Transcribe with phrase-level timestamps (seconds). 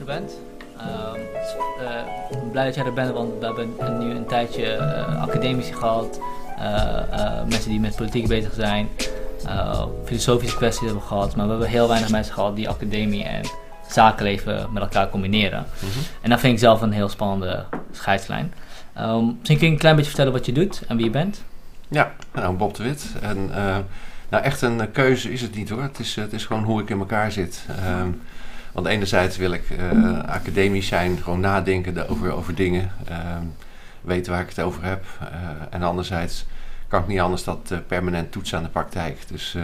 [0.00, 0.32] je er bent.
[0.78, 1.20] Ehm,
[1.82, 6.20] uh, blij dat jij er bent, want we hebben nu een tijdje uh, academici gehad,
[6.58, 8.88] uh, mensen die met politiek bezig zijn,
[10.04, 13.42] filosofische kwesties hebben gehad, maar we hebben heel weinig mensen gehad die academie en
[13.88, 15.58] zakenleven met elkaar combineren.
[15.58, 16.02] Mm -hmm.
[16.20, 18.52] En dat vind ik zelf een heel spannende scheidslijn.
[18.98, 21.42] Um, misschien kun je een klein beetje vertellen wat je doet en wie je bent?
[21.88, 23.06] Ja, nou Bob de Wit.
[23.22, 23.50] En,
[24.28, 26.90] nou echt een keuze is het niet hoor, het is, het is gewoon hoe ik
[26.90, 27.64] in elkaar zit.
[28.00, 28.20] Um,
[28.72, 33.16] want enerzijds wil ik uh, academisch zijn, gewoon nadenken over, over dingen, uh,
[34.00, 35.04] weten waar ik het over heb.
[35.22, 35.28] Uh,
[35.70, 36.46] en anderzijds
[36.88, 39.28] kan ik niet anders dat permanent toetsen aan de praktijk.
[39.28, 39.56] Dus,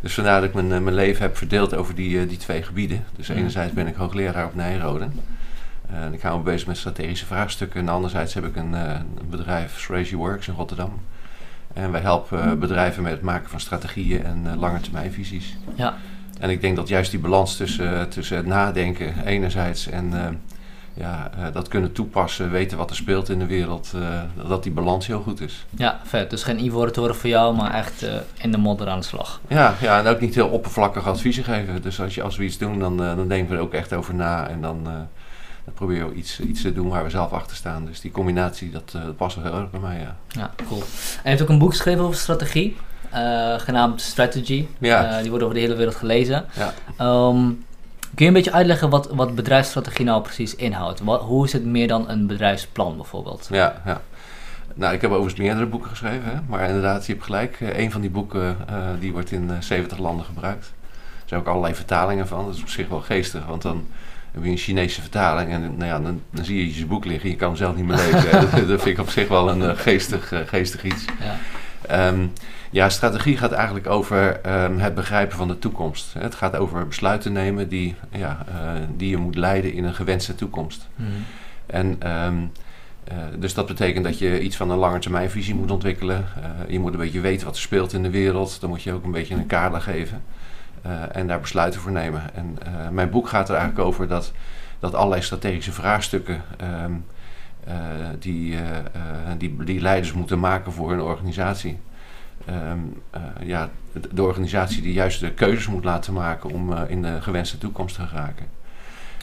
[0.00, 3.04] dus vandaar dat ik mijn, mijn leven heb verdeeld over die, die twee gebieden.
[3.16, 5.08] Dus enerzijds ben ik hoogleraar op Nijrode.
[5.86, 7.80] en ik hou me bezig met strategische vraagstukken.
[7.80, 11.00] En anderzijds heb ik een, een bedrijf, Strategy Works in Rotterdam.
[11.74, 15.56] En wij helpen bedrijven met het maken van strategieën en langetermijnvisies.
[15.74, 15.96] Ja.
[16.38, 20.26] En ik denk dat juist die balans tussen, tussen het nadenken enerzijds en uh,
[20.94, 23.92] ja, uh, dat kunnen toepassen, weten wat er speelt in de wereld,
[24.48, 25.66] dat die balans heel goed is.
[25.70, 26.30] Ja, vet.
[26.30, 29.40] Dus geen ivoren toren voor jou, maar echt in de modder aan de slag.
[29.48, 31.82] Ja, ja, en ook niet heel oppervlakkig adviezen geven.
[31.82, 34.14] Dus als, je, als we iets doen, dan, dan denken we er ook echt over
[34.14, 34.84] na en dan,
[35.64, 37.84] dan proberen we iets, iets te doen waar we zelf achter staan.
[37.84, 40.16] Dus die combinatie, dat, dat past wel heel erg bij mij, ja.
[40.28, 40.80] Ja, cool.
[40.80, 40.86] En
[41.22, 42.76] je hebt ook een boek geschreven over strategie.
[43.14, 44.66] Uh, genaamd Strategy.
[44.78, 45.10] Ja.
[45.10, 46.44] Uh, die wordt over de hele wereld gelezen.
[46.56, 46.72] Ja.
[47.28, 47.64] Um,
[48.14, 51.00] kun je een beetje uitleggen wat, wat bedrijfsstrategie nou precies inhoudt?
[51.00, 53.48] Wat, hoe is het meer dan een bedrijfsplan bijvoorbeeld?
[53.50, 54.00] Ja, ja.
[54.74, 56.36] Nou, ik heb overigens meerdere boeken geschreven, hè?
[56.46, 57.60] maar inderdaad, je hebt gelijk.
[57.60, 58.56] Uh, een van die boeken
[59.00, 60.72] die wordt in 70 landen gebruikt.
[61.22, 62.44] Er zijn ook allerlei vertalingen van.
[62.44, 63.86] Dat is op zich wel geestig, want dan
[64.32, 67.30] heb je een Chinese vertaling en nou ja, dan, dan zie je je boek liggen.
[67.30, 68.30] Je kan hem zelf niet meer lezen.
[68.30, 71.04] dat, dat, vind ik op zich wel een geestig, geestig iets.
[71.20, 71.36] Ja.
[71.92, 72.32] Um,
[72.70, 76.14] ja, strategie gaat eigenlijk over um, het begrijpen van de toekomst.
[76.18, 80.34] Het gaat over besluiten nemen die, ja, uh, die je moet leiden in een gewenste
[80.34, 80.88] toekomst.
[80.94, 81.06] Mm.
[81.66, 82.52] En um,
[83.12, 86.24] uh, dus dat betekent dat je iets van een langetermijnvisie moet ontwikkelen.
[86.38, 88.60] Uh, je moet een beetje weten wat er speelt in de wereld.
[88.60, 90.22] Dan moet je ook een beetje een kader geven.
[91.12, 92.22] en daar besluiten voor nemen.
[92.34, 92.58] En
[92.94, 94.32] mijn boek gaat er eigenlijk over dat,
[94.78, 96.42] dat allerlei strategische vraagstukken.
[96.84, 97.04] Um,
[98.18, 98.56] die,
[99.38, 101.78] die, die leiders moeten maken voor hun organisatie
[102.48, 103.70] um, uh, ja,
[104.12, 107.94] de organisatie die juist de keuzes moet laten maken om uh, in de gewenste toekomst
[107.94, 108.46] te geraken.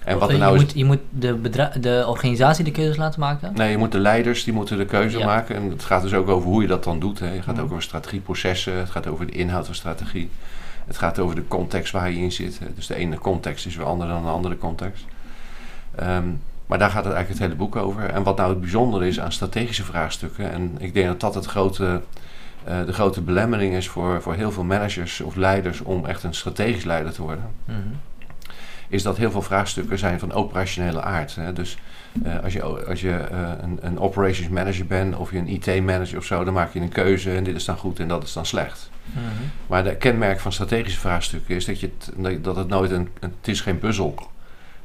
[0.03, 3.53] En wat er nou je, moet, je moet de, de organisatie de keuzes laten maken?
[3.53, 5.25] Nee, je moet de leiders die moeten de keuze ja.
[5.25, 5.55] maken.
[5.55, 7.19] En het gaat dus ook over hoe je dat dan doet.
[7.19, 7.27] Hè.
[7.27, 7.61] Het gaat mm.
[7.61, 10.29] ook over strategieprocessen, het gaat over de inhoud van strategie.
[10.85, 12.59] Het gaat over de context waar je in zit.
[12.75, 15.05] Dus de ene context is weer anders dan de andere context.
[15.99, 18.09] Um, maar daar gaat het eigenlijk het hele boek over.
[18.09, 20.51] En wat nou het bijzondere is aan strategische vraagstukken.
[20.51, 22.01] En ik denk dat dat het grote
[22.65, 26.83] de grote belemmering is voor, voor heel veel managers of leiders om echt een strategisch
[26.83, 27.45] leider te worden.
[27.65, 27.99] Mm -hmm.
[28.87, 31.35] Is dat heel veel vraagstukken zijn van operationele aard.
[31.35, 31.53] Hè?
[31.53, 31.77] Dus
[32.23, 35.83] uh, als je, als je uh, een, een operations manager bent of je een IT
[35.83, 38.23] manager of zo, dan maak je een keuze en dit is dan goed en dat
[38.23, 38.89] is dan slecht.
[39.05, 39.51] Mm -hmm.
[39.67, 43.33] Maar de kenmerk van strategische vraagstukken is dat, je het, dat het nooit een, een
[43.39, 44.15] het is geen puzzel.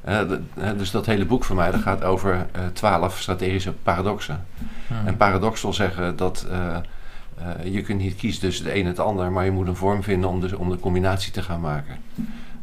[0.05, 0.41] De,
[0.77, 4.47] dus dat hele boek van mij dat gaat over twaalf strategische paradoxen.
[4.87, 5.07] -hmm.
[5.07, 6.47] En paradox wil zeggen dat
[7.41, 9.77] uh, je kunt niet kiezen tussen het een en het ander, maar je moet een
[9.77, 11.97] vorm vinden om de, om de combinatie te gaan maken.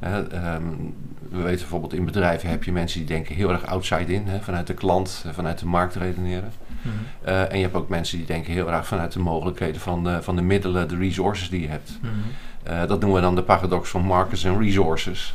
[0.03, 0.15] Uh,
[0.55, 0.93] um,
[1.29, 4.39] we weten bijvoorbeeld in bedrijven heb je mensen die denken heel erg outside in, hè,
[4.39, 6.51] vanuit de klant, vanuit de markt redeneren.
[6.81, 7.29] Mm -hmm.
[7.29, 10.23] uh, en je hebt ook mensen die denken heel erg vanuit de mogelijkheden van de,
[10.23, 11.99] van de middelen, de resources die je hebt.
[12.01, 12.87] Mm -hmm.
[12.87, 15.33] dat noemen we dan de paradox van markets en resources.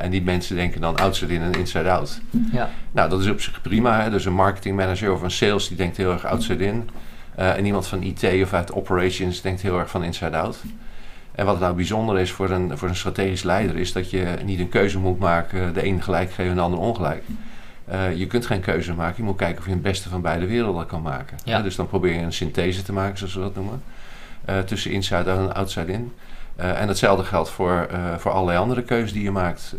[0.00, 2.20] En die mensen denken dan outside in en inside out.
[2.52, 2.70] Ja.
[2.92, 4.02] Nou, dat is op zich prima.
[4.02, 4.10] Hè?
[4.10, 6.88] Dus een marketing manager of een sales die denkt heel erg outside in.
[7.38, 10.58] Uh, en iemand van IT of uit operations denkt heel erg van inside out.
[11.32, 14.60] En wat nou bijzonder is voor een, voor een strategisch leider, is dat je niet
[14.60, 17.24] een keuze moet maken, de een gelijk geven en de ander ongelijk.
[17.90, 20.46] Uh, je kunt geen keuze maken, je moet kijken of je het beste van beide
[20.46, 21.38] werelden kan maken.
[21.44, 21.58] Ja.
[21.58, 23.82] Uh, dus dan probeer je een synthese te maken, zoals we dat noemen,
[24.48, 26.12] uh, tussen inside out en outside in.
[26.56, 29.74] en hetzelfde geldt voor, voor allerlei andere keuzes die je maakt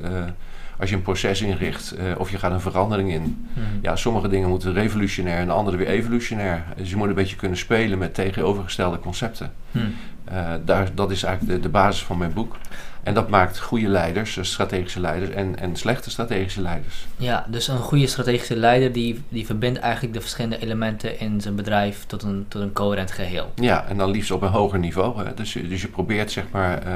[0.81, 3.47] als je een proces inricht uh, of je gaat een verandering in.
[3.53, 3.63] Mm.
[3.81, 6.63] Ja, sommige dingen moeten revolutionair en andere weer evolutionair.
[6.75, 9.51] Dus je moet een beetje kunnen spelen met tegenovergestelde concepten.
[9.71, 9.93] Mm.
[10.31, 12.57] Uh, daar, dat is eigenlijk de, de basis van mijn boek.
[13.03, 17.07] En dat maakt goede leiders, dus strategische leiders en, en slechte strategische leiders.
[17.17, 21.55] Ja, dus een goede strategische leider die, die verbindt eigenlijk de verschillende elementen in zijn
[21.55, 23.51] bedrijf tot een, tot een coherent geheel.
[23.55, 25.25] Ja, en dan liefst op een hoger niveau.
[25.25, 25.33] Hè.
[25.33, 26.93] Dus, dus je probeert zeg maar uh,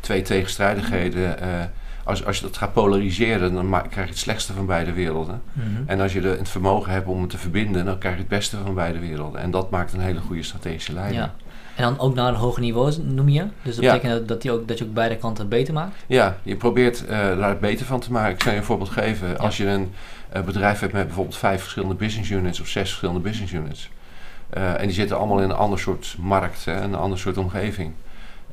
[0.00, 1.36] twee tegenstrijdigheden
[2.04, 5.42] als, als je dat gaat polariseren, dan krijg je het slechtste van beide werelden.
[5.52, 5.84] Mm -hmm.
[5.86, 8.28] En als je de, het vermogen hebt om het te verbinden, dan krijg je het
[8.28, 9.40] beste van beide werelden.
[9.40, 11.20] En dat maakt een hele goede strategische leiding.
[11.20, 11.34] Ja.
[11.76, 13.46] En dan ook naar een hoger niveau noem je?
[13.62, 15.94] Dus dat betekent dat, je ook, dat je ook beide kanten beter maakt?
[16.06, 18.32] Ja, je probeert uh, daar het beter van te maken.
[18.34, 19.38] Ik zal je een voorbeeld geven.
[19.38, 19.92] Als je een
[20.44, 23.90] bedrijf hebt met bijvoorbeeld vijf verschillende business units of zes verschillende business units.
[24.50, 27.92] en die zitten allemaal in een ander soort markt, hè, een ander soort omgeving.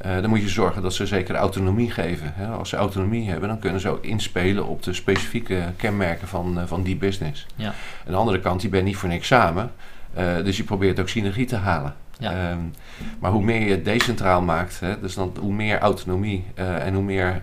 [0.05, 2.31] Uh, dan moet je zorgen dat ze zeker autonomie geven.
[2.35, 2.47] Hè.
[2.47, 6.63] Als ze autonomie hebben, dan kunnen ze ook inspelen op de specifieke kenmerken van, uh,
[6.65, 7.45] van die business.
[7.55, 7.67] Ja.
[8.05, 9.71] Aan de andere kant, die ben niet voor niks samen.
[10.17, 11.95] Uh, dus je probeert ook synergie te halen.
[12.17, 12.51] Ja.
[12.51, 12.73] Um,
[13.19, 17.03] maar hoe meer je het decentraal maakt, hè, dus dan, hoe meer autonomie en hoe
[17.03, 17.41] meer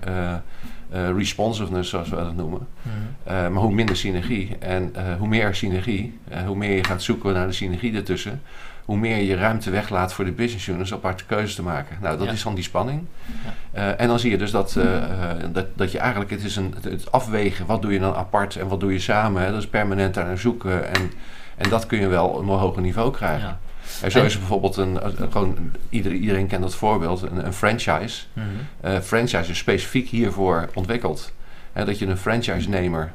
[0.91, 2.67] responsiveness, zoals we dat noemen.
[2.83, 2.93] Mm
[3.27, 4.57] maar hoe minder synergie.
[4.59, 8.43] En hoe meer synergie, hoe meer je gaat zoeken naar de synergie ertussen,
[8.87, 11.97] hoe meer je ruimte weglaat voor de business units om aparte keuzes te maken.
[12.01, 13.05] Nou, dat is dan die spanning.
[13.73, 13.81] Ja.
[13.81, 15.03] Uh, en dan zie je dus dat, uh,
[15.53, 18.69] dat, dat je eigenlijk, het is een, het afwegen, wat doe je dan apart en
[18.69, 19.43] wat doe je samen.
[19.43, 19.51] Hè?
[19.51, 20.95] Dat is permanent daar naar zoeken.
[20.95, 21.13] En,
[21.57, 23.49] en dat kun je wel op een hoger niveau krijgen.
[23.49, 23.59] Ja.
[24.03, 25.01] En zo is er bijvoorbeeld een,
[25.31, 25.57] gewoon,
[25.89, 28.25] iedereen, iedereen kent dat voorbeeld, een, een franchise.
[28.33, 28.43] Mm
[28.81, 29.03] -hmm.
[29.03, 31.33] franchise is specifiek hiervoor ontwikkeld.
[31.73, 33.13] Hè, dat je een franchise-nemer,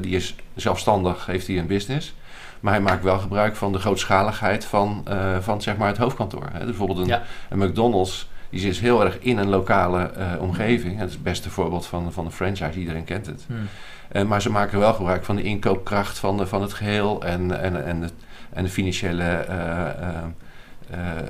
[0.00, 2.14] die is zelfstandig, heeft hij een business.
[2.64, 6.48] Maar hij maakt wel gebruik van de grootschaligheid van, uh, van zeg maar het hoofdkantoor.
[6.52, 6.58] Hè.
[6.58, 10.98] Dus bijvoorbeeld een, een, McDonald's, die zit heel erg in een lokale uh, omgeving.
[10.98, 13.44] Het is het beste voorbeeld van, van een franchise, iedereen kent het.
[13.46, 13.68] Hmm.
[14.12, 17.60] Uh, maar ze maken wel gebruik van de inkoopkracht van, de, van het geheel en,
[17.62, 18.08] en, en, de,
[18.52, 19.46] en de financiële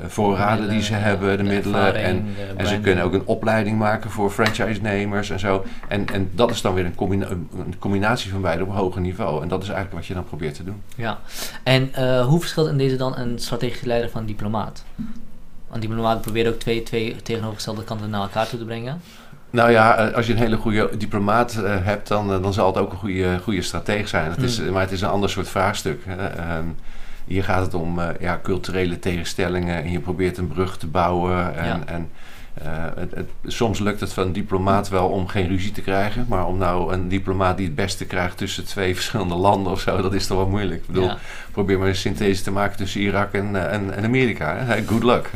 [0.06, 1.95] voorraden die ze hebben, de, middelen.
[1.95, 5.65] En, en ze kunnen ook een opleiding maken voor franchise-nemers en zo.
[5.89, 9.01] En, en dat is dan weer een, combina een, combinatie van beide op een hoger
[9.01, 9.43] niveau.
[9.43, 10.83] En dat is eigenlijk wat je dan probeert te doen.
[10.97, 11.19] Ja,
[11.62, 14.85] en uh, hoe verschilt in deze dan een strategische leider van een diplomaat?
[15.71, 19.00] Een diplomaat probeert ook twee, twee tegenovergestelde kanten naar elkaar toe te brengen.
[19.50, 22.93] Nou ja, als je een hele goede diplomaat uh, hebt, dan, dan zal het ook
[22.93, 24.31] een goede, goede strateeg zijn.
[24.31, 24.73] Het is, mm.
[24.73, 26.03] Maar het is een ander soort vraagstuk.
[26.07, 26.77] Um,
[27.25, 31.56] hier gaat het om uh, ja, culturele tegenstellingen en je probeert een brug te bouwen.
[31.56, 31.82] En, ja.
[31.87, 32.11] en
[32.62, 36.26] uh, het, het, soms lukt het van een diplomaat wel om geen ruzie te krijgen.
[36.29, 40.03] Maar om nou een diplomaat die het beste krijgt tussen twee verschillende landen of zo,
[40.03, 40.81] dat is toch wel moeilijk.
[40.81, 41.19] Ik bedoel, ja.
[41.53, 44.56] probeer maar een synthese te maken tussen Irak en, eh, en, en Amerika.
[44.56, 44.87] Hè?
[44.87, 45.31] Good luck.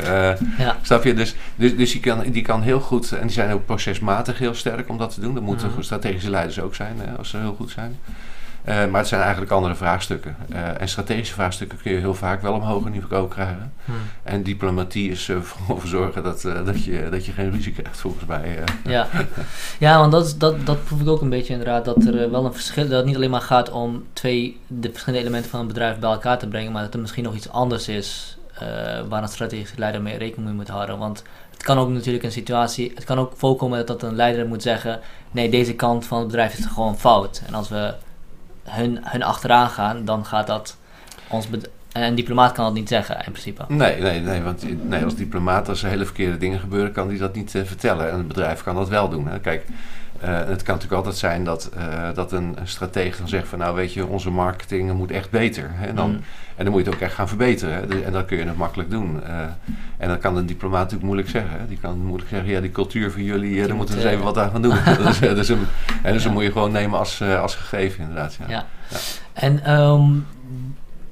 [0.59, 0.77] Ja.
[0.83, 1.15] Snap je?
[1.15, 4.55] Dus, dus, dus die, kan, die kan heel goed, en die zijn ook procesmatig heel
[4.55, 5.35] sterk om dat te doen.
[5.35, 5.83] Dat moeten mm.
[5.83, 7.99] strategische leiders ook zijn, hè, als ze heel goed zijn.
[8.69, 10.37] Uh, maar het zijn eigenlijk andere vraagstukken.
[10.53, 13.73] Uh, en strategische vraagstukken kun je heel vaak wel op hoger niveau krijgen.
[13.85, 13.95] Hmm.
[14.23, 18.59] En diplomatie is ervoor zorgen dat, dat, je, dat je geen ruzie krijgt, volgens mij.
[18.85, 19.07] Ja.
[19.79, 21.85] ja, want dat, dat, dat proef ik ook een beetje inderdaad.
[21.85, 25.25] Dat er wel een verschil dat het niet alleen maar gaat om twee, de verschillende
[25.25, 26.73] elementen van een bedrijf bij elkaar te brengen.
[26.73, 28.39] Maar dat er misschien nog iets anders is
[29.09, 30.99] waar een strategische leider mee rekening mee moet houden.
[30.99, 34.63] Want het kan ook natuurlijk een situatie, het kan ook voorkomen dat een leider moet
[34.63, 35.01] zeggen:
[35.31, 37.43] nee, deze kant van het bedrijf is gewoon fout.
[37.47, 37.95] En als we
[38.69, 40.77] hun, hun achteraan gaan, dan gaat dat
[41.29, 41.49] ons.
[41.93, 43.65] Een diplomaat kan dat niet zeggen in principe.
[43.69, 44.65] Nee, nee, nee want
[45.05, 48.11] als diplomaat, als er hele verkeerde dingen gebeuren, kan hij dat niet uh, vertellen.
[48.11, 49.29] En het bedrijf kan dat wel doen.
[49.29, 49.41] Hè.
[49.41, 49.67] Kijk,
[50.27, 53.93] het kan natuurlijk altijd zijn dat, uh, dat een, stratege dan zegt van nou weet
[53.93, 55.71] je, onze marketing moet echt beter.
[55.73, 55.87] Hè.
[55.87, 56.21] En, dan, mm.
[56.57, 57.75] en dan moet je het ook echt gaan verbeteren.
[57.75, 58.03] Hè.
[58.03, 59.21] En dat kun je nog makkelijk doen.
[59.27, 59.41] Uh,
[59.99, 61.61] en dat kan een diplomaat natuurlijk moeilijk zeggen.
[61.61, 61.67] Hè.
[61.69, 64.39] Die kan moeilijk zeggen, ja die cultuur van jullie, daar moeten we eens even wat
[64.39, 64.77] aan gaan doen.
[65.07, 65.67] dus, dus, een,
[66.03, 66.29] en dus ja.
[66.29, 68.35] dan moet je gewoon nemen als, als gegeven inderdaad.
[68.35, 68.45] Ja.
[68.49, 68.67] ja.
[68.89, 68.99] ja.
[69.33, 70.27] En um,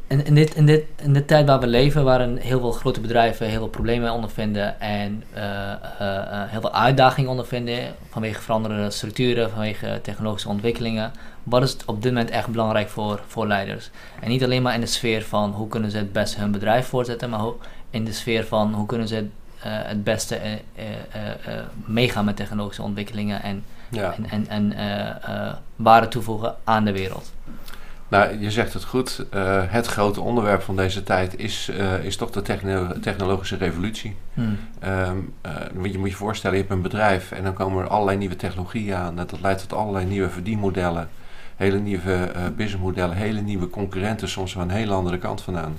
[0.08, 3.00] in, in, dit, in, dit, in de tijd waar we leven, waarin heel veel grote
[3.00, 8.90] bedrijven heel veel problemen ondervinden en uh, uh, uh, heel veel uitdagingen ondervinden vanwege veranderende
[8.90, 13.90] structuren, vanwege technologische ontwikkelingen, wat is het op dit moment echt belangrijk voor, voor leiders?
[14.20, 16.86] En niet alleen maar in de sfeer van hoe kunnen ze het beste hun bedrijf
[16.86, 17.40] voortzetten, maar
[17.90, 19.26] in de sfeer van hoe kunnen ze het,
[19.86, 20.38] het beste
[21.84, 24.14] meegaan met technologische ontwikkelingen en, ja.
[24.30, 27.32] en, en, en waarde toevoegen aan de wereld.
[28.08, 29.26] Nou, je zegt het goed.
[29.34, 34.16] Uh, het grote onderwerp van deze tijd is, uh, is toch de techno technologische revolutie.
[34.34, 34.58] Hmm.
[34.84, 38.18] Um, uh, je moet je voorstellen, je hebt een bedrijf en dan komen er allerlei
[38.18, 39.16] nieuwe technologieën aan.
[39.16, 41.08] Dat leidt tot allerlei nieuwe verdienmodellen,
[41.56, 45.76] hele nieuwe businessmodellen, hele nieuwe concurrenten, soms van een hele andere kant vandaan.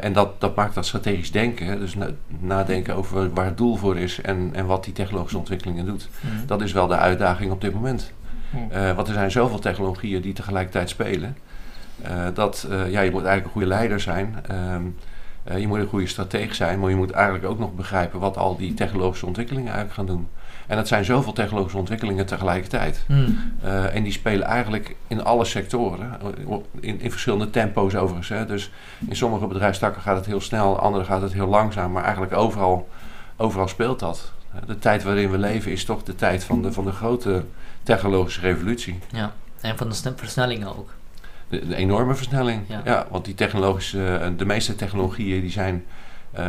[0.00, 3.98] en dat, dat maakt dat strategisch denken, dus na nadenken over waar het doel voor
[3.98, 6.08] is en, en wat die technologische ontwikkelingen doet.
[6.20, 6.46] Hmm.
[6.46, 8.12] Dat is wel de uitdaging op dit moment.
[8.72, 11.36] Uh, want er zijn zoveel technologieën die tegelijkertijd spelen.
[12.04, 14.36] Uh, dat uh, ja, je moet eigenlijk een goede leider zijn.
[14.74, 14.96] Um,
[15.58, 18.56] je moet een goede strateeg zijn, maar je moet eigenlijk ook nog begrijpen wat al
[18.56, 20.28] die technologische ontwikkelingen eigenlijk gaan doen.
[20.66, 23.04] En dat zijn zoveel technologische ontwikkelingen tegelijkertijd.
[23.06, 23.52] Hmm.
[23.92, 26.18] en die spelen eigenlijk in alle sectoren,
[26.80, 28.28] in, in verschillende tempo's overigens.
[28.28, 28.46] Hè.
[28.46, 28.70] Dus
[29.08, 32.88] in sommige bedrijfstakken gaat het heel snel, andere gaat het heel langzaam, maar eigenlijk overal,
[33.36, 34.32] overal speelt dat.
[34.66, 37.44] De tijd waarin we leven is toch de tijd van de, van de grote
[37.82, 38.98] technologische revolutie.
[39.12, 40.90] Ja, en van de versnellingen ook.
[41.48, 42.80] De, de enorme versnelling, ja.
[42.84, 43.06] ja.
[43.10, 45.84] Want die technologische, eh, de meeste technologieën die zijn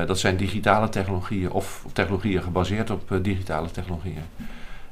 [0.05, 4.23] dat zijn digitale technologieën of technologieën gebaseerd op digitale technologieën.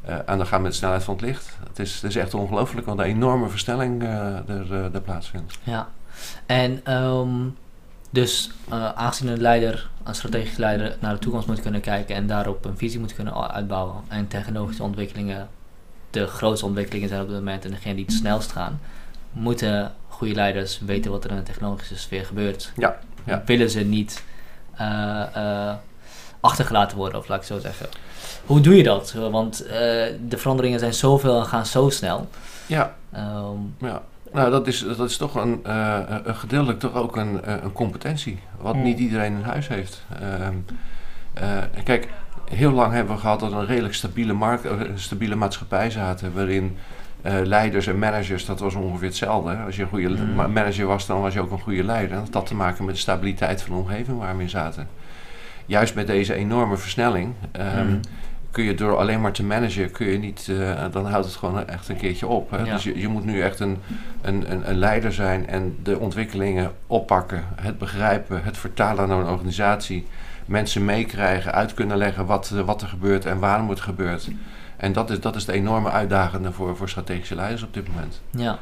[0.01, 1.58] en dan gaan met de snelheid van het licht.
[1.67, 5.58] Het is, het is echt ongelooflijk wat een enorme versnelling er, er plaatsvindt.
[5.63, 5.89] Ja,
[6.46, 7.48] en ehm,
[8.10, 12.65] dus aangezien een leider, een strategisch leider, naar de toekomst moet kunnen kijken en daarop
[12.65, 15.50] een visie moet kunnen uitbouwen en technologische ontwikkelingen
[16.10, 18.80] de grootste ontwikkelingen zijn op dit moment en degene die het snelst gaan,
[19.32, 22.72] moeten goede leiders weten wat er in de technologische sfeer gebeurt.
[22.75, 23.44] Ja, ja.
[23.46, 24.24] Willen ze niet
[24.82, 25.74] uh, uh,
[26.39, 27.86] achtergelaten worden, of laat ik zo zeggen.
[28.46, 29.12] Hoe doe je dat?
[29.12, 29.72] Want uh,
[30.28, 32.30] de veranderingen zijn zoveel en gaan zo snel.
[32.66, 32.96] Ja.
[33.16, 34.01] Um, ja.
[34.34, 35.60] Nou, dat is, dat is toch een,
[36.24, 38.84] een gedeeltelijk toch ook een, een competentie, wat hmm.
[38.84, 40.04] niet iedereen in huis heeft.
[40.20, 40.56] Ehm,
[41.84, 42.08] kijk,
[42.50, 46.34] heel lang hebben we gehad dat we een redelijk stabiele, markt, een stabiele maatschappij zaten,
[46.34, 46.77] waarin
[47.25, 49.56] uh, leiders en managers, dat was ongeveer hetzelfde.
[49.56, 50.36] Als je een goede mm.
[50.36, 52.18] manager was, dan was je ook een goede leider.
[52.18, 54.88] En dat had te maken met de stabiliteit van de omgeving waar we in zaten.
[55.65, 58.00] Juist met deze enorme versnelling um, mm.
[58.51, 61.68] kun je door alleen maar te managen, kun je niet, uh, dan houdt het gewoon
[61.68, 62.51] echt een keertje op.
[62.51, 62.58] Hè?
[62.58, 62.74] Ja.
[62.74, 63.77] Dus je, je, moet nu echt een,
[64.22, 69.27] een, een, een, leider zijn en de ontwikkelingen oppakken, het begrijpen, het vertalen naar een
[69.27, 70.08] organisatie
[70.50, 74.29] mensen meekrijgen, uit kunnen leggen wat, eh, wat er gebeurt en waarom het gebeurt.
[74.77, 78.22] En dat is, dat is de enorme uitdagende voor, voor strategische leiders op dit moment.
[78.29, 78.60] Ja.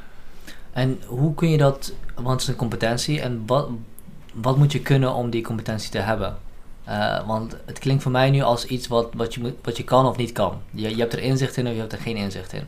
[0.71, 3.69] En hoe kun je dat, want het is een competentie, en wat,
[4.33, 6.37] wat moet je kunnen om die competentie te hebben?
[6.89, 10.05] Uh, want het klinkt voor mij nu als iets wat, wat, je, wat je kan
[10.05, 10.61] of niet kan.
[10.71, 12.63] Je, je hebt er inzicht in of je hebt er geen inzicht in.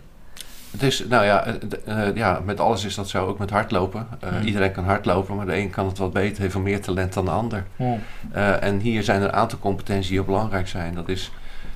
[0.71, 1.45] Het is, nou ja,
[1.87, 4.07] uh, ja, met alles is dat zo, ook met hardlopen.
[4.23, 7.25] Uh, Iedereen kan hardlopen, maar de een kan het wat beter, heeft meer talent dan
[7.25, 7.63] de ander.
[7.75, 7.99] Mm.
[8.59, 10.95] en hier zijn er een aantal competenties die heel belangrijk zijn.
[10.95, 11.31] Dat is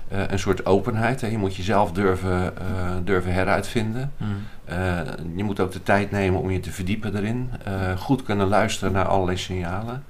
[0.07, 1.21] een soort openheid.
[1.21, 1.27] Hè.
[1.27, 2.53] Je moet jezelf durven,
[3.03, 4.11] durven heruitvinden.
[4.17, 5.37] Mm.
[5.37, 7.49] je moet ook de tijd nemen om je te verdiepen erin.
[7.97, 10.03] goed kunnen luisteren naar allerlei signalen.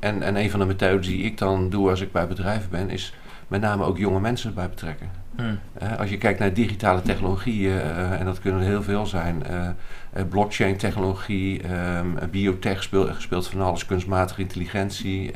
[0.00, 2.90] en, en een van de methodes die ik dan doe als ik bij bedrijven ben,
[2.90, 3.14] is
[3.48, 5.21] met name ook jonge mensen bij betrekken.
[5.36, 5.58] Hmm.
[5.98, 10.22] als je kijkt naar digitale technologieën, uh, en dat kunnen er heel veel zijn, uh,
[10.28, 11.62] blockchain technologie,
[11.96, 15.30] um, biotech speelt, speelt van alles, kunstmatige intelligentie,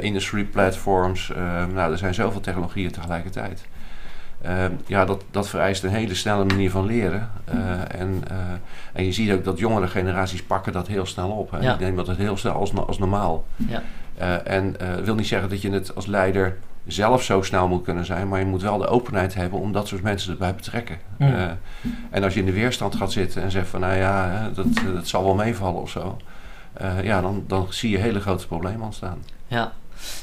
[0.00, 3.64] industry platforms, ehm, nou er zijn zoveel technologieën tegelijkertijd.
[4.42, 7.30] Ehm, ja, dat, dat vereist een hele snelle manier van leren.
[7.88, 8.22] en,
[8.92, 11.50] en je ziet ook dat jongere generaties pakken dat heel snel op.
[11.50, 11.58] Hè.
[11.58, 11.74] Ja.
[11.74, 13.44] Ik neem dat het heel snel als, als normaal.
[13.56, 13.82] Ja.
[14.44, 16.56] en dat wil niet zeggen dat je het als leider
[16.86, 19.88] zelf zo snel moet kunnen zijn, maar je moet wel de openheid hebben om dat
[19.88, 20.98] soort mensen erbij betrekken.
[21.18, 21.42] Uh,
[22.10, 25.08] en als je in de weerstand gaat zitten en zegt van nou ja, dat, dat
[25.08, 26.16] zal wel meevallen of zo,
[26.82, 29.24] uh, ja, dan, dan zie je hele grote problemen ontstaan.
[29.46, 29.72] Ja,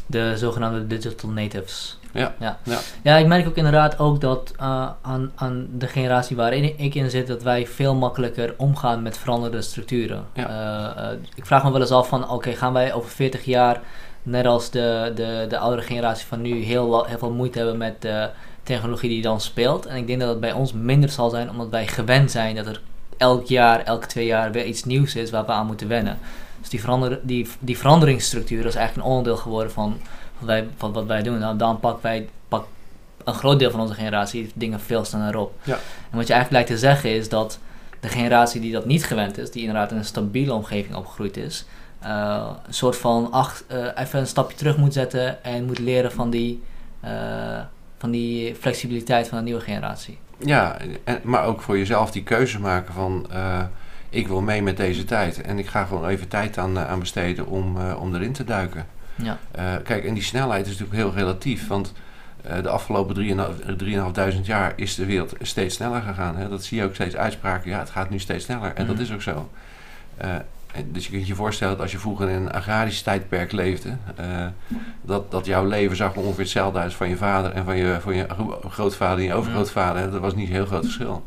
[0.06, 2.00] de zogenaamde digital natives.
[2.12, 2.58] Ja, ja.
[2.63, 2.80] ja.
[3.01, 7.10] ja ik merk ook inderdaad ook dat uh, aan, aan de generatie waarin ik in
[7.10, 10.25] zit, dat wij veel makkelijker omgaan met veranderde structuren.
[10.34, 11.18] Ja.
[11.36, 13.82] ik vraag me wel eens af van, oké, gaan wij over 40 jaar
[14.29, 18.01] net als de, de, de oudere generatie van nu heel, heel veel moeite hebben met
[18.01, 18.29] de
[18.63, 19.86] technologie die dan speelt.
[19.86, 22.65] En ik denk dat het bij ons minder zal zijn, omdat wij gewend zijn dat
[22.65, 22.81] er
[23.17, 26.17] elk jaar, elke twee jaar weer iets nieuws is waar we aan moeten wennen.
[26.59, 29.98] Dus die, verander, die, die veranderingsstructuur is eigenlijk een onderdeel geworden van,
[30.38, 31.39] wat, wij, van wat wij doen.
[31.39, 32.65] Nou, dan pakken wij pak
[33.24, 35.53] een groot deel van onze generatie dingen veel sneller op.
[35.63, 35.79] Ja.
[36.09, 37.59] En wat je eigenlijk lijkt te zeggen is dat
[38.00, 41.65] de generatie die dat niet gewend is, die inderdaad in een stabiele omgeving opgegroeid is,
[42.03, 46.12] uh, een soort van acht, uh, even een stapje terug moet zetten en moet leren
[46.12, 46.63] van die,
[47.06, 47.10] uh,
[47.98, 50.18] van die flexibiliteit van de nieuwe generatie.
[50.38, 53.27] Ja, en, maar ook voor jezelf die keuze maken van
[54.10, 57.48] ik wil mee met deze tijd en ik ga gewoon even tijd aan, aan besteden
[57.48, 58.86] om, om erin te duiken.
[59.15, 59.38] Ja.
[59.84, 61.94] kijk, en die snelheid is natuurlijk heel relatief, want
[62.41, 63.15] de afgelopen
[64.36, 66.36] 3.500 jaar is de wereld steeds sneller gegaan.
[66.36, 66.50] Hè?
[66.50, 68.74] Dat zie je ook steeds uitspraken, ja, het gaat nu steeds sneller.
[68.74, 69.03] En dat mhm.
[69.03, 69.50] is ook zo
[70.91, 74.45] dus je kunt je voorstellen dat als je vroeger in een agrarisch tijdperk leefde, uh,
[75.01, 78.15] dat, dat jouw leven zag ongeveer hetzelfde uit van je vader en van je, van
[78.15, 78.25] je
[78.69, 80.11] grootvader en je overgrootvader.
[80.11, 81.25] Dat was niet een heel groot verschil.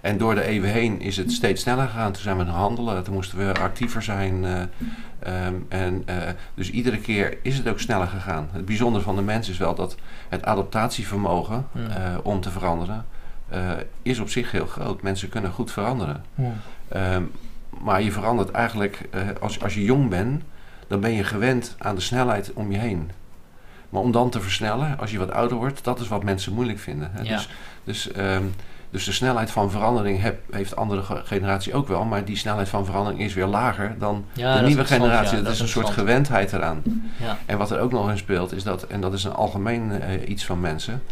[0.00, 2.12] En door de eeuwen heen is het steeds sneller gegaan.
[2.12, 4.44] Toen zijn we gaan handelen, toen moesten we actiever zijn.
[4.44, 6.16] Uh, um, en, uh,
[6.54, 8.48] dus iedere keer is het ook sneller gegaan.
[8.52, 9.96] Het bijzondere van de mens is wel dat
[10.28, 11.66] het adaptatievermogen
[12.22, 13.04] om te veranderen
[14.02, 15.02] is op zich heel groot.
[15.02, 16.24] Mensen kunnen goed veranderen.
[16.34, 17.14] Ja.
[17.14, 17.30] Um,
[17.80, 20.42] maar je verandert eigenlijk, uh, als, als je jong bent,
[20.86, 23.10] dan ben je gewend aan de snelheid om je heen.
[23.88, 26.78] Maar om dan te versnellen, als je wat ouder wordt, dat is wat mensen moeilijk
[26.78, 27.10] vinden.
[27.12, 27.22] Hè?
[27.22, 27.48] Dus,
[27.84, 28.54] dus, um,
[28.90, 32.84] dus de snelheid van verandering heb, heeft andere generatie ook wel, maar die snelheid van
[32.84, 35.36] verandering is weer lager dan de nieuwe generatie.
[35.36, 36.82] Ja, dat, is een soort gewendheid eraan.
[37.46, 40.28] En wat er ook nog in speelt, is dat, en dat is een algemeen uh,
[40.28, 41.02] iets van mensen,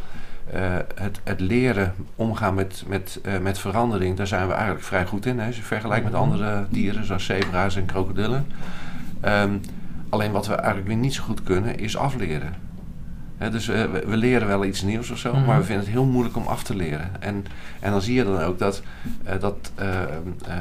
[0.54, 0.60] uh,
[0.94, 5.26] het, het, leren omgaan met, met, uh, met verandering, daar zijn we eigenlijk vrij goed
[5.26, 5.38] in.
[5.38, 5.46] Hè.
[5.46, 6.22] Als je vergelijkt met mhm.
[6.22, 8.46] andere dieren, zoals zebra's en krokodillen.
[9.24, 9.60] Um,
[10.08, 12.54] Alleen wat we eigenlijk weer niet zo goed kunnen, is afleren.
[13.36, 15.44] Hè, dus eh, we, we leren wel iets nieuws of zo, Mhm.
[15.44, 17.10] maar we vinden het heel moeilijk om af te leren.
[17.20, 17.46] En,
[17.80, 18.82] en dan zie je dan ook dat,
[19.24, 20.08] eh, dat, eh, eh,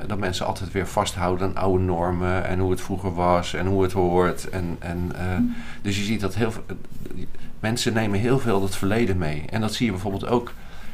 [0.08, 3.84] dat mensen altijd weer vasthouden aan oude normen en hoe het vroeger was en hoe
[3.84, 4.50] het hoort.
[4.50, 5.26] En, en, eh,
[5.82, 6.64] dus je ziet dat heel veel,
[7.68, 9.44] mensen nemen heel veel het verleden mee.
[9.50, 10.54] En dat zie je bijvoorbeeld ook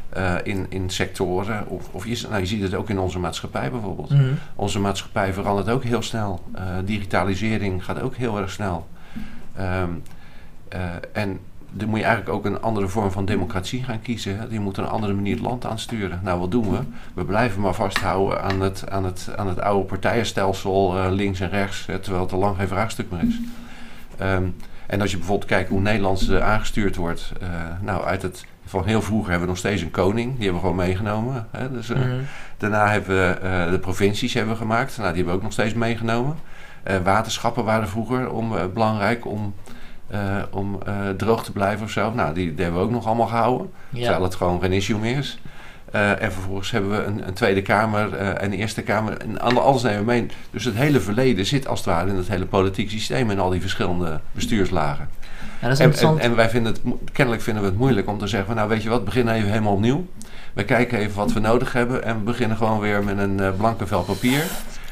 [0.09, 3.71] eh, in, in sectoren, of, of je, nou, je ziet het ook in onze maatschappij
[3.71, 4.09] bijvoorbeeld.
[4.09, 4.33] Mhm.
[4.55, 6.43] Onze maatschappij verandert ook heel snel.
[6.53, 8.87] Eh, digitalisering gaat ook heel erg snel.
[9.55, 9.89] Ehm,
[10.67, 10.81] eh,
[11.13, 11.39] en
[11.71, 14.37] dan moet je eigenlijk ook een andere vorm van democratie gaan kiezen.
[14.37, 14.45] Hè.
[14.49, 16.19] Je moet een andere manier het land aansturen.
[16.23, 16.79] Nou, wat doen we?
[17.13, 21.85] We blijven maar vasthouden aan het, aan het, aan het oude partijenstelsel, links en rechts,
[21.85, 23.39] terwijl het al lang geen vraagstuk meer is.
[24.17, 24.43] Ehm,
[24.91, 27.47] en als je bijvoorbeeld kijkt hoe Nederlands eh, aangestuurd wordt, eh,
[27.81, 30.67] nou, uit het, van heel vroeger hebben we nog steeds een koning, die hebben we
[30.67, 31.47] gewoon meegenomen.
[31.51, 31.71] Hè.
[31.71, 32.09] Dus, eh, Mhm.
[32.57, 34.97] Daarna hebben we de provincies hebben we gemaakt.
[34.97, 36.35] Nou, die hebben we ook nog steeds meegenomen.
[37.03, 39.53] Waterschappen waren vroeger om, belangrijk om,
[40.51, 40.79] om
[41.17, 42.11] droog te blijven of zo.
[42.13, 43.71] Nou, die, die hebben we ook nog allemaal gehouden.
[43.89, 44.21] Terwijl Ja.
[44.23, 45.39] het gewoon geen issue meer is.
[45.91, 49.17] Eh, en vervolgens hebben we een, een Tweede Kamer eh, en een Eerste Kamer.
[49.17, 50.25] En alle- alles nemen we mee.
[50.51, 53.29] Dus het hele verleden zit als het ware in het hele politieke systeem.
[53.29, 55.09] En al die verschillende bestuurslagen.
[55.61, 56.81] Ja, dat is En, en, en wij vinden het,
[57.11, 59.49] kennelijk vinden we het moeilijk om te zeggen: van, Nou, weet je wat, begin even
[59.49, 60.05] helemaal opnieuw.
[60.53, 63.49] We kijken even wat we nodig hebben en we beginnen gewoon weer met een eh,
[63.57, 64.43] blanke vel papier.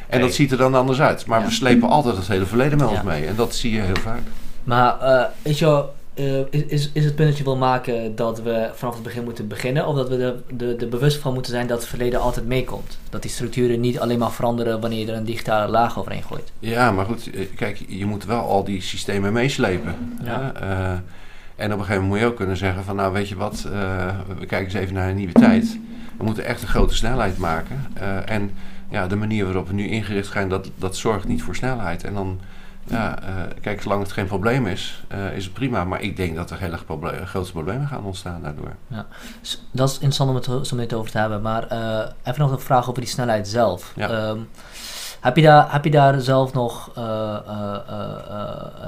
[0.07, 1.25] En dat ziet er dan anders uit.
[1.25, 1.45] Maar Ja.
[1.45, 3.03] we slepen altijd het hele verleden met ons Ja.
[3.03, 3.25] mee.
[3.25, 4.21] En dat zie je heel vaak.
[4.63, 8.41] Maar eh, weet je wel, eh, is, is, het punt dat je wil maken dat
[8.41, 9.87] we vanaf het begin moeten beginnen?
[9.87, 12.97] Of dat we er de, de bewust van moeten zijn dat het verleden altijd meekomt?
[13.09, 16.51] Dat die structuren niet alleen maar veranderen wanneer je er een digitale laag overheen gooit.
[16.59, 19.95] Ja, maar goed, eh, kijk, je moet wel al die systemen meeslepen.
[20.23, 20.53] Ja.
[20.53, 20.91] Eh,
[21.55, 23.61] en op een gegeven moment moet je ook kunnen zeggen van nou weet je wat,
[24.39, 25.79] we kijken eens even naar een nieuwe tijd.
[26.17, 27.85] We moeten echt een grote snelheid maken.
[28.25, 28.51] En
[28.89, 32.03] ja, de manier waarop we nu ingericht zijn, dat, dat zorgt niet voor snelheid.
[32.03, 32.39] En dan,
[32.89, 35.83] ja, eh, kijk, zolang het geen probleem is, eh, is het prima.
[35.83, 38.75] Maar ik denk dat er heel erg proble- grote problemen gaan ontstaan daardoor.
[39.41, 41.41] Dus dat is interessant om het zo- meteen over te hebben.
[41.41, 43.93] Maar eh, even nog een vraag over die snelheid zelf.
[43.95, 44.09] Ja.
[44.09, 44.39] Ehm,
[45.21, 46.91] heb, je daar, heb je daar zelf nog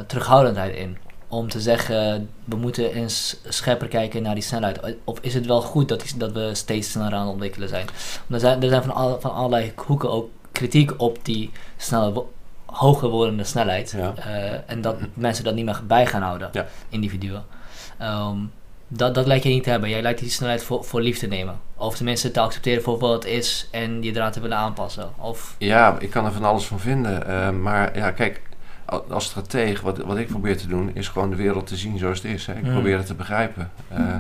[0.08, 0.98] terughoudendheid in?
[1.28, 4.80] Om te zeggen, we moeten eens scherper kijken naar die snelheid.
[5.04, 7.86] Of is het wel goed dat, die, dat we steeds sneller aan het ontwikkelen zijn?
[8.28, 12.24] Want er zijn, er zijn van, al, van allerlei hoeken ook kritiek op die snelle,
[12.72, 13.94] hoger wordende snelheid.
[13.98, 14.14] Ja.
[14.16, 16.66] Eh, en dat mensen dat niet meer bij gaan houden, Ja.
[16.90, 17.44] individuen.
[17.98, 18.36] Ehm,
[18.88, 19.90] dat, dat lijkt je niet te hebben.
[19.90, 21.56] Jij lijkt die snelheid voor, voor lief te nemen.
[21.76, 25.10] Of tenminste te accepteren voor wat het is en je eraan te willen aanpassen.
[25.18, 27.28] Of, Ja, ik kan er van alles van vinden.
[27.28, 28.42] eh, maar ja, kijk,
[29.10, 32.22] als strateeg, wat, wat ik probeer te doen, is gewoon de wereld te zien zoals
[32.22, 32.46] het is.
[32.46, 32.54] Hè.
[32.54, 32.72] Ik Mm.
[32.72, 33.72] probeer het te begrijpen.
[33.88, 34.16] Eh,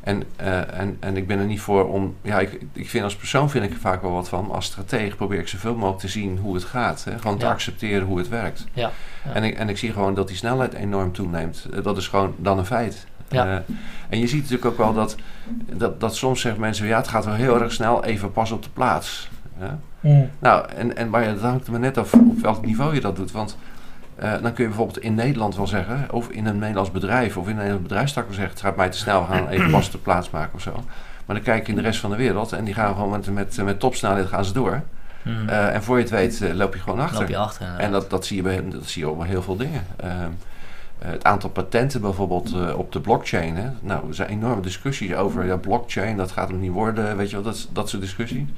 [0.00, 2.16] en, eh, en, en ik ben er niet voor om.
[2.22, 4.46] Ja, ik, ik vind als persoon vind ik er vaak wel wat van.
[4.46, 7.04] Maar als strateeg probeer ik zoveel mogelijk te zien hoe het gaat.
[7.04, 7.18] Hè.
[7.18, 7.50] Gewoon te Ja.
[7.50, 8.66] accepteren hoe het werkt.
[8.72, 8.90] Ja,
[9.24, 9.32] ja.
[9.32, 11.66] En, ik, en ik zie gewoon dat die snelheid enorm toeneemt.
[11.74, 13.06] Eh, Dat is gewoon dan een feit.
[13.28, 13.46] Ja.
[13.46, 13.74] Eh,
[14.08, 15.16] en je ziet natuurlijk ook wel dat,
[15.72, 18.62] dat, dat soms zeggen mensen: ja, het gaat wel heel erg snel, even pas op
[18.62, 19.28] de plaats.
[19.60, 19.78] Ja?
[20.38, 23.00] Nou, en, en maar ja, dat hangt er maar net af op welk niveau je
[23.00, 23.30] dat doet.
[23.32, 23.56] Want
[24.20, 27.44] eh, dan kun je bijvoorbeeld in Nederland wel zeggen, of in een Nederlands bedrijf, of
[27.44, 29.98] in een Nederlands bedrijfstak wel zeggen: het gaat mij te snel, we gaan even de
[29.98, 30.72] plaats maken of zo.
[31.26, 33.30] Maar dan kijk je in de rest van de wereld en die gaan gewoon met,
[33.34, 34.82] met, met topsnelheid gaan ze door.
[35.22, 35.48] Mhm.
[35.48, 37.18] Eh, en voor je het weet eh, loop je gewoon achter.
[37.18, 37.74] loop je achter.
[37.78, 39.86] En dat, dat, zie je bij, dat zie je op heel veel dingen.
[39.96, 40.30] Ehm,
[40.98, 43.56] eh, het aantal patenten bijvoorbeeld op de blockchain.
[43.56, 43.68] Hè?
[43.80, 47.34] Nou, er zijn enorme discussies over ja, blockchain, dat gaat hem niet worden, weet je
[47.36, 48.48] wel, dat, dat soort discussies.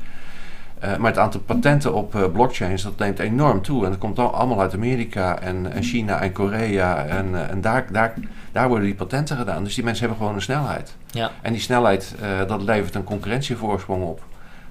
[0.83, 3.85] Eh, maar het aantal patenten op eh, blockchains, dat neemt enorm toe.
[3.85, 7.05] En dat komt al, allemaal uit Amerika en, en China en Korea.
[7.05, 8.15] En, eh, en daar, daar,
[8.53, 9.65] daar worden die patenten gedaan.
[9.65, 10.97] Dus die mensen hebben gewoon een snelheid.
[11.11, 11.31] Ja.
[11.43, 12.15] En die snelheid,
[12.47, 14.23] dat levert een concurrentievoorsprong op.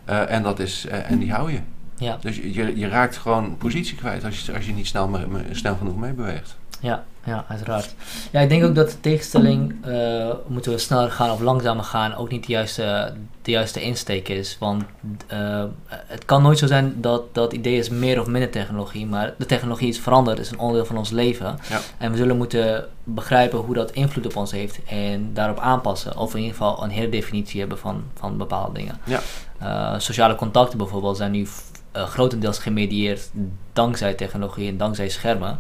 [0.06, 1.60] En, dat is, en die hou je.
[1.96, 2.18] Ja.
[2.22, 5.46] Dus je, je raakt gewoon positie kwijt als je, als je niet snel, me- me-
[5.52, 6.58] snel genoeg meebeweegt.
[6.82, 7.96] Ja, ja, uiteraard.
[8.32, 12.16] Ja, ik denk ook dat de tegenstelling, eh, moeten we sneller gaan of langzamer gaan,
[12.16, 14.58] ook niet de juiste, de juiste insteek is.
[14.60, 14.84] Want
[15.28, 19.34] eh, het kan nooit zo zijn dat dat idee is meer of minder technologie, maar
[19.38, 21.60] de technologie is veranderd, is een onderdeel van ons leven.
[21.70, 21.80] Ja.
[21.98, 26.18] En we zullen moeten begrijpen hoe dat invloed op ons heeft en daarop aanpassen.
[26.18, 28.98] Of in ieder geval een herdefinitie hebben van, van bepaalde dingen.
[29.04, 29.20] Ja.
[29.58, 31.48] Eh, sociale contacten bijvoorbeeld zijn nu
[31.94, 33.30] grotendeels gemedieerd
[33.74, 35.60] dankzij technologie en dankzij schermen.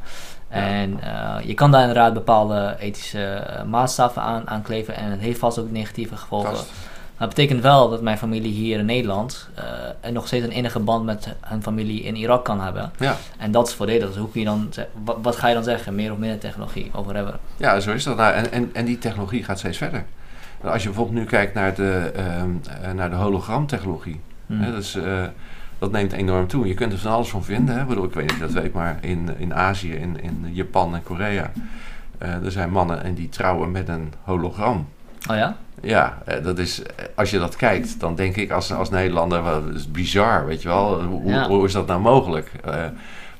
[0.51, 5.19] En eh, je kan daar inderdaad bepaalde ethische eh, maatstaven aan, aan kleven en het
[5.19, 6.51] heeft vast ook negatieve gevolgen.
[6.51, 9.49] Maar het betekent wel dat mijn familie hier in Nederland
[9.99, 12.91] en nog steeds een innige band met hun familie in Irak kan hebben.
[12.99, 13.17] Ja.
[13.37, 14.07] En dat is voordelig.
[14.07, 14.69] Dus hoe kun je dan,
[15.03, 15.95] wat, wat ga je dan zeggen?
[15.95, 17.39] Meer of minder technologie of whatever.
[17.57, 18.17] ja, zo is dat.
[18.17, 20.05] Nou, en, en, en die technologie gaat steeds verder.
[20.63, 22.49] Als je bijvoorbeeld nu kijkt naar de, ehm,
[22.81, 24.19] eh, naar de hologramtechnologie.
[24.53, 25.23] Hè, dus, eh,
[25.81, 26.67] dat neemt enorm toe.
[26.67, 27.75] Je kunt er van alles van vinden.
[27.75, 27.81] Hè?
[27.81, 30.49] Ik, bedoel, ik weet niet of je dat weet, maar in, in Azië, in, in
[30.51, 31.51] Japan en Korea...
[32.23, 34.87] Uh, er zijn mannen en die trouwen met een hologram.
[35.29, 35.57] Oh ja?
[35.81, 36.81] Ja, eh, dat is,
[37.15, 40.67] als je dat kijkt, dan denk ik als, als Nederlander, dat is bizar, weet je
[40.67, 41.03] wel.
[41.03, 41.47] Hoe, ja.
[41.47, 42.51] hoe is dat nou mogelijk?
[42.67, 42.85] Uh,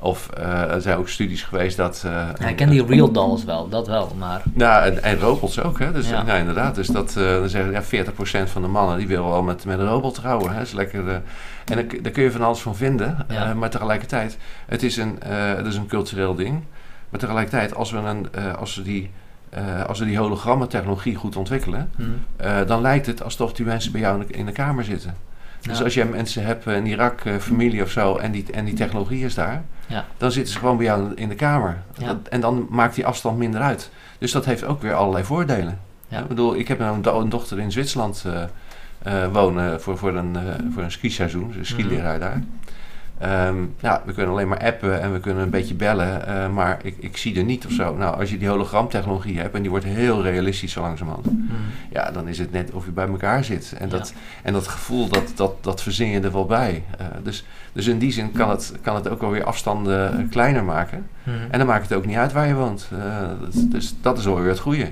[0.04, 2.04] of uh, er zijn ook studies geweest dat...
[2.06, 4.42] Uh, ja, ik ken die real dolls wel, dat wel, maar...
[4.54, 5.92] Nou, en, en robots ook, hè.
[5.92, 6.24] Dus ja.
[6.24, 8.06] nou, inderdaad, dus dat, uh, dan zeggen ja,
[8.46, 10.62] 40% van de mannen die wil wel met, met een robot trouwen, hè.
[10.62, 11.24] Is lekker, en
[11.66, 13.26] daar, daar kun je van alles van vinden.
[13.30, 13.54] Ja.
[13.54, 16.64] maar tegelijkertijd, het is, een, het is een cultureel ding.
[17.10, 19.12] Maar tegelijkertijd, als we, een, als we die...
[19.88, 22.66] als we die hologrammentechnologie goed ontwikkelen, hmm.
[22.68, 25.16] dan lijkt het alsof die mensen bij jou in de, in de kamer zitten.
[25.62, 29.26] Dus als jij mensen hebt in Irak, familie of zo, en die, en die technologie
[29.26, 30.06] is daar, ja.
[30.18, 31.82] dan zitten ze gewoon bij jou in de kamer.
[32.00, 33.92] Dat, en dan maakt die afstand minder uit.
[34.18, 35.80] Dus dat heeft ook weer allerlei voordelen.
[36.10, 38.44] Ik bedoel, ik heb een, do een dochter in Zwitserland uh,
[39.08, 42.60] uh, wonen voor, voor een, uh, voor een skiseizoen, een skileraar mm -hmm.
[43.22, 43.48] Daar.
[43.48, 46.80] Um, ja, we kunnen alleen maar appen en we kunnen een beetje bellen, uh, maar
[46.84, 47.96] ik, ik zie er niet of zo.
[47.96, 51.50] Nou, als je die hologramtechnologie hebt en die wordt heel realistisch zo langzamerhand, mm.
[51.92, 53.74] ja, dan is het net of je bij elkaar zit.
[53.78, 53.98] En, ja.
[53.98, 56.84] dat, en dat gevoel, dat, dat, dat verzin je er wel bij.
[57.02, 61.08] Uh, dus, dus in die zin kan het, kan het ook alweer afstanden kleiner maken.
[61.24, 61.34] Mm.
[61.50, 62.90] En dan maakt het ook niet uit waar je woont.
[62.94, 63.00] Uh,
[63.54, 64.92] dus dat is alweer het goede.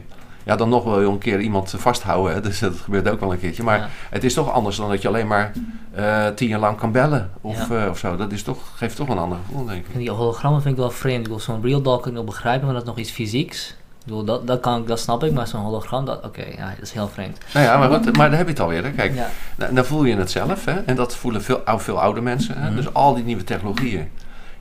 [0.49, 2.33] Ja, dan nog wel een keer iemand vasthouden.
[2.33, 2.41] Hè?
[2.49, 3.63] Dus dat gebeurt ook wel een keertje.
[3.63, 3.89] Maar ja.
[4.09, 5.51] het is toch anders dan dat je alleen maar
[5.97, 7.31] uh, tien jaar lang kan bellen.
[7.41, 7.83] Of, ja.
[7.83, 8.15] uh, of zo.
[8.15, 9.93] Dat is toch, geeft toch een ander gevoel, denk ik.
[9.93, 11.21] En die hologrammen vind ik wel vreemd.
[11.21, 13.69] Ik wil zo'n real doll kan ik nog begrijpen, maar dat is nog iets fysieks.
[13.69, 16.55] Ik bedoel, dat, dat, kan ik, dat snap ik, maar zo'n hologram, dat, oké, okay,
[16.57, 17.37] ja, dat is heel vreemd.
[17.53, 18.83] Nou ja, maar, wat, maar daar heb je het alweer.
[18.83, 18.91] Hè.
[18.91, 19.29] Kijk, ja.
[19.57, 20.65] dan, dan voel je het zelf.
[20.65, 20.79] Hè.
[20.79, 22.53] En dat voelen veel, veel oude mensen.
[22.53, 22.59] Hè.
[22.59, 22.75] Mm -hmm.
[22.75, 24.09] Dus al die nieuwe technologieën.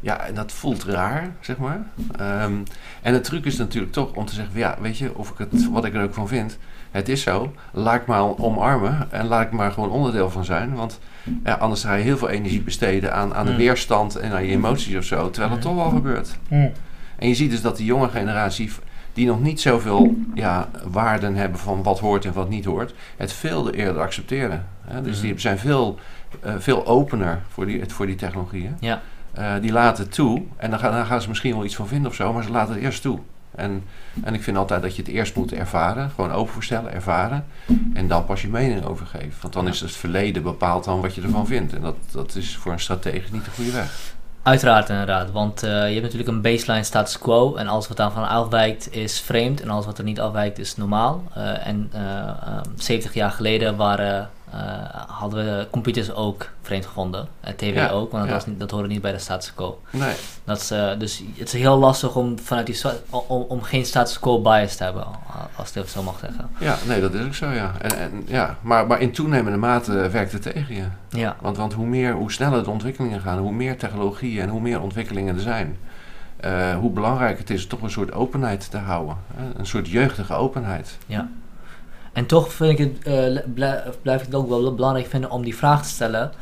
[0.01, 1.87] Ja, en dat voelt raar, zeg maar.
[2.21, 2.63] Um,
[3.03, 5.71] en de truc is natuurlijk toch om te zeggen, ja, weet je, of ik het,
[5.71, 6.59] wat ik er ook van vind,
[6.91, 7.53] het is zo.
[7.73, 10.75] Laat ik maar omarmen en laat ik maar gewoon onderdeel van zijn.
[10.75, 10.99] Want
[11.45, 13.57] ja, anders ga je heel veel energie besteden aan, aan de mm.
[13.57, 16.39] weerstand en aan je emoties of zo, terwijl het toch wel gebeurt.
[16.49, 16.73] Mm.
[17.19, 18.71] En je ziet dus dat die jonge generatie,
[19.13, 23.33] die nog niet zoveel ja, waarden hebben van wat hoort en wat niet hoort, het
[23.33, 24.67] veel eerder accepteren.
[24.85, 25.03] Hè?
[25.03, 25.99] Dus die zijn veel,
[26.47, 28.77] uh, veel opener voor die, voor die technologieën.
[28.81, 29.01] Ja.
[29.39, 30.43] Uh, die laten het toe.
[30.57, 32.51] En dan gaan, dan gaan, ze misschien wel iets van vinden of zo, maar ze
[32.51, 33.19] laten het eerst toe.
[33.51, 33.85] En,
[34.23, 37.47] en ik vind altijd dat je het eerst moet ervaren, gewoon open voorstellen, ervaren.
[37.95, 39.33] En dan pas je mening over geven.
[39.41, 41.75] Want dan is het verleden bepaald dan wat je ervan vindt.
[41.75, 44.17] En dat, dat is voor een stratege niet de goede weg.
[44.43, 48.29] Uiteraard inderdaad, want uh, je hebt natuurlijk een baseline status quo en alles wat daarvan
[48.29, 51.23] afwijkt is vreemd en alles wat er niet afwijkt is normaal.
[51.37, 54.31] Uh, en uh, 70 jaar geleden waren
[55.07, 57.29] hadden we computers ook vreemd gevonden.
[57.41, 58.33] En tv ja, ook, want dat, ja.
[58.33, 59.81] was niet, dat hoorde niet bij de status quo.
[59.91, 60.15] Nee.
[60.45, 62.81] Dat is, uh, dus het is heel lastig om, vanuit die,
[63.11, 65.07] om, om geen status quo bias te hebben,
[65.57, 66.51] als ik het zo mag zeggen.
[66.59, 67.73] Ja, nee, dat is ook zo, ja.
[67.81, 70.87] En, en, ja maar, maar in toenemende mate werkt het tegen je.
[71.09, 71.37] Ja.
[71.41, 74.81] Want, want hoe, meer, hoe sneller de ontwikkelingen gaan, hoe meer technologieën en hoe meer
[74.81, 75.77] ontwikkelingen er zijn...
[76.45, 79.17] Uh, hoe belangrijk het is toch een soort openheid te houden.
[79.57, 80.99] Een soort jeugdige openheid.
[81.07, 81.29] Ja.
[82.13, 85.43] En toch vind ik het, uh, blijf, blijf ik het ook wel belangrijk vinden om
[85.43, 86.33] die vraag te stellen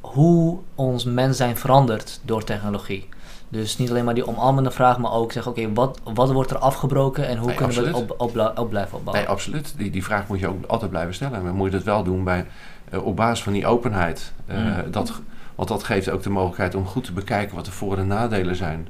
[0.00, 3.08] hoe ons mens zijn verandert door technologie.
[3.48, 6.50] Dus niet alleen maar die omarmende vraag, maar ook zeggen: oké, okay, wat, wat wordt
[6.50, 7.94] er afgebroken en hoe nee, kunnen absoluut.
[7.94, 9.24] we het op, op, op, blijven opbouwen?
[9.24, 9.74] Nee, absoluut.
[9.76, 11.42] Die, die vraag moet je ook altijd blijven stellen.
[11.42, 12.46] Maar moet je dat wel doen bij,
[12.92, 14.32] uh, op basis van die openheid.
[14.50, 14.90] Uh, mm.
[14.90, 15.20] dat,
[15.54, 18.56] want dat geeft ook de mogelijkheid om goed te bekijken wat de voor- en nadelen
[18.56, 18.88] zijn.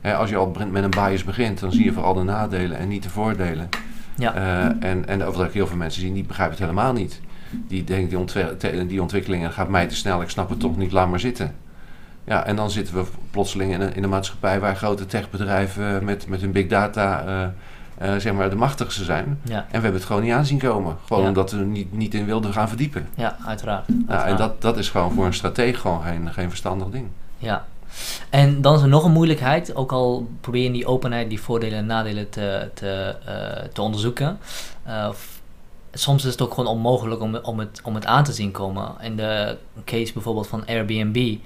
[0.00, 2.88] Hè, als je al met een bias begint, dan zie je vooral de nadelen en
[2.88, 3.68] niet de voordelen.
[4.16, 4.36] Ja.
[4.36, 7.20] Uh, en, en of dat ik heel veel mensen zien, die begrijpen het helemaal niet.
[7.68, 10.92] Die denken, die, ontwik die ontwikkelingen gaat mij te snel, ik snap het toch niet,
[10.92, 11.54] laat maar zitten.
[12.24, 16.28] Ja, en dan zitten we plotseling in een, in een maatschappij waar grote techbedrijven met,
[16.28, 17.46] met hun big data uh,
[18.02, 19.40] uh, zeg maar de machtigste zijn.
[19.42, 19.56] Ja.
[19.56, 20.96] En we hebben het gewoon niet aanzien komen.
[21.06, 21.28] Gewoon ja.
[21.28, 23.08] omdat we er niet, niet in wilden gaan verdiepen.
[23.14, 23.86] Ja, uiteraard.
[23.88, 24.24] uiteraard.
[24.24, 27.06] Ja, en dat, dat is gewoon voor een stratege gewoon geen, geen verstandig ding.
[27.38, 27.64] Ja,
[28.30, 31.40] en dan is er nog een moeilijkheid, ook al probeer je in die openheid die
[31.40, 34.38] voordelen en nadelen te, te, uh, te onderzoeken.
[34.86, 35.08] Uh,
[35.92, 38.94] soms is het ook gewoon onmogelijk om, om, het, om het aan te zien komen.
[39.00, 41.38] In de case bijvoorbeeld van Airbnb uh,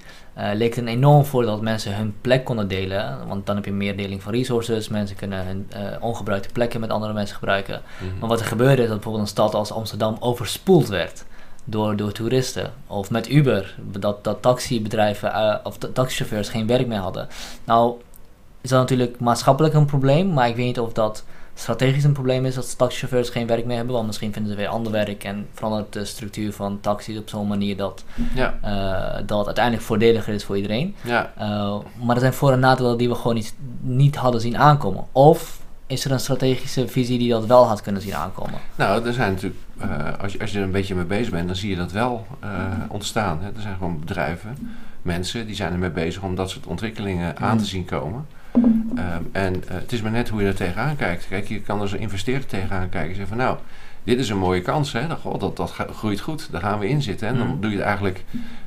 [0.53, 3.27] leek het een enorm voordeel dat mensen hun plek konden delen.
[3.27, 4.87] Want dan heb je meer deling van resources.
[4.87, 5.67] Mensen kunnen hun
[6.01, 7.81] ongebruikte plekken met andere mensen gebruiken.
[8.01, 8.19] Mm -hmm.
[8.19, 11.25] Maar wat er gebeurde is dat bijvoorbeeld een stad als Amsterdam overspoeld werd
[11.69, 12.71] door, door toeristen.
[12.87, 17.27] Of met Uber, dat, dat taxibedrijven uh, of taxichauffeurs geen werk meer hadden.
[17.63, 17.93] Nou,
[18.61, 22.45] is dat natuurlijk maatschappelijk een probleem, maar ik weet niet of dat strategisch een probleem
[22.45, 25.47] is dat taxichauffeurs geen werk meer hebben, want misschien vinden ze weer ander werk en
[25.53, 28.03] verandert de structuur van taxis op zo'n manier dat,
[28.35, 28.57] ja.
[28.65, 30.95] uh, dat uiteindelijk voordeliger is voor iedereen.
[31.01, 31.31] Ja.
[31.39, 35.05] Uh, maar er zijn voor- en nadelen die we gewoon niet, niet hadden zien aankomen.
[35.11, 38.59] Of is er een strategische visie die dat wel had kunnen zien aankomen?
[38.75, 39.61] Nou, er zijn natuurlijk,
[40.21, 42.27] als, je, als je er een beetje mee bezig bent, dan zie je dat wel
[42.87, 43.39] ontstaan.
[43.41, 43.47] Hè.
[43.47, 44.55] Er zijn gewoon bedrijven,
[45.01, 47.69] mensen, die zijn ermee bezig om dat soort ontwikkelingen aan te mm.
[47.69, 48.27] zien komen.
[48.95, 51.27] Ehm, en het is maar net hoe je er tegenaan kijkt.
[51.27, 53.57] Kijk, je kan als investeerder tegenaan kijken en zeggen van nou,
[54.03, 54.91] dit is een mooie kans.
[54.91, 55.07] Hè?
[55.07, 57.27] Dat, dat, dat groeit goed, daar gaan we in zitten.
[57.27, 57.61] En dan mm.
[57.61, 58.23] doe je het eigenlijk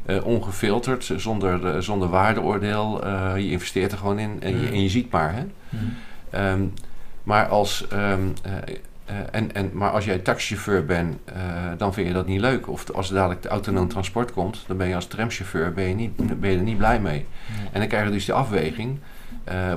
[0.07, 3.09] uh, ongefilterd, zonder, uh, zonder waardeoordeel.
[3.37, 4.73] Je investeert er gewoon in en, je, mm.
[4.73, 5.35] en je ziet maar.
[5.35, 5.43] Hè?
[5.69, 5.95] Mm.
[6.35, 6.73] Um,
[7.23, 8.33] maar, als, um,
[9.31, 11.19] en, en, maar als jij taxichauffeur bent,
[11.77, 12.69] dan vind je dat niet leuk.
[12.69, 15.95] Of als er dadelijk de autonoom transport komt, dan ben je als tramchauffeur ben je,
[15.95, 17.27] niet, ben je er niet blij mee.
[17.73, 18.99] En dan krijg je dus die afweging.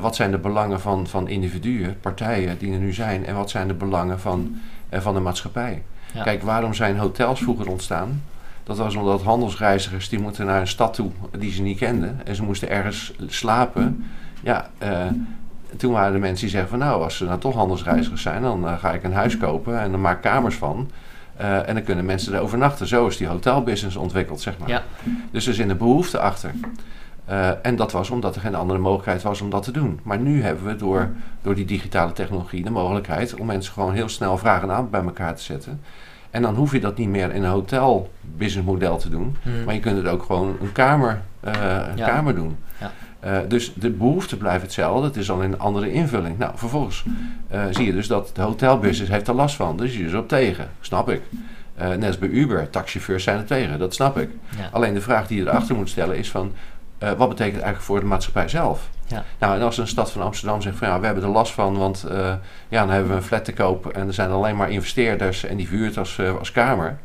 [0.02, 3.68] wat zijn de belangen van, van individuen, partijen die er nu zijn, en wat zijn
[3.68, 5.84] de belangen van van de maatschappij.
[6.24, 8.24] Kijk, waarom zijn hotels vroeger ontstaan?
[8.64, 12.22] Dat was omdat handelsreizigers die moeten naar een stad toe die ze niet kenden.
[12.26, 14.06] En ze moesten ergens slapen.
[14.44, 15.06] Ja, uh,
[15.78, 18.64] toen waren de mensen die zeggen van nou, als ze nou toch handelsreizigers zijn, dan
[18.64, 20.90] uh, ga ik een huis kopen en dan maak ik kamers van.
[21.42, 22.88] Uh, en dan kunnen mensen er overnachten.
[22.88, 24.70] Zo is die hotelbusiness ontwikkeld, zeg maar.
[24.70, 24.84] Ja.
[25.32, 26.52] Dus er zit een behoefte achter.
[27.30, 30.00] Uh, en dat was omdat er geen andere mogelijkheid was om dat te doen.
[30.04, 31.10] Maar nu hebben we door,
[31.42, 35.04] door die digitale technologie de mogelijkheid om mensen gewoon heel snel vragen en aan bij
[35.04, 35.82] elkaar te zetten.
[36.30, 39.38] En dan hoef je dat niet meer in een hotel businessmodel te doen.
[39.42, 39.64] Hmm.
[39.64, 41.54] Maar je kunt het ook gewoon een kamer, uh,
[41.90, 42.58] een kamer doen.
[42.80, 42.92] Ja.
[43.26, 45.08] Uh, dus de behoefte blijft hetzelfde.
[45.08, 46.38] Het is al een andere invulling.
[46.38, 47.04] Nou, vervolgens
[47.72, 49.78] zie je dus dat de hotelbusiness heeft er last van.
[49.78, 50.70] Dus je is erop tegen.
[50.80, 51.22] Snap ik.
[51.78, 52.70] net als bij Uber.
[52.70, 53.80] Taxichauffeurs zijn er tegen.
[53.80, 54.30] Dat snap ik.
[54.72, 56.54] Alleen de vraag die je erachter moet stellen is van...
[57.00, 58.90] Wat betekent het eigenlijk voor de maatschappij zelf?
[59.06, 59.24] Ja.
[59.40, 61.78] Nou, en als een stad van Amsterdam zegt van ja, we hebben er last van,
[61.78, 62.06] want
[62.70, 65.58] ja, dan hebben we een flat te koop en er zijn alleen maar investeerders en
[65.58, 66.98] die vuurt als, als kamer.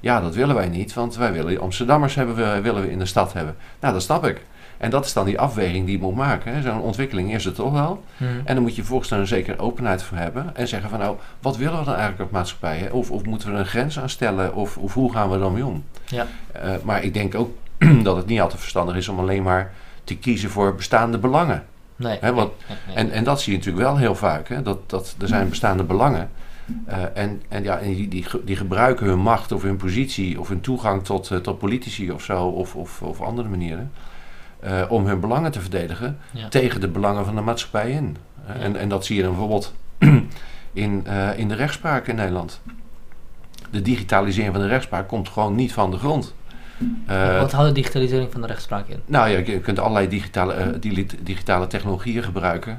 [0.00, 3.06] Ja, dat willen wij niet, want wij willen Amsterdammers hebben we, willen we in de
[3.06, 3.56] stad hebben.
[3.80, 4.44] Nou, dat snap ik.
[4.78, 6.62] En dat is dan die afweging die je moet maken.
[6.62, 8.04] Zo'n ontwikkeling is het toch wel.
[8.16, 8.40] Hmm.
[8.44, 10.56] En dan moet je volgens daar een zekere openheid voor hebben.
[10.56, 12.90] En zeggen van nou, wat willen we dan eigenlijk als maatschappij?
[12.90, 14.54] Of, of moeten we een grens aan stellen?
[14.54, 15.84] Of, of hoe gaan we dan mee om?
[16.06, 16.26] Ja.
[16.82, 17.50] maar ik denk ook
[18.02, 19.72] dat het niet altijd verstandig is om alleen maar
[20.04, 21.64] te kiezen voor bestaande belangen.
[21.96, 22.52] Nee, want,
[22.94, 24.48] En, en dat zie je natuurlijk wel heel vaak.
[24.48, 24.62] Hè?
[24.62, 26.30] Dat, dat er zijn bestaande belangen.
[26.88, 30.48] Uh, en en, ja, en die, die, die, gebruiken hun macht of hun positie of
[30.48, 33.92] hun toegang tot, uh, tot politici of zo, of, of, of andere manieren,
[34.64, 38.16] uh, om hun belangen te verdedigen tegen de belangen van de maatschappij in.
[38.60, 39.74] En, en dat zie je dan bijvoorbeeld
[40.72, 42.60] in, in de rechtspraak in Nederland.
[43.70, 46.34] De digitalisering van de rechtspraak komt gewoon niet van de grond.
[47.10, 49.00] Uh, Wat houdt de digitalisering van de rechtspraak in?
[49.06, 52.78] Nou ja, je kunt allerlei digitale, uh, digitale technologieën gebruiken,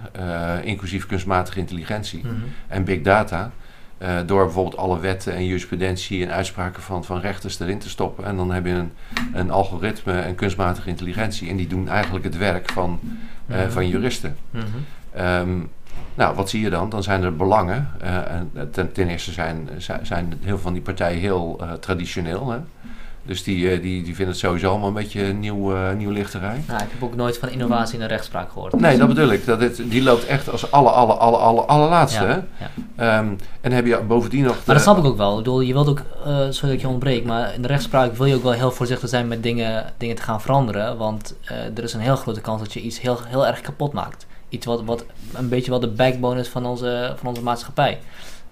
[0.64, 2.44] inclusief kunstmatige intelligentie mm -hmm.
[2.68, 3.52] en big data.
[4.26, 8.26] Door bijvoorbeeld alle wetten en jurisprudentie en uitspraken van, van rechters erin te stoppen.
[8.26, 8.92] En dan heb je een,
[9.34, 11.50] een algoritme en kunstmatige intelligentie.
[11.50, 13.72] En die doen eigenlijk het werk van, mm -hmm.
[13.72, 14.38] van juristen.
[14.52, 15.26] -hmm.
[15.26, 15.70] um,
[16.16, 16.90] nou, wat zie je dan?
[16.90, 17.90] Dan zijn er belangen.
[18.00, 19.70] en ten, ten, eerste zijn,
[20.02, 22.50] zijn heel veel van die partijen heel traditioneel.
[22.50, 22.58] Hè?
[23.28, 26.64] Dus die, eh, die, die vinden het sowieso allemaal een beetje nieuw, uh, nieuw lichterij.
[26.68, 28.80] Nou, ik heb ook nooit van innovatie in de rechtspraak gehoord.
[28.80, 29.46] Nee, dat bedoel ik.
[29.46, 32.26] Dat het, die loopt echt als alle, alle, alle, alle, allerlaatste.
[32.26, 32.44] Ja,
[32.98, 33.20] ja.
[33.20, 34.56] Um, en heb je bovendien nog...
[34.66, 35.32] Maar dat snap ik ook wel.
[35.32, 38.16] Ik bedoel, je wilt ook, uh, sorry dat ik je ontbreek, maar in de rechtspraak
[38.16, 40.98] wil je ook wel heel voorzichtig zijn met dingen, dingen te gaan veranderen.
[40.98, 43.94] Want uh, er is een heel grote kans dat je iets heel, heel erg kapot
[43.94, 44.26] maakt.
[44.50, 48.00] Iets wat, wat een beetje wel de backbone is van onze, van onze maatschappij.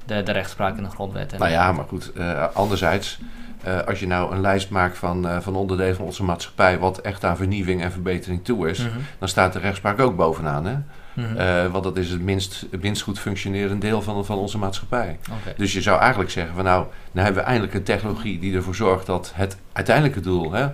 [0.05, 1.37] De, de rechtspraak en de grondwet.
[1.37, 2.11] nou ja, maar goed.
[2.53, 3.19] anderzijds...
[3.67, 6.97] Uh, als je nou een lijst maakt van, uh, van onderdelen van onze maatschappij, wat
[6.97, 9.01] echt aan vernieuwing en verbetering toe is, mm -hmm.
[9.19, 10.65] dan staat de rechtspraak ook bovenaan.
[10.65, 10.73] Hè?
[10.73, 11.37] Mm -hmm.
[11.37, 15.19] uh, want dat is het minst, het minst goed functionerend deel van, van onze maatschappij.
[15.41, 15.53] Okay.
[15.57, 18.75] Dus je zou eigenlijk zeggen van nou, nou hebben we eindelijk een technologie die ervoor
[18.75, 20.67] zorgt dat het uiteindelijke doel, hè,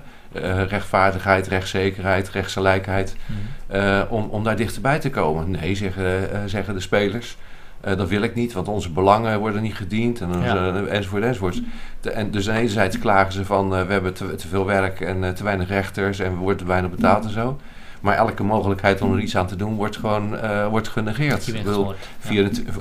[0.63, 3.35] rechtvaardigheid, rechtszekerheid, rechtsgelijkheid, mm
[3.67, 4.05] -hmm.
[4.09, 5.51] om, om daar dichterbij te komen.
[5.51, 7.37] Nee, zeggen, zeggen de spelers.
[7.87, 10.55] Uh, dat wil ik niet, want onze belangen worden niet gediend en ja.
[10.55, 11.61] uh, enzovoort enzovoort.
[12.01, 15.43] en dus enerzijds klagen ze van uh, we hebben te, te, veel werk en te
[15.43, 17.59] weinig rechters en we worden te weinig betaald en zo.
[18.01, 20.37] Maar elke mogelijkheid om er iets aan te doen wordt gewoon
[20.69, 21.47] wordt genegeerd.
[21.47, 21.93] Ik bedoel,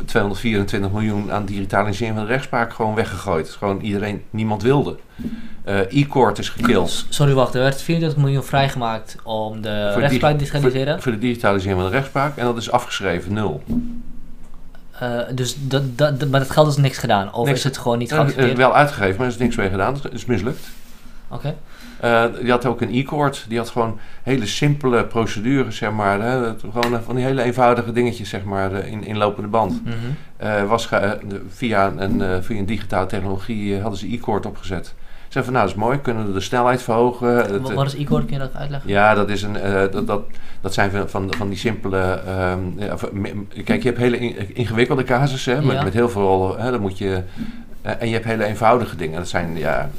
[0.05, 3.51] 224 miljoen aan digitalisering van de rechtspraak gewoon weggegooid.
[3.51, 4.97] Gewoon iedereen, niemand wilde.
[5.89, 7.07] E-court is gekild.
[7.09, 7.55] Sorry, wacht.
[7.55, 10.93] Er werd 34 miljoen vrijgemaakt om de voor rechtspraak te digitaliseren?
[10.93, 13.63] Voor, voor de digitalisering van de rechtspraak en dat is afgeschreven, nul.
[15.03, 17.33] Uh, dus dat, dat, maar dat geld is niks gedaan?
[17.35, 18.51] Of is het gewoon niet geaccepteerd?
[18.51, 19.95] Uh, wel uitgegeven, maar er is niks mee gedaan.
[19.95, 20.71] Het is mislukt.
[21.29, 21.55] Oké.
[21.99, 22.31] Okay.
[22.31, 23.45] Uh, die had ook een e-court.
[23.49, 26.21] Die had gewoon hele simpele procedures, zeg maar.
[26.21, 29.85] Hè, gewoon van die hele eenvoudige dingetjes, zeg maar, in, in lopende band.
[29.85, 29.93] Mm
[30.39, 30.67] -hmm.
[30.67, 30.89] was
[31.49, 34.95] via, een, via een digitale technologie hadden ze e-court opgezet.
[35.31, 37.37] Zeggen van nou, dat is mooi, kunnen we de snelheid verhogen.
[37.37, 38.25] Het, Wat, wat is e-core?
[38.25, 38.91] Kun je dat uitleggen?
[38.91, 40.23] Ja, dat, is een, eh, dat, dat,
[40.61, 41.99] dat zijn van, van, van die simpele.
[42.27, 42.95] ehm, ja,
[43.65, 45.83] kijk, je hebt hele in- ingewikkelde casussen hè, met, Ja.
[45.83, 46.57] met heel veel.
[46.59, 47.23] Hè, dan moet je,
[47.83, 49.19] eh, en je hebt hele eenvoudige dingen.
[49.19, 49.91] Dat zijn ja,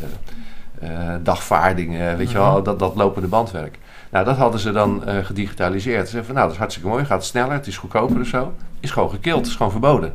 [0.80, 2.63] eh, eh, dagvaardingen, weet je wel, Mhm.
[2.63, 3.80] dat, dat lopende bandwerk.
[4.10, 6.04] Nou, dat hadden ze dan eh, gedigitaliseerd.
[6.06, 8.54] Ze zeiden van nou, dat is hartstikke mooi, gaat sneller, het is goedkoper of zo.
[8.80, 10.13] Is gewoon gekild, het is gewoon verboden.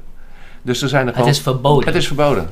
[0.63, 1.31] Dus er zijn er Het gewoon.
[1.31, 1.87] is verboden.
[1.87, 2.49] het is verboden.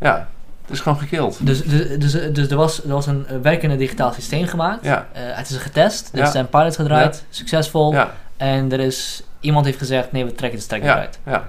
[0.00, 0.26] Ja, het
[0.72, 1.46] is gewoon gekild.
[1.46, 4.84] Dus, dus, dus, dus er, was, er was een eh, werkende digitaal systeem gemaakt.
[4.84, 6.08] Ja, Eh, het is getest.
[6.12, 6.30] Er Ja.
[6.30, 7.24] zijn pilots gedraaid.
[7.30, 7.92] Succesvol.
[7.92, 9.22] ja, En er is...
[9.40, 11.18] Iemand heeft gezegd, nee, we trekken de ja, uit.
[11.26, 11.48] ja.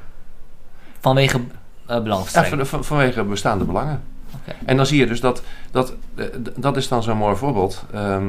[0.99, 1.43] Vanwege eh
[1.87, 2.67] Ja, belangenverstrengeling.
[2.67, 4.01] van, van- vanwege bestaande belangen.
[4.35, 4.55] Oké.
[4.65, 7.83] En dan zie je dus dat, dat, eh, dat is dan zo'n mooi voorbeeld.
[7.93, 8.27] Ehm,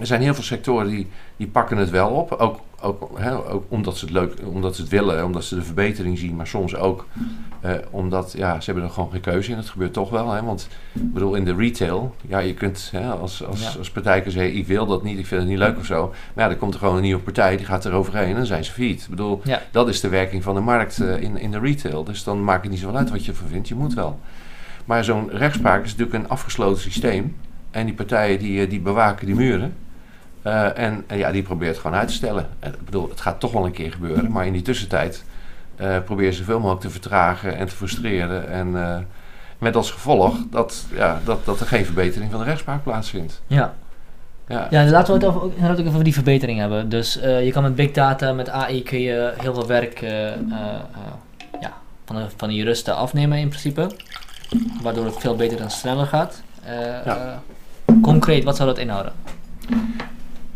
[0.00, 2.32] er zijn heel veel sectoren die, die pakken het wel op.
[2.32, 5.62] Ook, ook, hè, ook omdat ze het leuk, omdat ze het willen, omdat ze de
[5.62, 6.36] verbetering zien.
[6.36, 7.06] Maar soms ook
[7.60, 9.56] eh, omdat, ja, ze hebben er gewoon geen keuze in.
[9.56, 10.30] Het gebeurt toch wel.
[10.30, 13.78] Hè, want ik bedoel, in de retail, ja, je kunt hè, als, als, Ja.
[13.78, 16.08] als partij zeggen, ik wil dat niet, ik vind het niet leuk of zo.
[16.34, 18.46] Maar ja, dan komt er gewoon een nieuwe partij, die gaat er overheen en dan
[18.46, 19.02] zijn ze failliet.
[19.02, 19.62] Ik bedoel, Ja.
[19.70, 22.04] dat is de werking van de markt eh, in, in de retail.
[22.04, 24.18] Dus dan maakt het niet zoveel uit wat je ervan vindt, je moet wel.
[24.84, 27.36] Maar zo'n rechtspraak is natuurlijk een afgesloten systeem.
[27.70, 29.74] En die partijen die, eh, die bewaken die muren.
[30.42, 32.48] Eh, en en ja, die probeert gewoon uit te stellen.
[32.60, 34.30] Ik bedoel, het gaat toch wel een keer gebeuren.
[34.32, 35.24] Maar in die tussentijd
[35.76, 38.48] eh probeer je zoveel mogelijk te vertragen en te frustreren.
[38.48, 38.96] En eh,
[39.58, 43.42] met als gevolg dat, ja, dat, dat er geen verbetering van de rechtspraak plaatsvindt.
[43.46, 43.74] Ja.
[44.48, 46.88] Ja, Ja, laten we het inderdaad ook even over die verbetering hebben.
[46.88, 50.00] Dus je kan met big data, met AI kun je heel veel werk
[51.60, 51.72] ja,
[52.04, 53.90] van, de, van de juristen afnemen in principe.
[54.82, 56.42] Waardoor het veel beter en sneller gaat.
[57.04, 57.42] Ja.
[58.02, 59.12] concreet, wat zou dat inhouden?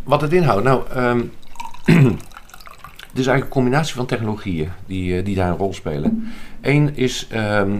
[0.07, 0.65] Wat het inhoudt?
[0.65, 1.21] Nou, ehm
[3.11, 6.33] het is eigenlijk een combinatie van technologieën die, eh, die daar een rol spelen.
[6.61, 7.71] Eén is ehm,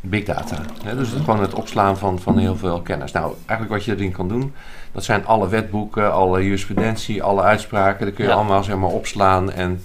[0.00, 0.56] big data.
[0.84, 0.96] Hè?
[0.96, 3.12] Dus het, gewoon het opslaan van, van heel veel kennis.
[3.12, 4.52] Nou, eigenlijk wat je erin kan doen,
[4.92, 8.06] dat zijn alle wetboeken, alle jurisprudentie, alle uitspraken.
[8.06, 8.36] Dat kun je Ja.
[8.36, 9.82] allemaal zeg maar, opslaan en,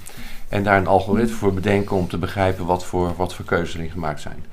[0.49, 3.91] en daar een algoritme voor bedenken om te begrijpen wat voor, wat voor keuzes erin
[3.91, 4.45] gemaakt zijn.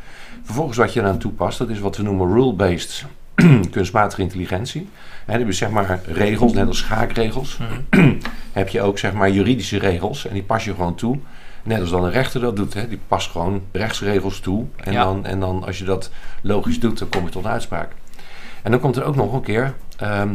[0.42, 3.04] Vervolgens wat je eraan toepast, dat is wat we noemen rule-based
[3.70, 4.88] kunstmatige intelligentie.
[5.26, 7.58] Heb je zeg maar regels, net als schaakregels
[8.52, 11.18] heb je ook zeg maar juridische regels en die pas je gewoon toe.
[11.62, 12.88] Net als dan een rechter dat doet, hè.
[12.88, 14.64] die past gewoon rechtsregels toe.
[14.76, 15.04] En, Ja.
[15.04, 16.10] dan, en dan als je dat
[16.40, 17.92] logisch doet, dan kom je tot een uitspraak.
[18.62, 20.34] En dan komt er ook nog een keer ehm,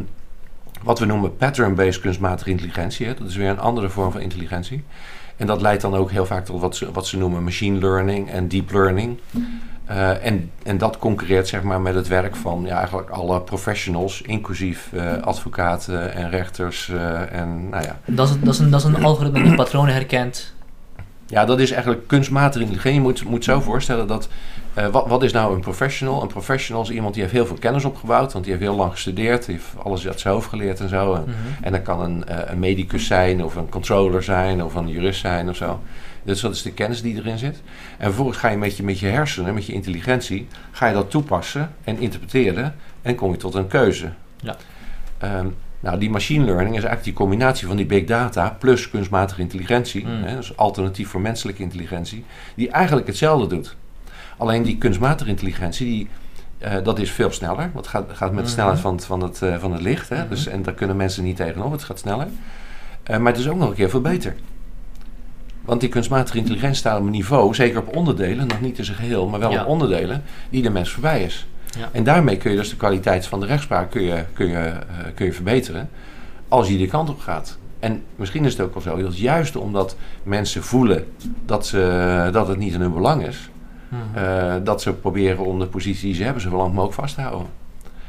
[0.83, 3.05] wat we noemen pattern-based kunstmatige intelligentie.
[3.07, 3.13] Hè.
[3.13, 4.83] Dat is weer een andere vorm van intelligentie.
[5.37, 8.29] En dat leidt dan ook heel vaak tot wat ze, wat ze noemen machine learning
[8.29, 9.19] en deep learning.
[9.85, 14.21] Eh, en, en dat concurreert zeg maar met het werk van ja, eigenlijk alle professionals,
[14.21, 17.99] inclusief eh, advocaten en rechters eh, en nou ja.
[18.05, 20.53] Dat is, dat, is een, dat is een algoritme die patronen herkent.
[21.27, 23.01] Ja, dat is eigenlijk kunstmatige intelligentie.
[23.01, 24.29] Je moet, moet zo voorstellen dat,
[24.91, 26.21] wat, wat is nou een professional?
[26.21, 28.91] Een professional is iemand die heeft heel veel kennis opgebouwd, want die heeft heel lang
[28.91, 31.13] gestudeerd, die heeft alles uit zijn hoofd geleerd en zo.
[31.13, 31.25] En,
[31.61, 35.49] en dat kan een, een medicus zijn, of een controller zijn, of een jurist zijn
[35.49, 35.79] of zo.
[36.23, 37.61] Dus dat is de kennis die erin zit.
[37.97, 41.11] En vervolgens ga je met je, met je hersenen, met je intelligentie, ga je dat
[41.11, 44.11] toepassen en interpreteren en kom je tot een keuze.
[44.39, 44.55] Ja.
[45.17, 45.47] Ehm,
[45.79, 50.05] nou, die machine learning is eigenlijk die combinatie van die big data plus kunstmatige intelligentie,
[50.05, 50.23] Mm.
[50.23, 53.75] hè, dus alternatief voor menselijke intelligentie, die eigenlijk hetzelfde doet.
[54.37, 56.07] Alleen die kunstmatige intelligentie, die,
[56.57, 57.55] eh, dat is veel sneller.
[57.73, 58.51] Want het gaat, gaat met de Mhm.
[58.51, 60.09] snelheid van het, van het, eh, van het licht.
[60.09, 60.17] Hè?
[60.17, 60.29] Mhm.
[60.29, 62.27] dus, en daar kunnen mensen niet tegenop, het gaat sneller.
[63.03, 64.35] Eh, maar het is ook nog een keer veel beter.
[65.65, 68.97] Want die kunstmatige intelligentie staat op een niveau, zeker op onderdelen, nog niet in zijn
[68.97, 69.61] geheel, maar wel Ja.
[69.61, 71.47] op onderdelen, die de mens voorbij is.
[71.79, 71.89] Ja.
[71.91, 74.77] En daarmee kun je dus de kwaliteit van de rechtspraak kun je, kun je, eh,
[75.15, 75.89] kun je verbeteren
[76.47, 77.57] als je die kant op gaat.
[77.79, 81.05] En misschien is het ook wel zo dat juist omdat mensen voelen
[81.45, 83.49] dat, ze, dat het niet in hun belang is,
[83.89, 84.23] Mhm.
[84.25, 87.21] eh, dat ze proberen om de positie die ze hebben zo lang mogelijk vast te
[87.21, 87.47] houden.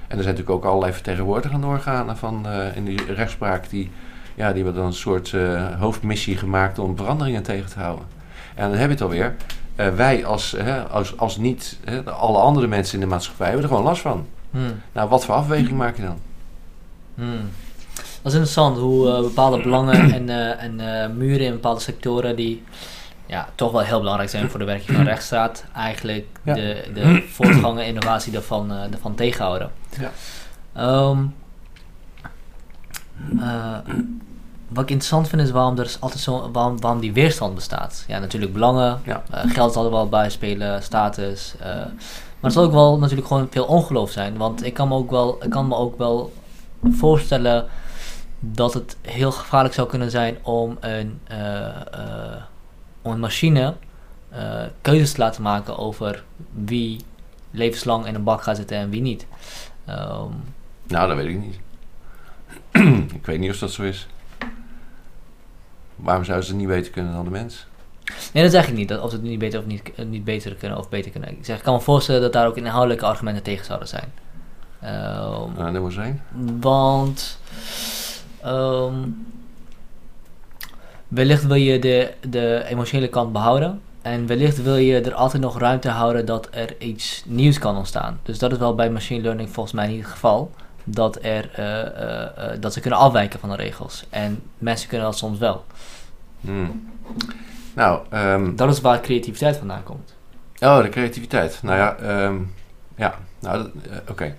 [0.08, 3.90] En er zijn natuurlijk ook allerlei vertegenwoordigende organen van eh, in die rechtspraak die,
[4.34, 8.04] ja, die hebben dan een soort eh, hoofdmissie gemaakt om veranderingen tegen te houden.
[8.54, 9.34] En dan heb je het alweer.
[9.76, 13.64] Eh, wij als, hè, als, als niet hè, alle andere mensen in de maatschappij hebben
[13.64, 14.26] er gewoon last van.
[14.50, 14.64] Mhm.
[14.92, 16.18] Nou, wat voor afweging maak je dan?
[17.14, 17.50] Hmm.
[17.94, 22.62] Dat is interessant hoe eh, bepaalde belangen en, en muren in bepaalde sectoren die
[23.26, 26.54] ja, toch wel heel belangrijk zijn voor de werking van rechtsstaat, eigenlijk Ja.
[26.54, 29.70] de, de voortgang en innovatie daarvan, daarvan tegenhouden.
[30.00, 30.10] Ja.
[30.72, 31.18] Ehm,
[33.40, 33.76] eh,
[34.68, 38.04] wat ik interessant vind is waarom er altijd zo, waarom, waarom die weerstand bestaat.
[38.08, 39.22] Ja, natuurlijk belangen, Ja.
[39.30, 41.54] eh, geld zal er wel bij spelen, status.
[41.60, 44.36] eh, maar het zal ook wel natuurlijk gewoon veel ongeloof zijn.
[44.36, 46.32] Want ik kan me ook wel, ik kan me ook wel
[46.90, 47.66] voorstellen
[48.40, 51.20] dat het heel gevaarlijk zou kunnen zijn om een,
[53.02, 53.74] om een machine
[54.80, 57.00] keuzes te laten maken over wie
[57.50, 59.26] levenslang in een bak gaat zitten en wie niet.
[59.84, 60.28] Ehm,
[60.86, 61.58] Nou, dat weet ik niet.
[63.18, 64.06] ik weet niet of dat zo is.
[65.96, 67.66] Waarom zouden ze het niet beter kunnen dan de mens?
[68.32, 68.88] nee, dat zeg ik niet.
[68.88, 71.30] Dat of ze het niet beter of niet, eh, niet beter kunnen of beter kunnen.
[71.30, 74.12] Ik zeg, ik kan me voorstellen dat daar ook inhoudelijke argumenten tegen zouden zijn.
[74.80, 76.22] Ehm, Nou, maar eens één.
[76.60, 77.38] Want
[78.40, 78.94] ehm,
[81.08, 83.80] wellicht wil je de, de emotionele kant behouden.
[84.02, 88.20] En wellicht wil je er altijd nog ruimte houden dat er iets nieuws kan ontstaan.
[88.22, 90.50] Dus dat is wel bij machine learning volgens mij niet het geval.
[90.84, 92.22] Dat, er, eh, eh,
[92.52, 94.06] eh, dat ze kunnen afwijken van de regels.
[94.10, 95.64] En mensen kunnen dat soms wel.
[96.40, 96.90] Hmm.
[97.74, 100.14] Nou, ehm, Dat is waar creativiteit vandaan komt.
[100.60, 101.58] oh, de creativiteit.
[101.62, 102.36] Nou ja, ehm,
[102.96, 103.14] ja.
[103.38, 103.70] Nou,
[104.08, 104.34] oké.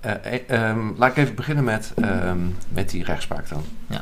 [0.00, 1.94] Eh, eh, ehm, laat ik even beginnen met,
[2.68, 3.64] met die rechtspraak dan.
[3.86, 4.00] Ja.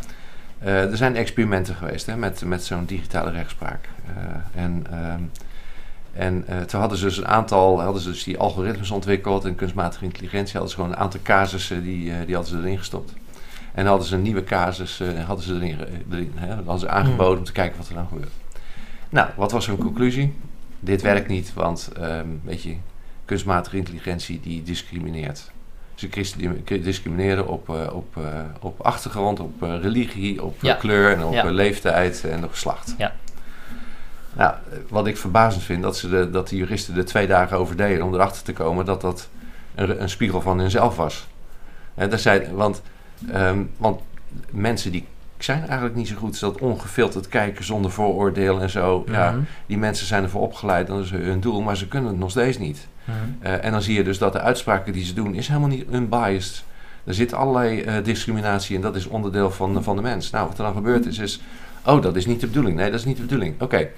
[0.60, 3.88] Er zijn experimenten geweest hè, met, met zo'n digitale rechtspraak.
[4.54, 4.86] En
[6.18, 9.54] en eh, toen hadden ze dus een aantal, hadden ze dus die algoritmes ontwikkeld en
[9.54, 13.12] kunstmatige intelligentie hadden ze gewoon een aantal casussen die, eh, die hadden ze erin gestopt.
[13.74, 15.78] En hadden ze een nieuwe casus eh, hadden ze erin,
[16.34, 18.32] hè, hadden ze aangeboden om te kijken wat er dan gebeurt.
[19.08, 20.34] Nou, wat was hun conclusie?
[20.80, 22.76] Dit werkt niet, want ehm, weet je,
[23.24, 25.50] kunstmatige intelligentie die discrimineert.
[25.94, 26.08] Ze
[26.82, 28.16] discrimineren op, op,
[28.60, 30.74] op achtergrond, op religie, op Ja.
[30.74, 31.44] kleur en op Ja.
[31.50, 32.94] leeftijd en op geslacht.
[32.98, 33.12] Ja.
[34.36, 34.54] Nou,
[34.88, 38.04] wat ik verbazend vind, dat, ze de, dat de juristen er twee dagen over deden
[38.04, 39.28] om erachter te komen dat dat
[39.74, 41.26] een, een spiegel van hunzelf was.
[41.94, 42.82] Hè, daar zei, want,
[43.32, 44.00] ehm, want
[44.50, 45.04] mensen die
[45.38, 49.04] zijn eigenlijk niet zo goed, is dat ongefilterd kijken zonder vooroordeel en zo.
[49.10, 49.40] Ja, Mhm.
[49.66, 52.58] die mensen zijn ervoor opgeleid, dat is hun doel, maar ze kunnen het nog steeds
[52.58, 52.86] niet.
[53.04, 53.16] Mhm.
[53.40, 55.84] Eh, en dan zie je dus dat de uitspraken die ze doen, is helemaal niet
[55.92, 56.64] unbiased.
[57.04, 60.30] Er zit allerlei eh, discriminatie en dat is onderdeel van, van de mens.
[60.30, 61.40] Nou, wat er dan gebeurt is, is,
[61.84, 62.76] oh, dat is niet de bedoeling.
[62.76, 63.60] Nee, dat is niet de bedoeling.
[63.60, 63.88] Oké,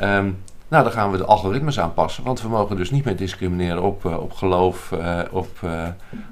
[0.00, 0.30] ehm,
[0.68, 4.04] nou dan gaan we de algoritmes aanpassen, want we mogen dus niet meer discrimineren op,
[4.04, 5.48] eh, op geloof, eh, op,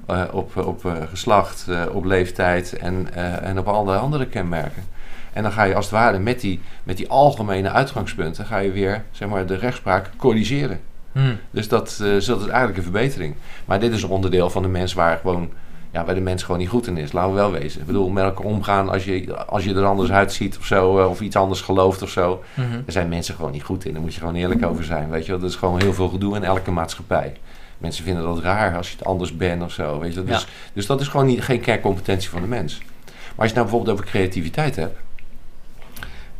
[0.05, 3.13] eh, op, op geslacht, op leeftijd en,
[3.43, 4.83] en op allerlei andere kenmerken.
[5.33, 8.71] En dan ga je als het ware met die, met die algemene uitgangspunten, ga je
[8.71, 10.79] weer zeg maar, de rechtspraak corrigeren.
[11.11, 11.33] Mhm.
[11.51, 13.35] Dus dat, eh, dat is eigenlijk een verbetering.
[13.65, 15.49] Maar dit is een onderdeel van de mens waar gewoon,
[15.91, 17.11] ja, waar de mens gewoon niet goed in is.
[17.11, 17.79] Laten we wel wezen.
[17.79, 21.09] Ik bedoel, met elkaar omgaan als je, als je er anders uitziet of zo, eh,
[21.09, 22.43] of iets anders gelooft of zo.
[22.53, 22.71] Mhm.
[22.71, 23.93] Daar zijn mensen gewoon niet goed in.
[23.93, 25.09] Daar moet je gewoon eerlijk over zijn.
[25.09, 27.33] Weet je wel, dat is gewoon heel veel gedoe in elke maatschappij.
[27.77, 29.99] Mensen vinden dat raar als je het anders bent of zo.
[29.99, 30.33] Weet je wel.
[30.33, 32.77] Dus, dus dat is gewoon niet, geen kerncompetentie van de mens.
[33.05, 34.97] Maar als je nou bijvoorbeeld over creativiteit hebt.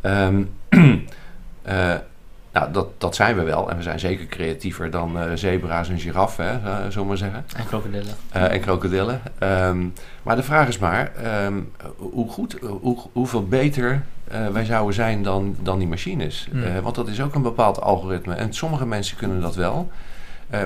[1.62, 1.94] eh,
[2.52, 3.70] nou, dat, dat zijn we wel.
[3.70, 7.44] En we zijn zeker creatiever dan eh, zebra's en giraffen, hè, eh, zullen maar zeggen.
[7.56, 8.14] En krokodillen.
[8.30, 9.20] Eh, en krokodillen.
[9.38, 9.86] Ehm,
[10.22, 11.60] maar de vraag is maar, ehm,
[11.96, 14.02] hoe goed, hoe, hoeveel beter
[14.52, 16.48] wij zouden zijn dan, dan die machines.
[16.50, 16.80] Hmm.
[16.82, 18.34] Want dat is ook een bepaald algoritme.
[18.34, 19.90] En sommige mensen kunnen dat wel.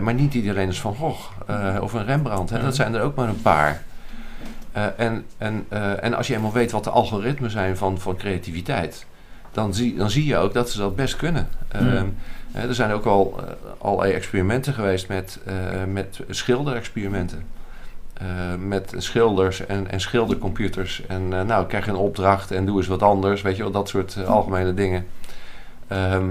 [0.00, 1.30] Maar niet iedereen is Van Gogh
[1.80, 2.50] of een Rembrandt.
[2.50, 2.56] Hè?
[2.56, 2.64] Hmm.
[2.64, 3.82] Dat zijn er ook maar een paar.
[4.96, 5.66] En, en,
[6.00, 9.06] en als je eenmaal weet wat de algoritmen zijn van, van creativiteit...
[9.54, 11.48] Dan zie, dan zie je ook dat ze dat best kunnen.
[11.70, 11.88] Hmm.
[11.88, 12.06] Ehm,
[12.52, 13.44] eh, er zijn ook al eh,
[13.78, 15.54] allerlei experimenten geweest met, eh,
[15.92, 17.54] met schilderexperimenten.
[18.14, 18.26] Eh,
[18.66, 21.02] met schilders en, en schildercomputers.
[21.06, 23.42] En eh, nou, krijg je een opdracht en doe eens wat anders.
[23.42, 25.06] Weet je wel, dat soort eh, algemene dingen.
[25.88, 26.24] Ehm,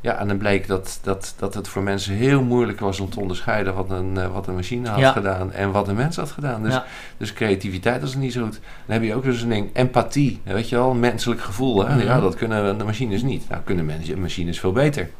[0.00, 3.20] ja, en dan bleek dat, dat, dat het voor mensen heel moeilijk was om te
[3.20, 5.12] onderscheiden wat een, eh, wat een machine had Ja.
[5.12, 6.62] gedaan en wat een mens had gedaan.
[6.62, 6.84] Dus, Ja.
[7.16, 8.60] dus creativiteit is niet zo goed.
[8.86, 10.40] Dan heb je ook dus een ding, empathie.
[10.44, 11.86] Weet je wel, menselijk gevoel.
[11.86, 11.94] Hè?
[11.94, 12.06] Mhm.
[12.06, 13.48] Ja, dat kunnen de machines niet.
[13.48, 15.10] Nou, kunnen mensen, machines veel beter.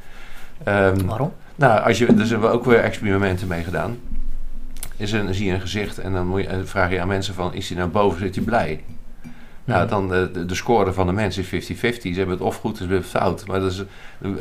[0.64, 1.32] Ehm, Waarom?
[1.54, 3.98] nou, als je, dus hebben we ook weer experimenten mee gedaan.
[4.96, 7.34] Is dan zie je een gezicht en dan moet je, en vraag je aan mensen
[7.34, 8.84] van, is hij nou boven, zit hij blij?
[9.68, 11.76] Nou, dan de, de, de score van de mensen is 50-50.
[11.80, 13.46] Ze hebben het of goed ze hebben het fout.
[13.46, 13.82] Maar dat is,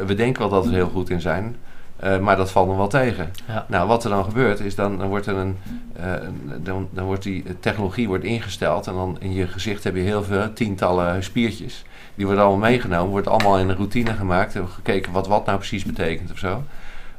[0.06, 1.56] we denken wel dat we er heel goed in zijn.
[2.00, 3.32] eh, maar dat valt nog wel tegen.
[3.48, 3.66] Ja.
[3.68, 5.58] Nou, wat er dan gebeurt is, dan, dan wordt er een,
[5.96, 6.14] eh,
[6.58, 10.24] dan, dan wordt die technologie wordt ingesteld en dan in je gezicht heb je heel
[10.24, 11.84] veel tientallen spiertjes.
[12.16, 14.54] Die worden allemaal meegenomen, wordt allemaal in een routine gemaakt.
[14.54, 16.64] We hebben gekeken wat wat nou precies betekent of zo.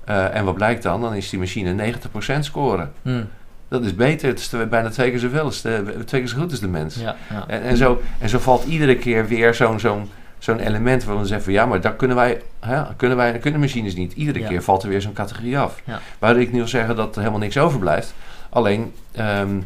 [0.04, 1.00] Eh, en wat blijkt dan?
[1.00, 2.92] Dan is die machine 90% scoren.
[3.02, 3.22] Mhm.
[3.68, 6.38] Dat is beter, het is bijna twee keer zoveel, het is eh, twee keer zo
[6.38, 6.94] goed als de mens.
[6.94, 7.44] Ja, ja.
[7.46, 11.28] En, en, zo, en zo valt iedere keer weer zo'n zo'n zo'n element waarvan we
[11.28, 14.12] zeggen van ja, maar dat kunnen wij, hè, kunnen wij, kunnen machines niet.
[14.12, 14.48] Iedere Ja.
[14.48, 15.80] keer valt er weer zo'n categorie af.
[15.84, 16.00] Ja.
[16.18, 18.14] Waardoor ik niet wil zeggen dat er helemaal niks overblijft.
[18.48, 19.60] Alleen, ehm,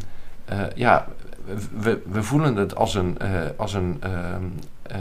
[0.45, 1.07] eh, ja,
[1.79, 4.45] we, we voelen het als een, eh, als een, ehm,
[4.83, 4.99] eh,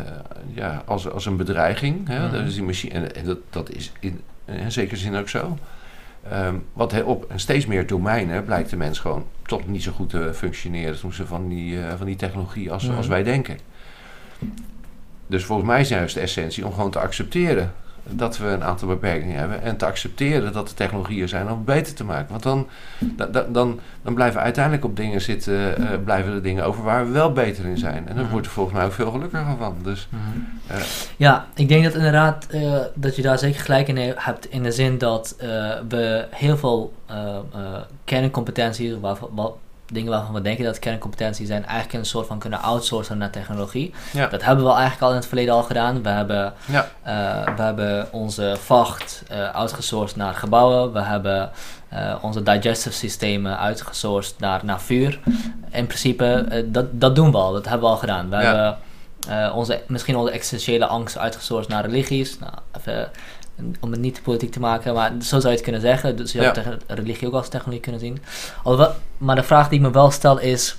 [0.54, 2.08] ja, als, als een bedreiging.
[2.08, 2.20] Hè?
[2.26, 2.32] Mhm.
[2.34, 5.58] Dat is die machine, en, en dat, dat is in, in zekere zin ook zo.
[6.30, 9.92] Ehm, wat he- op en steeds meer domeinen blijkt de mens gewoon toch niet zo
[9.92, 12.98] goed te functioneren toen ze van die, eh, van die technologie als, Mhm.
[12.98, 13.58] als wij denken.
[15.28, 17.74] Dus volgens mij is juist de essentie om gewoon te accepteren
[18.10, 19.62] dat we een aantal beperkingen hebben.
[19.62, 22.28] En te accepteren dat er technologieën zijn om het beter te maken.
[22.30, 22.68] Want dan,
[23.52, 27.12] dan, dan blijven we uiteindelijk op dingen zitten, uh, blijven er dingen over waar we
[27.12, 28.08] wel beter in zijn.
[28.08, 29.76] En dan mm wordt er volgens mij ook veel gelukkiger van.
[29.84, 30.08] Dus,
[30.72, 30.78] uh,
[31.18, 34.50] ja, ik denk dat inderdaad uh, dat je daar zeker gelijk in hebt.
[34.50, 35.36] In de zin dat
[35.90, 36.94] we heel veel
[38.04, 39.20] kerncompetenties, wat
[39.92, 43.94] dingen waarvan we denken dat kerncompetenties zijn, eigenlijk een soort van kunnen outsourcen naar technologie.
[44.14, 44.28] Ja.
[44.28, 46.04] Dat hebben we eigenlijk al in het verleden al gedaan.
[46.04, 46.90] We hebben, ja.
[47.08, 50.94] uh, we hebben onze vacht uh, outgesourced naar gebouwen.
[50.94, 51.52] We hebben
[51.94, 55.20] uh, onze digestive systemen uitgesourced naar, naar vuur.
[55.72, 57.54] In principe, dat, dat doen we al.
[57.54, 58.30] Dat hebben we al gedaan.
[58.30, 58.78] We hebben
[59.54, 62.40] onze, misschien onze existentiële angst uitgesourced naar religies.
[62.40, 63.10] Nou, even
[63.80, 66.16] om het niet te politiek te maken, maar zo zou je het kunnen zeggen.
[66.16, 68.18] Dus je zou religie ook als technologie kunnen zien.
[69.18, 70.76] maar de vraag die ik me wel stel is,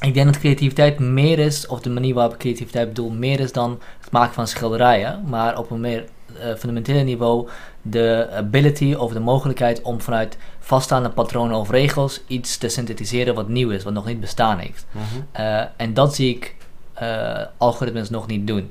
[0.00, 3.52] ik denk dat creativiteit meer is, of de manier waarop ik creativiteit bedoel, meer is
[3.52, 6.04] dan het maken van schilderijen, maar op een meer
[6.36, 7.48] uh, fundamentele niveau
[7.82, 13.48] de ability of de mogelijkheid om vanuit vaststaande patronen of regels iets te synthetiseren wat
[13.48, 14.86] nieuw is, wat nog niet bestaan heeft.
[14.90, 15.04] Mhm.
[15.32, 16.56] Eh, en dat zie ik
[17.02, 18.70] uh, algoritmes nog niet doen.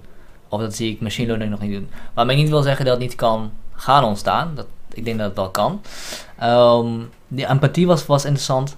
[0.51, 1.89] Of dat zie ik machine learning nog niet doen.
[2.13, 4.51] Waarmee ik niet wil zeggen dat het niet kan gaan ontstaan.
[4.55, 5.81] Dat, ik denk dat het wel kan.
[6.43, 8.75] Um, die empathie was, was interessant.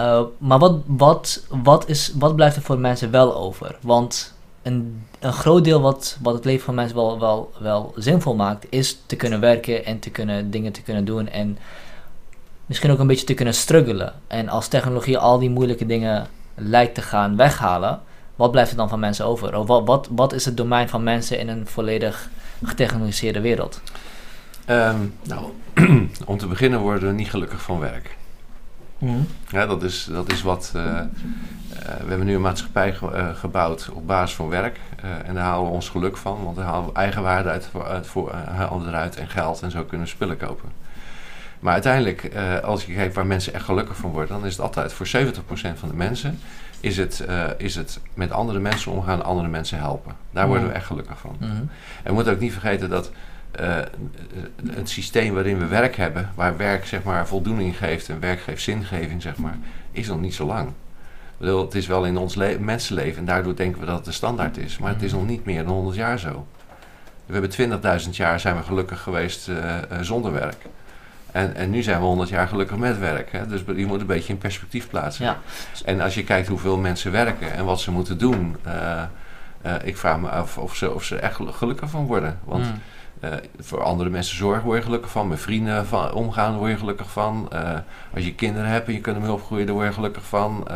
[0.00, 3.76] Uh, maar wat, wat, wat, is, wat blijft er voor mensen wel over?
[3.80, 8.34] Want een, een groot deel wat, wat het leven van mensen wel, wel, wel zinvol
[8.34, 11.28] maakt, is te kunnen werken en te kunnen dingen te kunnen doen.
[11.28, 11.58] En
[12.66, 14.12] misschien ook een beetje te kunnen struggelen.
[14.26, 18.00] En als technologie al die moeilijke dingen lijkt te gaan weghalen,
[18.36, 19.56] wat blijft er dan van mensen over?
[19.56, 22.28] Of wat, wat, wat is het domein van mensen in een volledig
[22.62, 23.80] getechnologiseerde wereld?
[24.64, 25.50] Ehm, nou,
[26.26, 28.16] om te beginnen worden we niet gelukkig van werk.
[28.98, 29.20] Mhm.
[29.48, 30.72] Ja, dat is, dat is wat.
[30.76, 31.00] Uh,
[31.82, 34.80] we hebben nu een maatschappij uh, gebouwd op basis van werk.
[35.24, 38.32] en daar halen we ons geluk van, want daar halen we eigenwaarde uit, uit voor,
[38.34, 40.68] halen eruit en geld en zo kunnen we spullen kopen.
[41.60, 42.32] Maar uiteindelijk,
[42.64, 45.10] als je kijkt waar mensen echt gelukkig van worden, dan is het altijd voor 70%
[45.74, 46.38] van de mensen
[46.82, 50.16] is het, uh, is het met andere mensen omgaan, andere mensen helpen.
[50.30, 51.36] Daar worden we echt gelukkig van.
[51.38, 51.50] Mhm.
[51.50, 51.68] En
[52.02, 53.10] we moeten ook niet vergeten dat
[53.60, 53.76] uh,
[54.66, 58.62] het systeem waarin we werk hebben, waar werk zeg maar voldoening geeft en werk geeft
[58.62, 59.58] zingeving, zeg maar,
[59.92, 60.72] is nog niet zo lang.
[61.36, 64.56] Bedoel, het is wel in ons mensenleven en daardoor denken we dat het de standaard
[64.56, 65.20] is, maar het is mhm.
[65.20, 66.46] nog niet meer dan 100 jaar zo.
[67.26, 70.66] We hebben 20.000 jaar zijn we gelukkig geweest uh, zonder werk.
[71.32, 73.32] En, en nu zijn we 100 jaar gelukkig met werk.
[73.32, 73.46] Hè?
[73.46, 75.24] Dus je moet een beetje in perspectief plaatsen.
[75.24, 75.38] Ja.
[75.84, 79.02] En als je kijkt hoeveel mensen werken en wat ze moeten doen, uh,
[79.66, 82.38] uh, ik vraag me af of ze, of ze echt gelukkig van worden.
[82.44, 82.78] Want mm.
[83.24, 83.30] uh,
[83.60, 85.28] voor andere mensen zorgen word je gelukkig van.
[85.28, 87.48] Met vrienden van, omgaan word je gelukkig van.
[88.14, 90.66] als je kinderen hebt en je kunt ermee opgroeien, daar word je gelukkig van.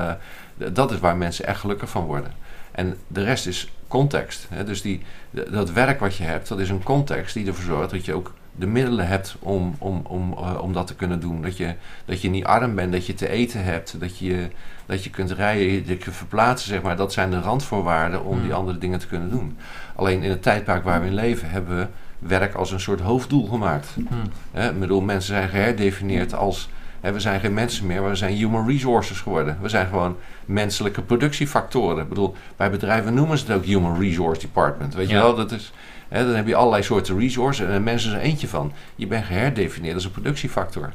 [0.56, 2.32] dat is waar mensen echt gelukkig van worden.
[2.72, 4.46] En de rest is context.
[4.50, 4.64] Hè?
[4.64, 8.04] Dus die, dat werk wat je hebt, dat is een context die ervoor zorgt dat
[8.04, 11.42] je ook de middelen hebt om, om, om, uh, om dat te kunnen doen.
[11.42, 14.48] Dat je, dat je niet arm bent, dat je te eten hebt, dat je,
[14.86, 16.96] dat je kunt rijden, dat je verplaatsen, zeg maar.
[16.96, 18.58] Dat zijn de randvoorwaarden om die hmm.
[18.58, 19.56] andere dingen te kunnen doen.
[19.94, 21.86] Alleen in het tijdperk waar we in leven hebben we
[22.18, 23.88] werk als een soort hoofddoel gemaakt.
[23.94, 24.62] Hmm.
[24.62, 26.68] ik bedoel, mensen zijn geherdefinieerd als...
[27.06, 29.58] Hè, we zijn geen mensen meer, maar we zijn human resources geworden.
[29.60, 32.02] We zijn gewoon menselijke productiefactoren.
[32.02, 34.94] Ik bedoel, bij bedrijven noemen ze het ook human resource department.
[34.94, 35.72] Weet je wel, dat is
[36.08, 38.72] dan heb je allerlei soorten resources en mensen zijn er eentje van.
[38.94, 40.92] Je bent geherdefinieerd als een productiefactor.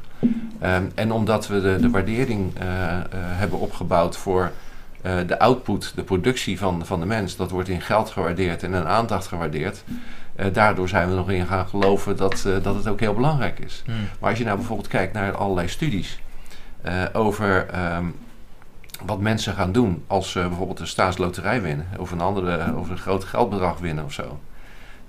[0.62, 4.50] Um, en omdat we de, de waardering uh, uh, hebben opgebouwd voor
[5.06, 8.74] uh, de output, de productie van, van de mens, dat wordt in geld gewaardeerd en
[8.74, 9.84] in aandacht gewaardeerd.
[10.52, 13.82] Daardoor zijn we nog in gaan geloven dat, dat het ook heel belangrijk is.
[13.84, 13.94] Hmm.
[14.20, 16.20] Maar als je nou bijvoorbeeld kijkt naar allerlei studies
[17.12, 17.66] over
[17.96, 18.14] um,
[19.06, 22.98] wat mensen gaan doen als ze bijvoorbeeld een staatsloterij winnen, of een andere, of een
[22.98, 24.40] groot geldbedrag winnen of zo.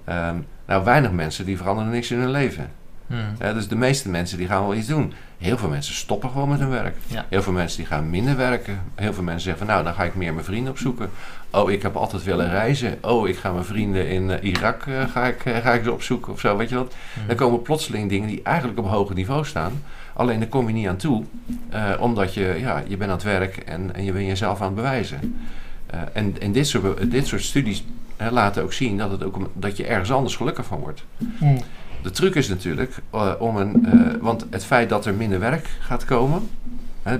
[0.03, 2.71] Ehm, nou, weinig mensen die veranderen niks in hun leven.
[3.07, 3.53] Hmm.
[3.53, 5.13] dus de meeste mensen die gaan wel iets doen.
[5.37, 6.97] Heel veel mensen stoppen gewoon met hun werk.
[7.29, 8.81] Heel veel mensen die gaan minder werken.
[8.95, 11.09] Heel veel mensen zeggen van nou, dan ga ik meer mijn vrienden opzoeken.
[11.55, 12.97] Oh, ik heb altijd willen reizen.
[13.01, 15.91] Oh, ik ga mijn vrienden in uh, Irak uh, ga ik, uh, ga ik ze
[15.91, 16.95] opzoeken of zo, weet je wat.
[17.13, 17.27] Hmm.
[17.27, 19.83] Dan komen plotseling dingen die eigenlijk op hoger niveau staan.
[20.13, 21.23] Alleen daar kom je niet aan toe.
[21.99, 24.75] omdat je, ja, je bent aan het werk en, en je bent jezelf aan het
[24.75, 25.41] bewijzen.
[26.13, 27.83] en en dit, soort, dit soort studies
[28.31, 31.05] laten ook zien dat, het ook, dat je ergens anders gelukkig van wordt.
[31.37, 31.57] Hmm.
[32.01, 32.95] De truc is natuurlijk
[33.39, 33.87] om een.
[34.21, 36.49] Want het feit dat er minder werk gaat komen.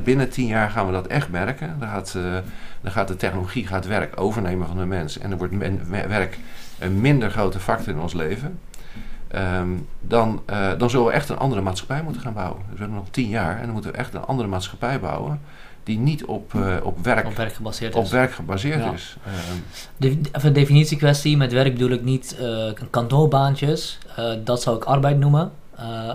[0.04, 1.76] Binnen tien jaar gaan we dat echt merken.
[1.80, 2.18] Dan gaat,
[2.82, 5.18] dan gaat de technologie gaat werk overnemen van de mens.
[5.18, 6.38] En er wordt men, werk
[6.80, 8.60] een minder grote factor in ons leven.
[9.36, 10.42] Um, dan,
[10.78, 12.58] dan zullen we echt een andere maatschappij moeten gaan bouwen.
[12.58, 15.40] Dus we hebben nog tien jaar en dan moeten we echt een andere maatschappij bouwen
[15.84, 18.12] die niet op, uh, op, werk, op werk gebaseerd op is.
[18.12, 19.18] Werk gebaseerd is.
[19.98, 21.38] De, even een definitiekwestie.
[21.38, 23.98] Met werk bedoel ik niet uh, kantoorbaantjes.
[24.44, 25.52] Dat zou ik arbeid noemen.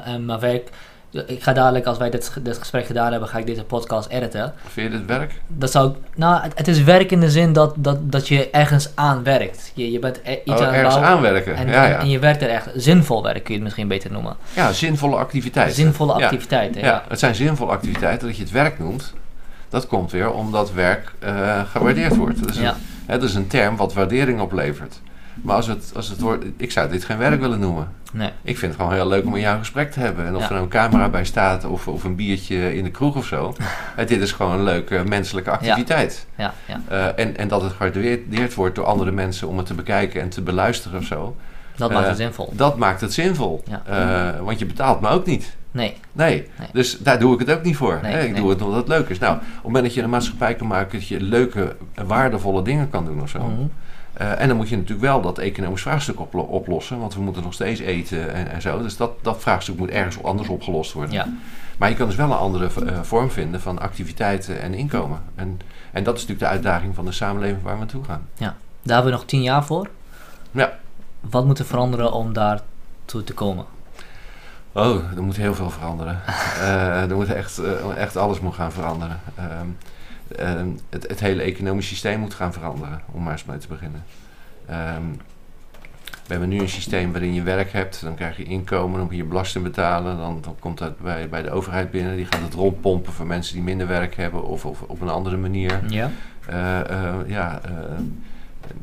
[0.05, 0.71] en mijn werk
[1.11, 4.55] ik ga dadelijk, als wij dit, dit gesprek gedaan hebben, ga ik deze podcast editen.
[4.67, 5.41] Vind je dit werk?
[5.47, 8.91] Dat zou nou, het, het, is werk in de zin dat, dat, dat je ergens
[8.95, 9.73] aan werkt.
[9.75, 11.09] Je, je bent e- iets oh, aan het bouwen.
[11.09, 11.57] aanwerken.
[11.57, 11.99] En, ja, ja.
[11.99, 12.69] en je werkt er echt.
[12.75, 14.37] Zinvol werk kun je het misschien beter noemen.
[14.55, 15.75] Ja, zinvolle activiteiten.
[15.75, 16.87] Zinvolle activiteiten, ja.
[16.87, 17.05] ja.
[17.09, 18.27] Het zijn zinvolle activiteiten.
[18.27, 19.13] Dat je het werk noemt,
[19.69, 22.41] dat komt weer omdat werk uh, gewaardeerd wordt.
[22.41, 22.75] Dat is, een,
[23.07, 25.01] hè, dat is een term wat waardering oplevert.
[25.43, 27.89] Maar als het, als het wordt, ik zou dit geen werk willen noemen.
[28.13, 28.31] Nee.
[28.43, 30.27] Ik vind het gewoon heel leuk om met jou een gesprek te hebben.
[30.27, 33.17] En of er nou een camera bij staat of, of een biertje in de kroeg
[33.17, 33.55] of zo.
[33.97, 36.27] dit is gewoon een leuke menselijke activiteit.
[36.37, 36.55] Ja.
[36.67, 36.81] Ja.
[36.91, 40.29] Uh, en, en dat het gewaardeerd wordt door andere mensen om het te bekijken en
[40.29, 41.37] te beluisteren of zo.
[41.77, 42.53] Dat maakt het zinvol.
[42.53, 43.65] Dat maakt het zinvol.
[43.89, 45.57] Uh, want je betaalt me ook niet.
[45.71, 45.97] Nee.
[46.13, 46.49] nee.
[46.59, 46.69] nee.
[46.73, 47.99] Dus daar doe ik het ook niet voor.
[48.03, 48.23] Nee, hè?
[48.23, 48.41] Ik nee.
[48.41, 49.19] doe het omdat het leuk is.
[49.19, 52.91] Nou, op het moment dat je een maatschappij kan maken dat je leuke, waardevolle dingen
[52.91, 53.39] kan doen of zo.
[53.39, 53.71] Mm -hmm.
[54.21, 57.43] Uh, en dan moet je natuurlijk wel dat economisch vraagstuk oplo oplossen, want we moeten
[57.43, 58.83] nog steeds eten en, en zo.
[58.83, 61.13] Dus dat, dat vraagstuk moet ergens anders opgelost worden.
[61.13, 61.29] Ja.
[61.79, 65.23] Maar je kan dus wel een andere uh, vorm vinden van activiteiten en inkomen.
[65.35, 65.61] En,
[65.93, 68.29] en dat is natuurlijk de uitdaging van de samenleving waar we naartoe gaan.
[68.35, 69.89] Ja, daar hebben we nog tien jaar voor.
[70.51, 70.79] Ja.
[71.21, 73.65] Wat moet er veranderen om daartoe te komen?
[74.73, 76.21] Oh, er moet heel veel veranderen.
[76.57, 77.61] uh, er moet echt,
[77.97, 79.21] echt alles moet gaan veranderen.
[79.61, 79.77] Um,
[80.41, 84.05] uh, het, het, hele economisch systeem moet gaan veranderen, om maar eens mee te beginnen.
[84.71, 85.17] Um,
[86.27, 89.17] we hebben nu een systeem waarin je werk hebt, dan krijg je inkomen, dan moet
[89.17, 92.55] je belasting betalen, dan, dan komt dat bij, bij de overheid binnen, die gaat het
[92.55, 95.81] rondpompen voor mensen die minder werk hebben of, of op een andere manier.
[95.87, 96.11] Ja.
[96.51, 97.61] Uh, uh, ja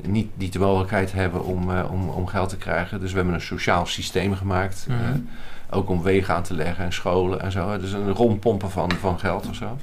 [0.02, 3.00] niet, niet de mogelijkheid hebben om, om, om geld te krijgen.
[3.00, 5.30] Dus we hebben een sociaal systeem gemaakt, Mm -hmm.
[5.70, 7.78] ook om wegen aan te leggen en scholen en zo.
[7.78, 9.78] Dus een rondpompen van, van geld of zo.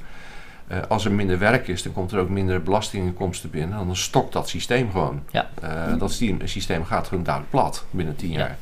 [0.71, 3.85] Uh, als er minder werk is, dan komt er ook minder belastinginkomsten binnen.
[3.85, 5.23] Dan stokt dat systeem gewoon.
[5.31, 5.49] Ja.
[5.63, 8.57] Uh, dat systeem, systeem gaat gewoon dadelijk plat binnen tien jaar.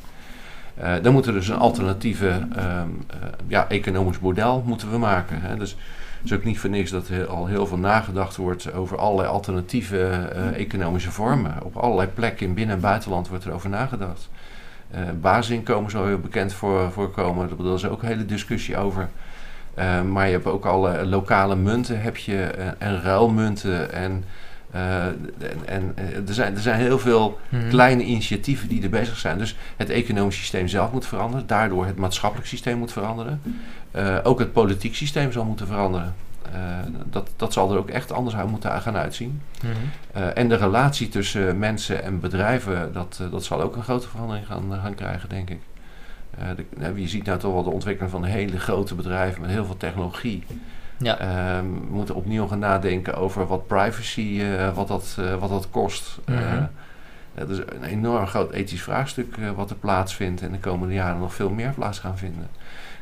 [0.78, 0.98] Ja.
[0.98, 3.04] Uh, dan moet er dus een alternatieve um,
[3.48, 5.42] ja, economisch model moeten we maken.
[5.42, 5.58] Hè.
[5.58, 5.70] Dus
[6.22, 9.28] het is ook niet voor niks dat er al heel veel nagedacht wordt over allerlei
[9.28, 10.06] alternatieve
[10.56, 11.54] economische vormen.
[11.64, 14.30] Op allerlei plekken in binnen- en buitenland wordt er over nagedacht.
[15.22, 17.50] basisinkomen zou heel bekend voor, voorkomen.
[17.64, 19.10] Daar is ook een hele discussie over.
[19.78, 23.94] Uh, maar je hebt ook alle lokale munten heb je, uh, en ruilmunten.
[23.94, 24.24] En,
[24.76, 25.18] uh, en,
[25.66, 25.94] en
[26.28, 27.70] er, zijn, er zijn heel veel Mhm.
[27.70, 29.38] kleine initiatieven die er bezig zijn.
[29.38, 31.48] Dus het economisch systeem zelf moet veranderen.
[31.48, 33.42] Daardoor het maatschappelijk systeem moet veranderen.
[34.24, 36.14] ook het politiek systeem zal moeten veranderen.
[37.10, 39.42] dat, dat zal er ook echt anders uit moeten gaan uitzien.
[39.64, 40.28] Mhm.
[40.34, 44.80] en de relatie tussen mensen en bedrijven, dat, dat zal ook een grote verandering gaan,
[44.82, 45.60] gaan krijgen, denk ik.
[46.40, 49.66] Uh, de, je ziet nou toch wel de ontwikkeling van hele grote bedrijven met heel
[49.66, 50.44] veel technologie.
[50.98, 51.22] Ja.
[51.22, 56.20] Uh, we moeten opnieuw gaan nadenken over wat privacy, uh, wat, dat, wat dat kost.
[56.26, 56.70] Mm -hmm.
[57.34, 61.34] dat is een enorm groot ethisch vraagstuk wat er plaatsvindt en de komende jaren nog
[61.34, 62.48] veel meer plaats gaan vinden.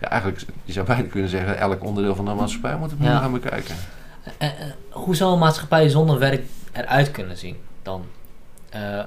[0.01, 3.19] Ja, eigenlijk, je zou bijna kunnen zeggen, elk onderdeel van de maatschappij moet we Ja.
[3.19, 3.75] gaan bekijken.
[4.89, 8.05] hoe zou een maatschappij zonder werk eruit kunnen zien dan?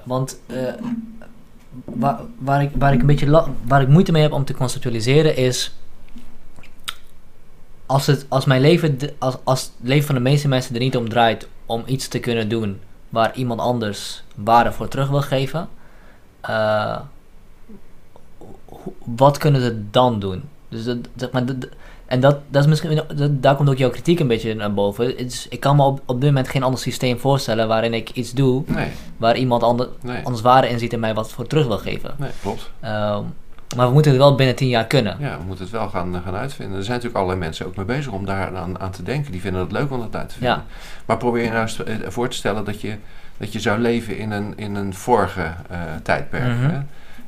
[0.05, 0.41] Want
[1.85, 5.37] waar, waar, ik, waar ik een beetje waar ik moeite mee heb om te conceptualiseren
[5.37, 5.75] is.
[7.87, 10.97] Als, het, als mijn leven, als, als het leven van de meeste mensen er niet
[10.97, 15.69] om draait om iets te kunnen doen waar iemand anders waarde voor terug wil geven,
[16.51, 17.01] uh,
[19.05, 20.43] wat kunnen ze dan doen?
[20.69, 21.45] Dus dat, maar,
[22.13, 25.19] en dat, dat is misschien, dat, daar komt ook jouw kritiek een beetje naar boven.
[25.19, 28.33] Is, ik kan me op, op dit moment geen ander systeem voorstellen waarin ik iets
[28.33, 31.67] doe Nee, waar iemand ander, nee, anders waarde in ziet en mij wat voor terug
[31.67, 32.15] wil geven.
[32.19, 32.71] nee klopt.
[32.81, 33.23] Ehm,
[33.77, 35.17] maar we moeten het wel binnen tien jaar kunnen.
[35.21, 36.77] Ja, we moeten het wel gaan, gaan uitvinden.
[36.77, 39.33] Er zijn natuurlijk allerlei mensen ook mee bezig om daar aan, aan te denken.
[39.33, 40.57] Die vinden het leuk om dat uit te vinden.
[40.57, 40.65] Ja.
[41.05, 42.97] Maar probeer je nou eens eh, voor te stellen dat je,
[43.37, 46.57] dat je zou leven in een, in een vorige eh, tijdperk.
[46.57, 46.71] Mhm.
[46.71, 46.81] hè?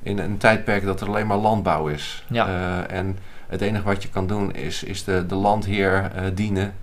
[0.02, 2.24] In een tijdperk dat er alleen maar landbouw is.
[2.28, 2.46] Ja.
[2.46, 3.18] Eh, en
[3.54, 6.74] het enige wat je kan doen is, is de, de landheer eh, dienen.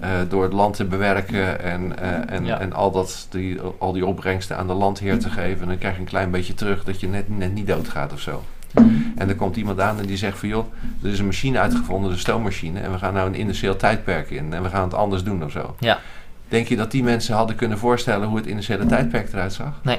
[0.00, 2.60] eh, door het land te bewerken en, eh, en, Ja.
[2.60, 5.60] en al, dat, die, al die opbrengsten aan de landheer te geven.
[5.62, 8.20] En dan krijg je een klein beetje terug dat je net, net niet doodgaat of
[8.20, 8.42] zo.
[9.16, 12.10] En er komt iemand aan en die zegt van joh, er is een machine uitgevonden,
[12.10, 12.80] de stoommachine.
[12.80, 15.50] En we gaan nou een industrieel tijdperk in en we gaan het anders doen of
[15.50, 15.76] zo.
[15.78, 15.98] Ja.
[16.48, 19.80] Denk je dat die mensen hadden kunnen voorstellen hoe het industriële tijdperk eruit zag?
[19.82, 19.98] Nee.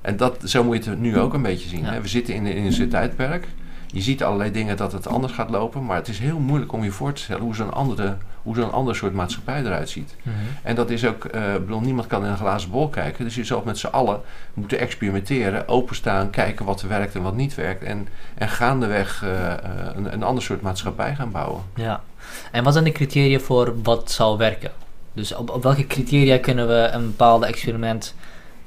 [0.00, 1.84] En dat, zo moet je het nu ook een beetje zien.
[1.84, 1.92] Ja.
[1.92, 2.00] Hè?
[2.00, 3.46] We zitten in een industrieel tijdperk.
[3.92, 6.84] Je ziet allerlei dingen dat het anders gaat lopen, maar het is heel moeilijk om
[6.84, 10.16] je voor te stellen hoe zo'n andere, hoe zo'n ander soort maatschappij eruit ziet.
[10.22, 10.36] Mhm.
[10.62, 13.24] En dat is ook, ik bedoel, niemand kan in een glazen bol kijken.
[13.24, 14.20] Dus je zult met z'n allen
[14.54, 17.82] moeten experimenteren, openstaan, kijken wat er werkt en wat niet werkt.
[17.82, 19.58] En, en gaandeweg eh, eh,
[19.94, 21.62] een, een ander soort maatschappij gaan bouwen.
[21.74, 22.02] Ja.
[22.52, 24.70] En wat zijn de criteria voor wat zal werken?
[25.12, 28.14] Dus op, op welke criteria kunnen we een bepaalde experiment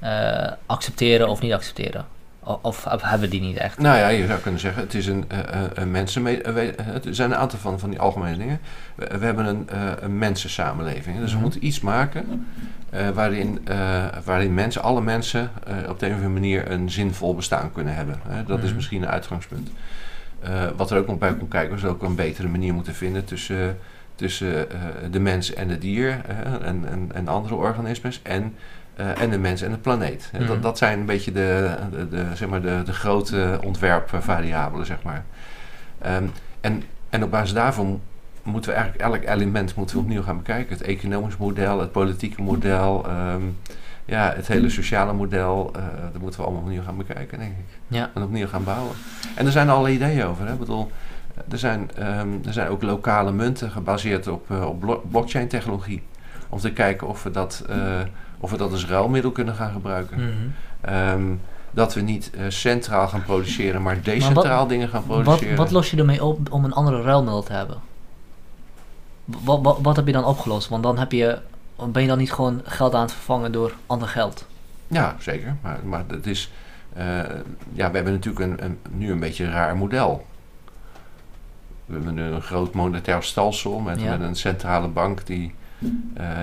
[0.03, 2.05] uh, accepteren of niet accepteren?
[2.43, 3.77] Of, of, hebben die niet echt?
[3.77, 5.39] Nou ja, je zou kunnen zeggen, het is een, uh,
[5.73, 6.25] een mensen...
[6.25, 8.59] Het zijn een aantal van, van die algemene dingen.
[8.95, 11.19] We, we hebben een, uh, een mensensamenleving.
[11.19, 11.41] Dus we mhm.
[11.41, 12.47] moeten iets maken
[13.13, 13.67] waarin,
[14.23, 15.51] waarin mensen, alle mensen
[15.89, 18.19] op de een of andere manier een zinvol bestaan kunnen hebben.
[18.47, 18.75] dat is mhm.
[18.75, 19.71] misschien een uitgangspunt.
[20.75, 23.77] wat er ook nog bij komt kijken, is ook een betere manier moeten vinden tussen
[24.15, 24.67] tussen
[25.11, 26.21] de mens en het dier
[26.61, 28.53] en, en, en andere organismes en
[28.99, 30.29] uh, en de mens en de planeet.
[30.31, 30.61] dat, mhm.
[30.61, 35.23] dat zijn een beetje de, de, de, zeg maar de, de grote ontwerpvariabelen, zeg maar.
[36.07, 36.31] Um,
[36.61, 38.01] en, en op basis daarvan
[38.43, 40.77] moeten we eigenlijk elk element moeten we opnieuw gaan bekijken.
[40.77, 43.57] Het economisch model, het politieke model, um,
[44.05, 45.71] ja, het hele sociale model.
[45.75, 47.65] Uh, dat moeten we allemaal opnieuw gaan bekijken, denk ik.
[47.87, 48.11] Ja.
[48.13, 48.95] En opnieuw gaan bouwen.
[49.35, 50.45] En er zijn alle ideeën over.
[50.45, 50.53] Hè?
[50.53, 50.91] Ik bedoel,
[51.49, 51.89] er zijn,
[52.19, 56.03] um, er zijn ook lokale munten gebaseerd op, uh, op blockchain technologie.
[56.49, 57.65] Om te kijken of we dat...
[57.69, 58.01] Uh,
[58.43, 60.17] of we dat als ruilmiddel kunnen gaan gebruiken.
[60.17, 60.31] Mhm.
[60.81, 61.23] Ehm,
[61.71, 65.49] dat we niet uh, centraal gaan produceren, maar decentraal dingen gaan produceren.
[65.49, 67.77] Wat, wat, los je ermee op om een andere ruilmiddel te hebben?
[69.25, 70.69] Wat, wat, wat, heb je dan opgelost?
[70.69, 71.39] Want dan heb je,
[71.91, 74.45] ben je dan niet gewoon geld aan het vervangen door ander geld?
[74.87, 75.55] Ja, zeker.
[75.61, 76.51] Maar, maar het is,
[76.97, 77.03] uh,
[77.73, 80.25] ja, we hebben natuurlijk een, een, nu een beetje een raar model.
[81.85, 85.53] We hebben een groot monetair stelsel met, met een centrale bank die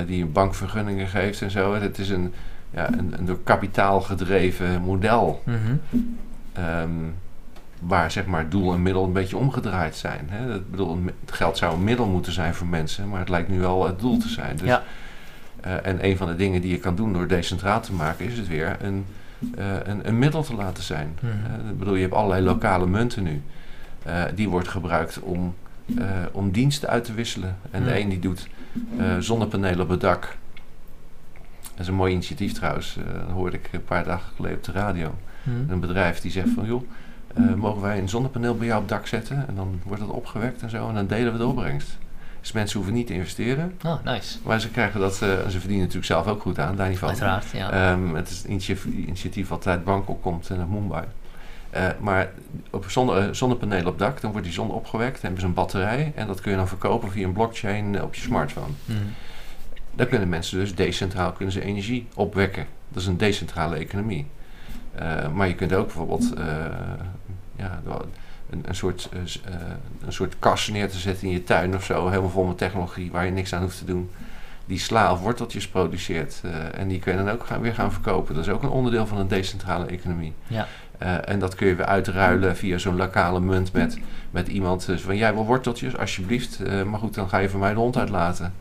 [0.07, 1.74] die bankvergunningen geeft en zo.
[1.74, 2.32] Het is een,
[2.70, 5.43] ja, een, een door kapitaal gedreven model.
[5.45, 5.76] Mhm.
[6.53, 6.91] Ehm,
[7.80, 10.26] waar zeg maar doel en middel een beetje omgedraaid zijn.
[10.30, 10.49] Hè?
[10.49, 13.59] Dat bedoel, het geld zou een middel moeten zijn voor mensen, maar het lijkt nu
[13.59, 14.57] wel het doel te zijn.
[14.57, 14.82] Dus, ja.
[15.66, 18.36] uh, en een van de dingen die je kan doen door decentraal te maken, is
[18.36, 19.05] het weer een,
[19.59, 21.18] uh, een, een, middel te laten zijn.
[21.20, 21.30] Mm
[21.70, 23.43] ik bedoel, je hebt allerlei lokale munten nu.
[24.34, 25.55] die wordt gebruikt om,
[26.32, 27.57] om diensten uit te wisselen.
[27.70, 28.49] En de een die doet
[29.18, 30.36] zonnepanelen op het dak.
[31.62, 32.96] Dat is een mooi initiatief trouwens.
[32.98, 35.14] Uh, dat hoorde ik een paar dagen geleden op de radio.
[35.42, 35.66] Hmm.
[35.68, 36.82] Een bedrijf die zegt van joh,
[37.38, 39.48] uh, mogen wij een zonnepaneel bij jou op het dak zetten?
[39.48, 40.88] En dan wordt het opgewekt en zo.
[40.88, 41.98] En dan delen we de opbrengst.
[42.40, 43.74] Dus mensen hoeven niet te investeren.
[43.84, 44.38] Oh, nice.
[44.42, 47.08] Maar ze krijgen dat, uh, ze verdienen natuurlijk zelf ook goed aan, daar niet van.
[47.08, 47.92] Uiteraard, ja.
[47.92, 51.04] Um, het is een initiatief, initiatief wat uit Bangkok komt en uit Mumbai.
[51.76, 52.30] Uh, maar
[52.70, 55.54] op zonne, uh, zonnepanelen op dak, dan wordt die zon opgewekt, dan hebben ze een
[55.54, 58.72] batterij en dat kun je dan verkopen via een blockchain uh, op je smartphone.
[58.84, 58.96] Mm.
[59.92, 62.66] Dan kunnen mensen dus decentraal kunnen ze energie opwekken.
[62.88, 64.26] Dat is een decentrale economie.
[65.34, 66.32] maar je kunt ook bijvoorbeeld
[67.56, 67.80] ja,
[68.50, 69.08] een, een, soort,
[70.04, 73.10] een soort kast neer te zetten in je tuin of zo, helemaal vol met technologie
[73.10, 74.10] waar je niks aan hoeft te doen
[74.64, 76.42] die sla of worteltjes produceert.
[76.74, 78.34] en die kun je dan ook gaan, weer gaan verkopen.
[78.34, 80.32] Dat is ook een onderdeel van een decentrale economie.
[80.46, 80.66] Ja.
[81.03, 83.98] Uh, en dat kun je weer uitruilen via zo'n lokale munt met,
[84.30, 84.86] met iemand.
[84.86, 86.59] Dus van jij wil worteltjes, alsjeblieft.
[86.66, 88.53] Uh, maar goed, dan ga je voor mij de hond uitlaten.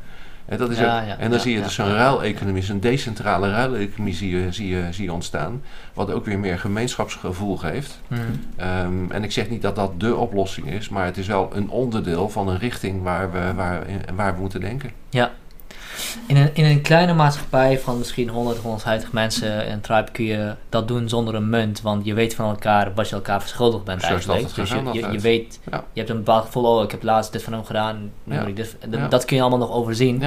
[0.46, 3.52] En, dat is ja, ook, ja, en dan zie je dus zo'n ruileconomie, zo'n decentrale
[3.52, 5.62] ruileconomie zie je, zie, je, zie je ontstaan.
[5.94, 8.02] Wat ook weer meer gemeenschapsgevoel geeft.
[8.08, 8.18] Mm.
[8.86, 11.70] Um, en ik zeg niet dat dat de oplossing is, maar het is wel een
[11.70, 13.84] onderdeel van een richting waar we, waar,
[14.16, 14.92] waar we moeten denken.
[15.10, 15.32] Ja,
[16.26, 20.26] in een, in een kleine maatschappij van misschien 100, 150 mensen in een tribe kun
[20.26, 21.82] je dat doen zonder een munt.
[21.82, 24.56] Want je weet van elkaar wat je elkaar verschuldigd bent eigenlijk.
[24.56, 27.43] Dus je, je, je, weet, je hebt een bepaald gevoel, oh ik heb laatst dit
[27.43, 28.12] van hem gedaan.
[28.54, 28.78] Dit,
[29.10, 30.18] dat kun je allemaal nog overzien.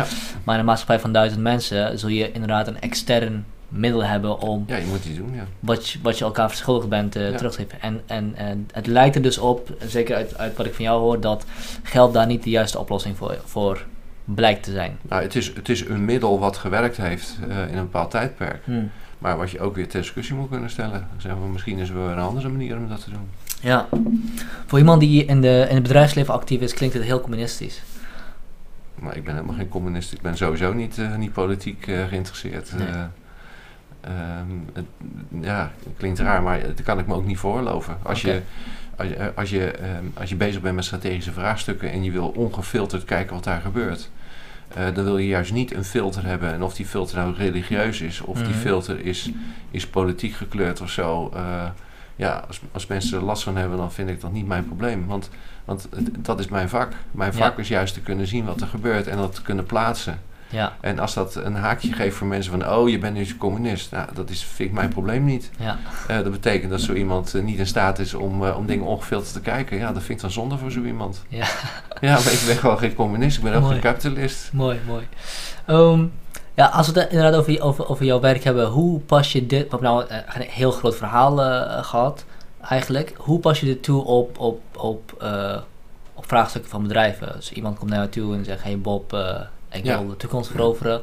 [0.45, 4.65] Maar in een maatschappij van duizend mensen zul je inderdaad een extern middel hebben om
[4.67, 5.47] ja, je moet die doen, ja.
[5.61, 7.81] wat, je, wat je elkaar verschuldigd bent uh, terug te geven.
[7.81, 11.01] En, en, en het lijkt er dus op, zeker uit, uit wat ik van jou
[11.01, 11.45] hoor, dat
[11.83, 13.85] geld daar niet de juiste oplossing voor, voor
[14.25, 14.99] blijkt te zijn.
[15.03, 18.65] Nou, het is, het is een middel wat gewerkt heeft uh, in een bepaald tijdperk.
[18.65, 18.91] Hmm.
[19.19, 21.09] Maar wat je ook weer ter discussie moet kunnen stellen.
[21.17, 23.29] Zeggen we, misschien is er wel een andere manier om dat te doen.
[23.61, 23.89] Ja.
[24.67, 27.83] Voor iemand die in, de, in het bedrijfsleven actief is, klinkt het heel communistisch.
[28.95, 30.13] Maar ik ben helemaal geen communist.
[30.13, 32.73] Ik ben sowieso niet, uh, niet politiek uh, geïnteresseerd.
[32.79, 32.89] Nee.
[34.07, 34.85] Um, het,
[35.41, 37.97] ja, het klinkt raar, maar dat kan ik me ook niet voorloven.
[38.03, 38.35] Als okay.
[38.35, 38.43] je
[39.03, 42.29] als je, als, je, ehm, als je bezig bent met strategische vraagstukken en je wil
[42.29, 44.11] ongefilterd kijken wat daar gebeurt,
[44.79, 46.53] uh, dan wil je juist niet een filter hebben.
[46.53, 48.59] En of die filter nou religieus is, of die mhm.
[48.59, 49.31] filter is,
[49.71, 51.31] is politiek gekleurd of zo.
[51.35, 51.65] Uh,
[52.17, 55.07] ja, als, als mensen er last van hebben, dan vind ik dat niet mijn probleem.
[55.07, 55.31] Want,
[55.65, 55.89] want
[56.19, 56.93] dat is mijn vak.
[57.11, 60.21] Mijn vak is juist te kunnen zien wat er gebeurt en dat te kunnen plaatsen.
[60.53, 60.77] Ja.
[60.81, 64.09] En als dat een haakje geeft voor mensen van, oh, je bent nu communist, nou,
[64.15, 65.51] dat is, vind ik mijn probleem niet.
[65.59, 65.79] Ja.
[66.11, 68.87] Uh, dat betekent dat zo iemand uh, niet in staat is om, uh, om dingen
[68.87, 69.79] ongefilterd te kijken.
[69.79, 71.25] Ja, dat vind ik dan zonde voor zo iemand.
[71.29, 71.47] Ja,
[72.01, 74.53] ja maar ik ben gewoon geen communist, ik ben ook geen kapitalist.
[74.53, 75.07] Mooi, mooi.
[75.67, 76.13] Um,
[76.55, 79.63] ja, als we het inderdaad over, over, over jouw werk hebben, hoe pas je dit,
[79.63, 81.37] we hebben nou een heel groot verhaal
[81.83, 82.25] gehad
[82.61, 85.25] eigenlijk, hoe pas je dit toe op, op, op,
[86.15, 87.33] op vraagstukken van bedrijven?
[87.37, 89.17] Dus iemand komt naar jou toe en zegt, hey Bob
[89.73, 91.01] ik wil de toekomst veroveren.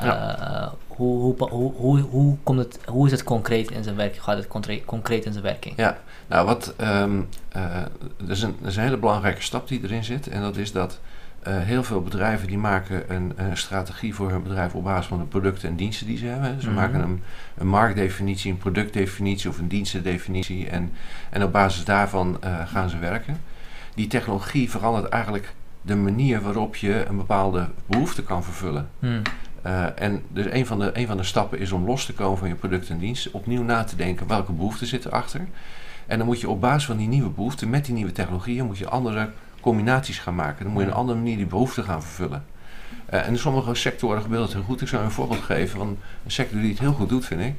[0.00, 0.38] Ja.
[0.38, 4.22] Eh, hoe, hoe, hoe, hoe, hoe, komt het, hoe is het concreet in zijn werking?
[4.22, 4.46] Gaat het
[4.84, 5.76] concreet, in zijn werking?
[5.76, 7.62] Ja, nou wat, ehm eh,
[8.16, 10.28] er, is een, er is een hele belangrijke stap die erin zit.
[10.28, 11.00] En dat is dat
[11.42, 15.18] eh, heel veel bedrijven die maken een, een strategie voor hun bedrijf op basis van
[15.18, 16.60] de producten en diensten die ze hebben.
[16.60, 16.76] Ze Mhm.
[16.76, 17.22] maken een,
[17.58, 20.68] een marktdefinitie, een productdefinitie of een dienstendefinitie.
[20.68, 20.92] En,
[21.30, 23.40] en op basis daarvan eh, gaan ze werken.
[23.94, 25.54] Die technologie verandert eigenlijk
[25.84, 28.88] de manier waarop je een bepaalde behoefte kan vervullen.
[28.98, 29.22] Hmm.
[29.62, 32.38] Eh, en dus een van, de, een van de stappen is om los te komen
[32.38, 33.30] van je product en dienst.
[33.30, 35.46] Opnieuw na te denken welke behoeften zitten erachter.
[36.06, 38.78] En dan moet je op basis van die nieuwe behoeften, met die nieuwe technologieën, moet
[38.78, 39.30] je andere
[39.60, 40.64] combinaties gaan maken.
[40.64, 42.44] Dan moet je op een andere manier die behoeften gaan vervullen.
[43.06, 44.80] Eh, en in sommige sectoren gebeurt het heel goed.
[44.80, 45.88] Ik zou een voorbeeld geven van
[46.24, 47.54] een sector die het heel goed doet, vind ik.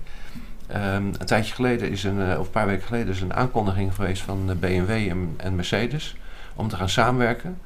[0.67, 3.95] Ehm, een tijdje geleden is een, eh, of een paar weken geleden is een aankondiging
[3.95, 6.15] geweest van BMW en, en Mercedes
[6.55, 7.57] om te gaan samenwerken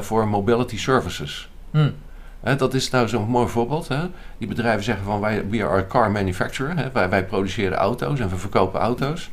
[0.00, 1.48] voor mobility services.
[1.70, 1.94] Hmm.
[2.56, 3.88] Dat is nou zo'n mooi voorbeeld.
[3.88, 4.00] Hè?
[4.38, 6.76] Die bedrijven zeggen van wij we are a car manufacturer.
[6.76, 6.90] Hè?
[6.92, 9.30] Wij, wij produceren auto's en we verkopen auto's.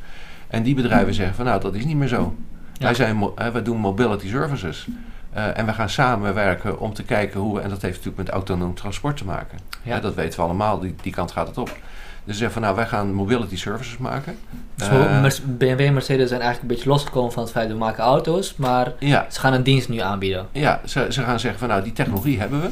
[0.48, 2.34] En die bedrijven zeggen van nou dat is niet meer zo.
[2.72, 2.84] Ja.
[2.84, 4.86] Wij, zijn, wij doen mobility services.
[5.32, 8.28] Eh, en we gaan samenwerken om te kijken hoe we, en dat heeft natuurlijk met
[8.28, 9.58] autonoom transport te maken.
[9.82, 10.00] Ja.
[10.00, 11.76] Dat weten we allemaal, die, die kant gaat het op.
[12.24, 14.36] Dus ze zeggen van nou wij gaan mobility services maken.
[14.74, 17.84] Dus Eh, BMW en Mercedes zijn eigenlijk een beetje losgekomen van het feit dat we
[17.84, 20.46] maken auto's, maar Ja, ze gaan een dienst nu aanbieden.
[20.52, 22.68] Ja, ze, ze gaan zeggen van nou, die technologie hebben we.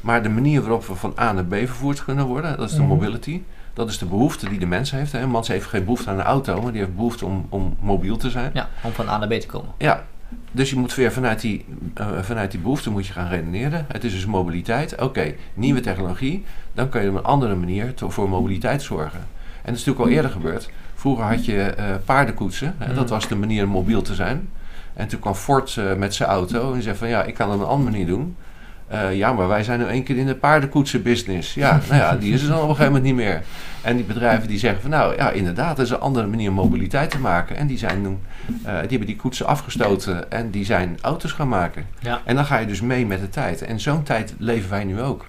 [0.00, 2.80] Maar de manier waarop we van A naar B vervoerd kunnen worden, dat is de
[2.82, 2.88] Mhm.
[2.88, 3.42] mobility.
[3.74, 5.12] Dat is de behoefte die de mens heeft.
[5.12, 5.20] Hè.
[5.20, 8.16] Een mens heeft geen behoefte aan een auto, maar die heeft behoefte om, om mobiel
[8.16, 8.50] te zijn.
[8.54, 9.70] Ja, om van A naar B te komen.
[9.78, 10.04] Ja,
[10.52, 13.86] dus je moet weer vanuit die, eh, vanuit die behoefte moet je gaan redeneren.
[13.88, 15.00] Het is dus mobiliteit.
[15.02, 16.44] Oké, nieuwe technologie.
[16.74, 19.20] Dan kun je op een andere manier voor mobiliteit zorgen.
[19.62, 20.70] En dat is natuurlijk al eerder gebeurd.
[20.94, 22.74] Vroeger had je eh, paardenkoetsen.
[22.78, 23.12] Hè, Dat Mhm.
[23.12, 24.48] was de manier om mobiel te zijn.
[24.94, 27.50] En toen kwam Ford eh, met zijn auto en die zei van ja, ik kan
[27.50, 28.36] het op een andere manier doen.
[28.88, 31.54] Eh, ja, maar wij zijn nu één keer in de paardenkoetsenbusiness.
[31.54, 33.42] Ja, nou ja, die is er dan op een gegeven moment niet meer.
[33.82, 36.54] En die bedrijven die zeggen van nou ja, inderdaad, dat is een andere manier om
[36.54, 37.56] mobiliteit te maken.
[37.56, 41.86] En die, zijn, eh, die hebben die koetsen afgestoten en die zijn auto's gaan maken.
[41.98, 42.20] Ja.
[42.24, 43.62] En dan ga je dus mee met de tijd.
[43.62, 45.26] En zo'n tijd leven wij nu ook.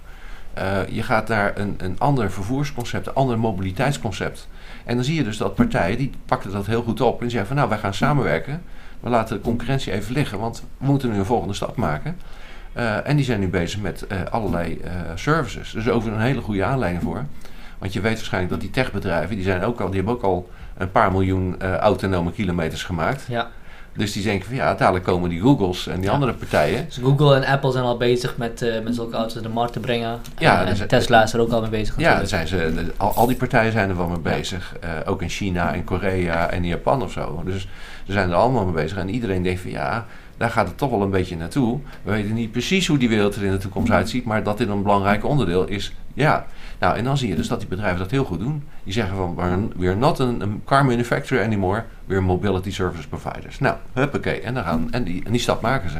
[0.54, 4.48] Eh, je gaat naar een, een ander vervoersconcept, een ander mobiliteitsconcept.
[4.84, 7.48] En dan zie je dus dat partijen, die pakken dat heel goed op en zeggen
[7.48, 8.62] van nou, wij gaan samenwerken.
[9.00, 12.16] We laten de concurrentie even liggen, want we moeten nu een volgende stap maken.
[12.72, 15.70] Eh, en die zijn nu bezig met eh, allerlei eh, services.
[15.70, 17.24] Dus over een hele goede aanleiding voor.
[17.78, 20.50] Want je weet waarschijnlijk dat die techbedrijven, die, zijn ook al, die hebben ook al
[20.76, 23.24] een paar miljoen autonome kilometers gemaakt.
[23.28, 23.48] Ja.
[23.96, 26.10] Dus die denken van ja, dadelijk komen die Googles en die Ja.
[26.10, 26.84] andere partijen.
[26.84, 29.80] Dus Google en Apple zijn al bezig met, met zulke auto's in de markt te
[29.80, 30.18] brengen.
[30.38, 32.92] Ja, en, dus- en Tesla is er ook al mee bezig Ja, zijn ze, de-
[32.96, 34.30] al, al die partijen zijn er wel mee Ja.
[34.36, 34.76] bezig.
[35.06, 37.42] Ook in China en Korea en Japan of zo.
[37.44, 37.68] Dus
[38.06, 38.98] ze zijn er allemaal mee bezig.
[38.98, 40.06] En iedereen denkt van ja,
[40.40, 41.78] daar gaat het toch wel een beetje naartoe.
[42.02, 44.24] We weten niet precies hoe die wereld er in de toekomst uitziet.
[44.24, 46.46] Maar dat dit een belangrijk onderdeel is, ja.
[46.78, 48.62] Nou, en dan zie je dus dat die bedrijven dat heel goed doen.
[48.84, 49.34] Die zeggen van,
[49.76, 50.34] we're- not a,
[50.64, 51.84] car manufacturer anymore.
[52.06, 53.58] We're mobility service providers.
[53.58, 54.40] Nou, huppakee.
[54.40, 55.98] En, dan gaan, en, die, die stap maken ze.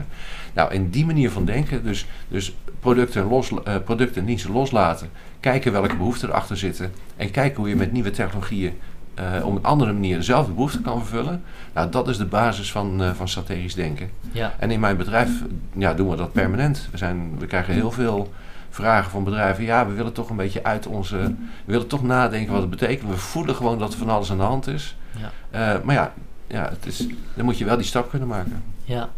[0.55, 5.11] Nou, en die manier van denken, dus, dus producten, los, eh, producten en diensten loslaten.
[5.41, 6.93] Kijken welke behoeften erachter zitten.
[7.16, 8.72] En kijken hoe je met nieuwe technologieën
[9.15, 11.43] eh, op een andere manier dezelfde behoefte kan vervullen.
[11.75, 14.11] Nou, dat is de basis van, eh, van strategisch denken.
[14.33, 14.55] Ja.
[14.59, 15.31] En in mijn bedrijf
[15.73, 16.89] ja, doen we dat permanent.
[16.91, 18.33] We, zijn, we krijgen heel veel
[18.71, 19.65] vragen van bedrijven.
[19.65, 21.17] Ja, we willen toch een beetje uit onze...
[21.65, 23.11] We willen toch nadenken wat het betekent.
[23.11, 24.97] We voelen gewoon dat er van alles aan de hand is.
[25.19, 25.31] Ja.
[25.51, 26.13] Eh, maar ja,
[26.47, 28.63] ja het is, dan moet je wel die stap kunnen maken.
[28.85, 29.09] Ja.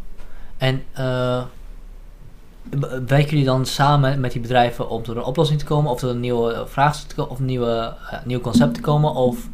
[0.56, 0.82] En
[3.06, 6.10] werken jullie dan samen met die bedrijven om tot een oplossing te komen, of tot
[6.10, 9.48] een nieuwe vraagstuk of een nieuwe, nieuw concept te komen, of,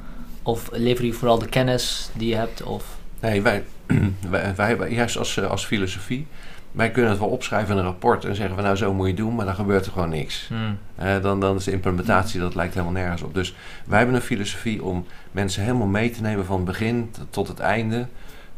[0.49, 2.63] of lever je vooral de kennis die je hebt?
[2.63, 2.85] Of,
[3.21, 3.43] Nee,
[4.31, 6.27] wij, wij, wij juist als, eh, als filosofie...
[6.73, 9.15] Wij kunnen het wel opschrijven in een rapport en zeggen van nou zo moet je
[9.15, 10.47] doen, maar dan gebeurt er gewoon niks.
[10.49, 10.79] Hmm.
[10.97, 13.35] Eh, dan, dan is de implementatie, dat lijkt helemaal nergens op.
[13.35, 17.49] Dus wij hebben een filosofie om mensen helemaal mee te nemen van het begin tot
[17.49, 18.07] het einde.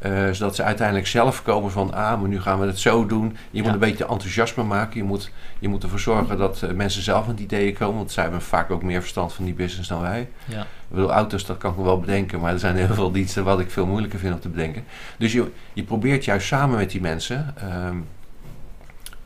[0.01, 3.36] Eh, zodat ze uiteindelijk zelf komen van, ah, maar nu gaan we het zo doen.
[3.51, 3.62] Je Ja.
[3.62, 4.96] moet een beetje enthousiasme maken.
[4.96, 7.96] Je moet, je moet ervoor zorgen dat eh, mensen zelf met ideeën komen.
[7.96, 10.28] Want zij hebben vaak ook meer verstand van die business dan wij.
[10.44, 10.61] Ja.
[10.61, 12.40] Ik bedoel, auto's, dat kan ik wel bedenken.
[12.40, 14.84] Maar er zijn heel veel diensten wat ik veel moeilijker vind om te bedenken.
[15.18, 17.55] Dus je, je probeert juist samen met die mensen...
[17.57, 17.96] ehm,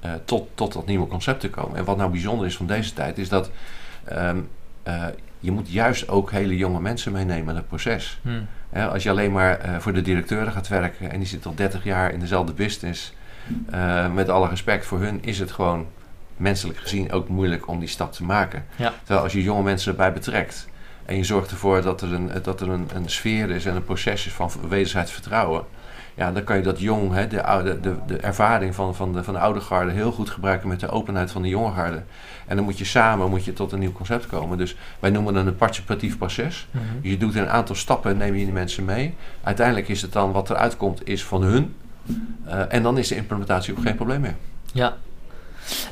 [0.01, 1.77] eh, tot, tot dat nieuwe concept te komen.
[1.77, 3.51] En wat nou bijzonder is van deze tijd, is dat
[4.05, 4.39] ehm,
[4.83, 5.05] eh,
[5.41, 8.18] je moet juist ook hele jonge mensen meenemen in het proces.
[8.22, 8.47] Hmm.
[8.75, 11.85] Als je alleen maar eh, voor de directeuren gaat werken en die zit al 30
[11.85, 13.12] jaar in dezelfde business,
[13.70, 15.87] eh, met alle respect voor hun, is het gewoon
[16.37, 18.64] menselijk gezien ook moeilijk om die stap te maken.
[18.77, 18.93] Ja.
[18.99, 20.68] Terwijl als je jonge mensen erbij betrekt
[21.05, 23.85] en je zorgt ervoor dat er een, dat er een, een sfeer is en een
[23.85, 25.64] proces is van wederzijds vertrouwen,
[26.15, 29.25] ja, dan kan je dat jong, hè, de, oude, de, de ervaring van, van, de,
[29.25, 32.03] van de oude garde heel goed gebruiken met de openheid van de jonge garde.
[32.47, 34.59] En dan moet je samen moet je tot een nieuw concept komen.
[34.59, 36.67] Dus wij noemen het een participatief proces.
[36.71, 36.85] Mhm.
[37.01, 39.15] Je doet een aantal stappen, neem je die mensen mee.
[39.43, 41.75] Uiteindelijk is het dan wat eruit komt, is van hun.
[42.47, 44.35] Uh, en dan is de implementatie ook geen probleem meer.
[44.73, 44.97] Ja.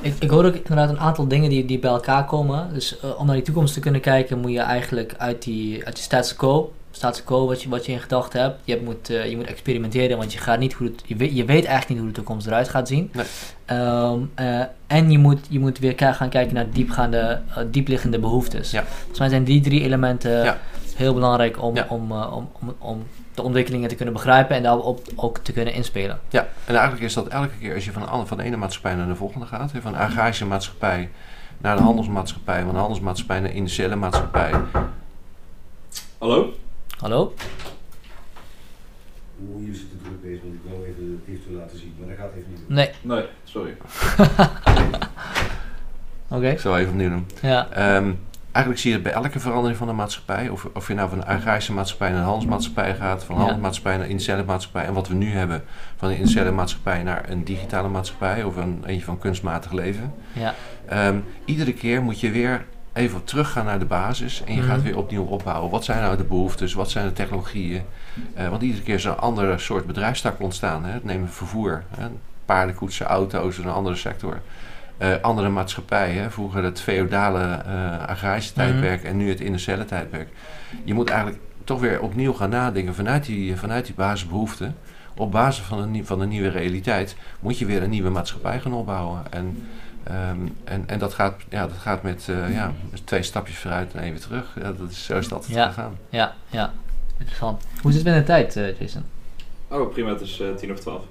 [0.01, 2.73] Ik, ik hoor ook inderdaad een aantal dingen die, die bij elkaar komen.
[2.73, 5.95] Dus uh, om naar die toekomst te kunnen kijken, moet je eigenlijk uit die, uit
[5.95, 8.61] die status quo status quo wat je, wat je in gedachten hebt.
[8.65, 11.45] Je moet, uh, je moet experimenteren, want je, gaat niet hoe het, je, weet, je
[11.45, 13.11] weet eigenlijk niet hoe de toekomst eruit gaat zien.
[13.13, 13.79] Nee.
[13.79, 18.71] Um, uh, en je moet, je moet weer gaan kijken naar diepgaande, uh, diepliggende behoeftes.
[18.71, 18.85] Ja.
[18.99, 20.59] Volgens mij zijn die drie elementen Ja.
[20.97, 21.87] heel belangrijk om, Ja.
[21.89, 25.75] om, uh, om, om, om de ontwikkelingen te kunnen begrijpen en daarop ook te kunnen
[25.75, 26.21] inspelen.
[26.29, 28.95] Ja, en eigenlijk is dat elke keer als je van, de- van de ene maatschappij
[28.95, 29.73] naar de volgende gaat.
[29.81, 31.11] Van de agrarische maatschappij
[31.59, 32.63] naar de handelsmaatschappij.
[32.63, 34.51] Van de handelsmaatschappij naar de industriële maatschappij.
[36.19, 36.53] Hallo?
[37.03, 37.35] Hallo?
[39.43, 42.09] Oeh, hier zit de druk bezig, want ik wil even het heeft laten zien, maar
[42.09, 42.69] dat gaat even niet.
[42.69, 43.77] Nee, Nee, sorry.
[46.37, 46.49] oké.
[46.51, 47.27] Ik zal even opnieuw doen.
[47.43, 48.13] Ja, Ehm,
[48.53, 50.49] eigenlijk zie je het bij elke verandering van de maatschappij.
[50.49, 53.25] Of, of je nou van de agrarische maatschappij naar de handelsmaatschappij gaat.
[53.25, 53.41] Van Ja.
[53.41, 54.85] handelsmaatschappij naar de industriële maatschappij.
[54.85, 55.65] En wat we nu hebben
[55.97, 58.43] van de industriële maatschappij naar een digitale maatschappij.
[58.45, 60.15] Of een eentje van kunstmatig leven.
[60.33, 60.55] ja,
[60.87, 64.71] Ehm, iedere keer moet je weer even teruggaan naar de basis en je Mhm.
[64.71, 65.71] gaat weer opnieuw opbouwen.
[65.71, 66.73] Wat zijn nou de behoeftes?
[66.75, 67.83] Wat zijn de technologieën?
[68.35, 70.85] Eh, want iedere keer is er een andere soort bedrijfstak ontstaan.
[70.85, 70.99] Hè?
[71.03, 72.07] Neem vervoer, hè?
[72.45, 74.41] paardenkoetsen, auto's, een andere sector.
[74.99, 78.61] Eh, andere maatschappijen, vroeger het feodale eh, agrarische Mhm.
[78.61, 80.29] tijdperk en nu het industriële tijdperk.
[80.85, 84.77] Je moet eigenlijk toch weer opnieuw gaan nadenken vanuit die, vanuit die basisbehoeften.
[85.17, 88.73] Op basis van een, van een nieuwe realiteit moet je weer een nieuwe maatschappij gaan
[88.73, 89.23] opbouwen.
[89.31, 89.67] En
[90.05, 92.73] Ehm, en, en dat gaat, ja, dat gaat met eh, ja,
[93.05, 94.45] twee stapjes vooruit en één weer terug.
[94.63, 95.67] Ja, dat is, zo is dat Ja.
[95.67, 95.97] gegaan.
[96.09, 96.73] ja, ja.
[97.19, 97.63] Interessant.
[97.83, 99.05] Hoe zit het met de tijd, eh, Jason?
[99.69, 101.03] Oh, prima, het is eh, tien over twaalf.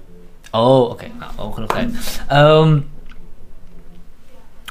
[0.50, 1.06] Oh, oké.
[1.18, 2.20] Nou, oh, genoeg tijd.
[2.28, 2.82] Ehm, ik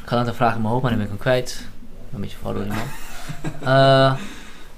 [0.07, 1.65] ga een aantal vragen in mijn hoofd, maar dan ben ik hem kwijt.
[2.13, 2.88] Een beetje verwarrd door die man.
[3.74, 4.11] Eh,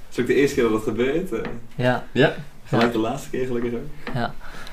[0.08, 1.30] Het is ook de eerste keer dat dat gebeurt.
[1.76, 2.34] ja, Ja.
[2.64, 4.30] vanuit de laatste keer gelukkig ook.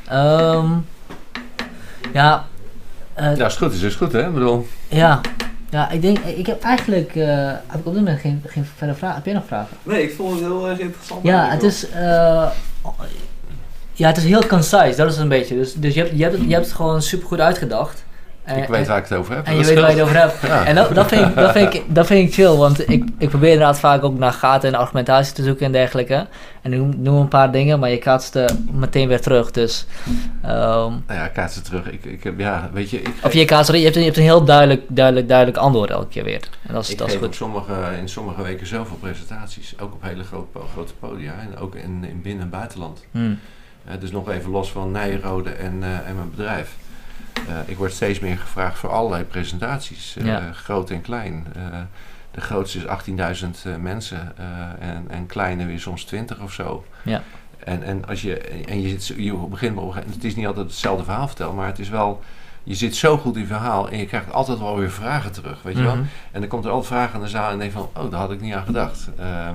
[0.08, 0.72] Ehm
[2.12, 2.46] ja,
[3.20, 4.26] eh, Ja, als het goed is, is goed, hè?
[4.26, 5.20] Ik bedoel, ja.
[5.70, 8.96] Ja, ik denk, ik heb eigenlijk, eh, heb ik op dit moment geen, geen verder
[8.96, 9.16] vragen.
[9.16, 9.76] Heb jij nog vragen?
[9.82, 11.24] Nee, ik vond het heel erg interessant.
[11.24, 12.50] Ja, het is, eh,
[13.92, 15.54] ja, het is heel concise, dat is het een beetje.
[15.54, 18.04] Dus, dus je, hebt, je, hebt het, je hebt het gewoon super goed uitgedacht.
[18.44, 19.46] Eh, ik weet waar ik het over heb.
[19.46, 20.34] En je weet waar je het over hebt.
[20.46, 20.64] Ja.
[20.64, 23.28] En dat, dat, vind ik, dat, vind ik, dat vind ik chill, want ik, ik
[23.28, 26.26] probeer inderdaad vaak ook naar gaten en argumentatie te zoeken en dergelijke.
[26.62, 29.50] En ik noem, een paar dingen, maar je kaatst er meteen weer terug.
[29.50, 29.86] Dus,
[30.42, 31.90] ehm, Nou ja, het terug.
[31.90, 34.18] Ik, ik heb, ja, weet je, ik, of je kaatst je hebt, een- je hebt
[34.18, 36.40] een heel duidelijk, duidelijk, duidelijk antwoord elke keer weer.
[36.66, 37.34] En dat is, ik dat is op goed.
[37.34, 39.74] sommige, in sommige weken zoveel presentaties.
[39.80, 41.32] Ook op hele grote, grote podia.
[41.40, 43.04] En ook in, in binnen- en buitenland.
[43.10, 43.38] Hmm.
[43.84, 46.76] Eh, dus nog even los van Nijrode en, eh, en mijn bedrijf.
[47.48, 50.52] Eh, ik word steeds meer gevraagd voor allerlei presentaties, eh, Ja.
[50.52, 51.46] groot en klein.
[51.56, 51.62] Eh,
[52.30, 54.32] de grootste is 18.000 eh, mensen
[54.80, 56.84] en, en kleine weer soms 20 of zo.
[57.02, 57.22] Ja.
[57.64, 60.66] En, en, als je, en je, zit, je begint op gegeven- het is niet altijd
[60.66, 62.22] hetzelfde verhaal vertellen, maar het is wel,
[62.62, 65.62] je zit zo goed in het verhaal en je krijgt altijd wel weer vragen terug,
[65.62, 65.94] weet je wel.
[65.96, 66.04] Mhm.
[66.30, 68.32] En dan komt er altijd vragen aan de zaal en denk van, oh, daar had
[68.32, 69.08] ik niet aan gedacht.
[69.18, 69.54] Ehm,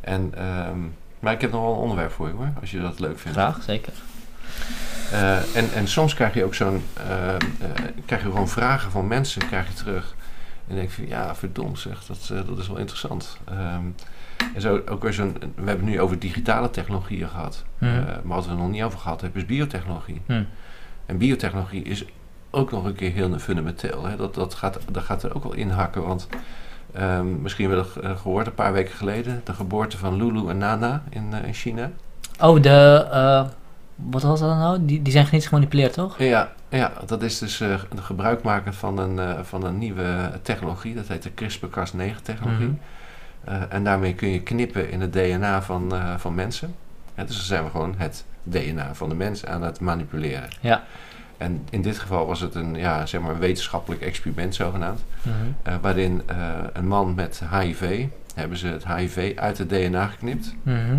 [0.00, 0.78] en, ehm,
[1.20, 3.38] maar ik heb nog wel een onderwerp voor je hoor, als je dat leuk vindt.
[3.38, 3.92] Graag, zeker.
[5.12, 7.38] Eh, en, en soms krijg je ook zo'n, eh, eh,
[8.06, 10.14] krijg je gewoon vragen van mensen krijg je terug.
[10.68, 13.38] En denk je van, ja, verdomd zeg, dat, dat is wel interessant.
[13.44, 13.84] Ehm,
[14.54, 17.64] en zo ook weer zo'n, we hebben het nu over digitale technologieën gehad.
[17.78, 17.90] Eh,
[18.22, 20.20] maar wat we er nog niet over gehad hebben is biotechnologie.
[20.26, 20.46] Hmm.
[21.06, 22.04] En biotechnologie is
[22.50, 24.04] ook nog een keer heel fundamenteel.
[24.04, 24.16] Hè?
[24.16, 26.28] Dat, dat, gaat, dat gaat er ook wel inhakken, want
[26.92, 29.40] ehm, misschien hebben we dat eh, gehoord een paar weken geleden.
[29.44, 31.90] De geboorte van Lulu en Nana in, in China.
[32.40, 33.46] Oh, de,
[34.04, 34.84] wat was dat nou?
[34.84, 36.18] Die, die zijn genetisch gemanipuleerd, toch?
[36.18, 40.94] Ja, ja dat is dus de gebruik maken van een, eh, van een nieuwe technologie.
[40.94, 42.66] Dat heet de CRISPR-Cas9 technologie.
[42.66, 42.76] Mhm.
[43.44, 46.74] Eh, en daarmee kun je knippen in het DNA van, van mensen.
[47.14, 50.48] Ja, dus dan zijn we gewoon het DNA van de mens aan het manipuleren.
[50.60, 50.82] Ja.
[51.36, 55.04] En in dit geval was het een ja, zeg maar wetenschappelijk experiment zogenaamd.
[55.62, 56.22] Eh, waarin
[56.72, 60.54] een man met HIV, hebben ze het HIV uit het DNA geknipt.
[60.62, 60.98] Mhm.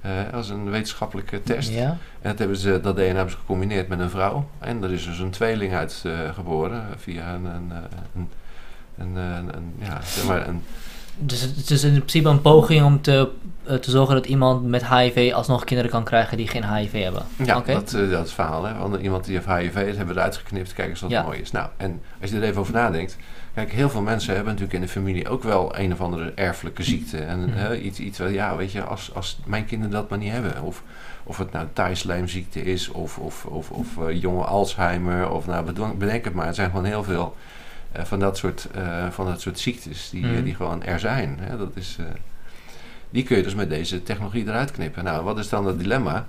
[0.00, 1.70] Eh, als een wetenschappelijke test.
[1.70, 1.88] Ja.
[2.20, 4.48] En dat, hebben ze, dat DNA hebben ze gecombineerd met een vrouw.
[4.58, 7.78] En er is dus een tweeling uit eh, geboren via een, een, eh,
[8.98, 10.62] een, een, ja, zeg maar een,
[11.18, 13.28] Dus het is in principe een poging om te,
[13.80, 17.22] te zorgen dat iemand met HIV alsnog kinderen kan krijgen die geen HIV hebben.
[17.36, 18.64] Ja, dat, dat is het verhaal.
[18.64, 18.78] Hè?
[18.78, 20.72] Want iemand die heeft HIV, dat hebben we eruit geknipt.
[20.72, 21.22] Kijk eens wat Ja.
[21.22, 21.50] mooi is.
[21.50, 23.16] Nou, en als je er even over nadenkt.
[23.54, 26.82] Kijk, heel veel mensen hebben natuurlijk in de familie ook wel een of andere erfelijke
[26.82, 27.18] ziekte.
[27.18, 30.32] En hè, iets, iets, wat- ja, weet je, als, als mijn kinderen dat maar niet
[30.32, 30.62] hebben.
[30.62, 30.82] Of,
[31.24, 35.98] of het nou taaislijmziekte is, of, of, of, of eh, jonge Alzheimer, of nou, bedenk,
[35.98, 36.46] bedenk het maar.
[36.46, 37.36] Er zijn gewoon heel veel
[37.92, 40.42] eh, van, dat soort, eh, van dat soort ziektes die, Mhm.
[40.42, 41.36] die gewoon er zijn.
[41.40, 41.56] Hè?
[41.56, 41.96] Dat is,
[43.10, 45.04] die kun je dus met deze technologie eruit knippen.
[45.04, 46.26] Nou, wat is dan het dilemma?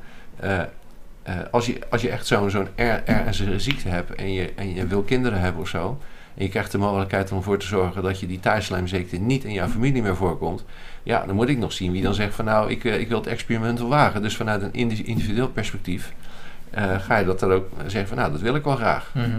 [1.52, 4.88] Als, je, als je echt zo'n zo'n er- ernstige ziekte hebt en je, en je
[4.88, 6.00] wil kinderen hebben of zo,
[6.36, 9.54] en je krijgt de mogelijkheid om ervoor te zorgen dat je die thuislijmziekte niet in
[9.54, 10.64] jouw familie meer voorkomt,
[11.04, 13.18] ja, dan moet ik nog zien wie dan zegt van nou, ik, eh, ik wil
[13.18, 14.22] het experiment wel wagen.
[14.22, 16.14] Dus vanuit een indi- individueel perspectief
[16.70, 19.12] eh, ga je dat dan ook zeggen van nou, dat wil ik wel graag.
[19.16, 19.30] Mhm.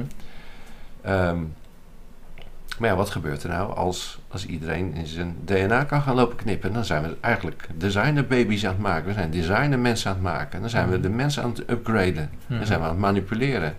[1.03, 1.36] Ehm,
[2.78, 6.36] maar ja, wat gebeurt er nou als, als iedereen in zijn DNA kan gaan lopen
[6.36, 6.72] knippen?
[6.72, 9.07] Dan zijn we eigenlijk designer baby's aan het maken.
[9.07, 10.61] We zijn designer mensen aan het maken.
[10.61, 12.30] Dan zijn we de mensen aan het upgraden.
[12.49, 12.66] Dan Mhm.
[12.66, 13.76] zijn we aan het manipuleren.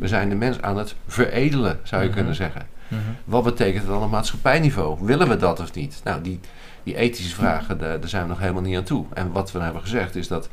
[0.00, 2.16] We zijn de mens aan het veredelen, zou je Mhm.
[2.16, 2.62] kunnen zeggen.
[2.88, 3.00] Mhm.
[3.24, 4.98] Wat betekent het dan op maatschappijniveau?
[5.00, 6.00] Willen we dat of niet?
[6.04, 6.40] Nou, die,
[6.82, 9.04] die ethische vragen, daar, daar zijn we nog helemaal niet aan toe.
[9.14, 10.48] En wat we hebben gezegd is dat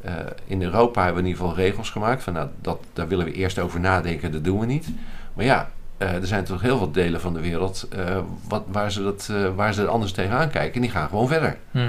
[0.00, 0.12] eh,
[0.46, 2.22] in Europa hebben we in ieder geval regels gemaakt.
[2.22, 4.88] Van, nou, dat, daar willen we eerst over nadenken, dat doen we niet.
[5.34, 8.18] Maar ja, eh, er zijn toch heel veel delen van de wereld eh,
[8.48, 10.74] wat, waar, ze dat, waar ze er anders tegenaan kijken.
[10.74, 11.56] En die gaan gewoon verder.
[11.70, 11.84] Mhm.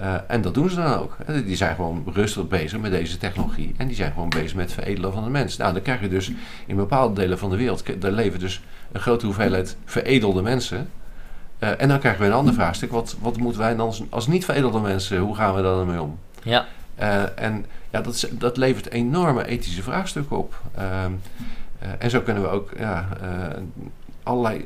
[0.00, 1.16] Eh, en dat doen ze dan ook.
[1.44, 3.74] Die zijn gewoon rustig bezig met deze technologie.
[3.76, 5.56] En die zijn gewoon bezig met het veredelen van de mens.
[5.56, 6.32] Nou, dan krijg je dus
[6.66, 8.00] in bepaalde delen van de wereld...
[8.02, 10.88] daar leven dus een grote hoeveelheid veredelde mensen.
[11.58, 12.90] Eh, en dan krijgen we een ander vraagstuk.
[12.90, 15.18] Wat, wat moeten wij dan als, als niet veredelde mensen...
[15.18, 16.18] hoe gaan we daar dan mee om?
[16.42, 16.66] Ja.
[16.94, 20.60] Eh, en ja, dat, is- dat levert enorme ethische vraagstukken op.
[20.74, 21.12] Ehm,
[21.78, 23.08] eh, en zo kunnen we ook ja,
[24.28, 24.64] allerlei.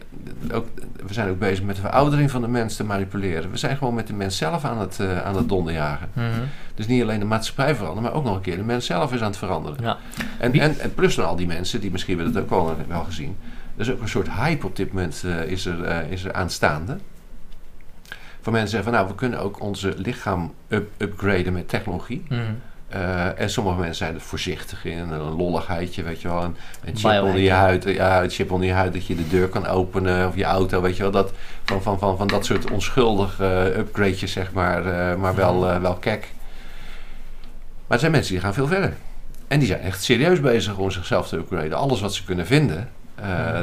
[0.53, 0.67] Ook,
[1.07, 3.51] we zijn ook bezig met de veroudering van de mens te manipuleren.
[3.51, 6.09] We zijn gewoon met de mens zelf aan het, eh, aan het donderjagen.
[6.13, 6.27] Mhm.
[6.75, 9.21] Dus niet alleen de maatschappij veranderen, maar ook nog een keer de mens zelf is
[9.21, 9.83] aan het veranderen.
[9.83, 9.97] Ja.
[10.39, 13.05] En, en, en plus dan al die mensen, die misschien hebben dat ook wel, wel
[13.05, 13.37] gezien.
[13.77, 16.33] Er is ook een soort hype op dit moment eh, is, er, eh, is er
[16.33, 16.99] aanstaande.
[18.41, 22.23] Van mensen zeggen van nou, we kunnen ook onze lichaam up upgraden met technologie.
[22.29, 22.41] Mhm.
[22.93, 24.99] Eh, en sommige mensen zijn er voorzichtig in.
[24.99, 26.43] Een lolligheidje, weet je wel.
[26.43, 27.85] Een, een chip onder je huid.
[27.85, 30.29] Ja, een chip onder je huid dat je de deur kan openen.
[30.29, 31.11] Of je auto, weet je wel.
[31.11, 31.33] Dat,
[31.65, 34.87] van, van, van, van dat soort onschuldige upgradejes, zeg maar.
[34.87, 36.29] eh, maar wel, wel kek.
[37.87, 38.93] Maar er zijn mensen die gaan veel verder.
[39.49, 41.73] En die zijn echt serieus bezig om zichzelf te upgraden.
[41.79, 42.89] Alles wat ze kunnen vinden,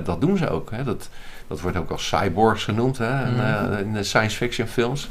[0.04, 0.72] dat doen ze ook.
[0.72, 0.84] Hè.
[0.84, 1.10] Dat,
[1.48, 5.10] dat wordt ook als cyborgs genoemd hè, in, in de science fiction films.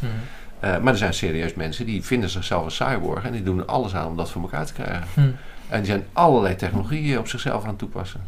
[0.60, 3.64] Eh, maar er zijn serieus mensen die vinden zichzelf een cyborg en die doen er
[3.64, 5.04] alles aan om dat voor elkaar te krijgen.
[5.14, 5.20] Hm.
[5.68, 8.20] En die zijn allerlei technologieën op zichzelf aan het toepassen.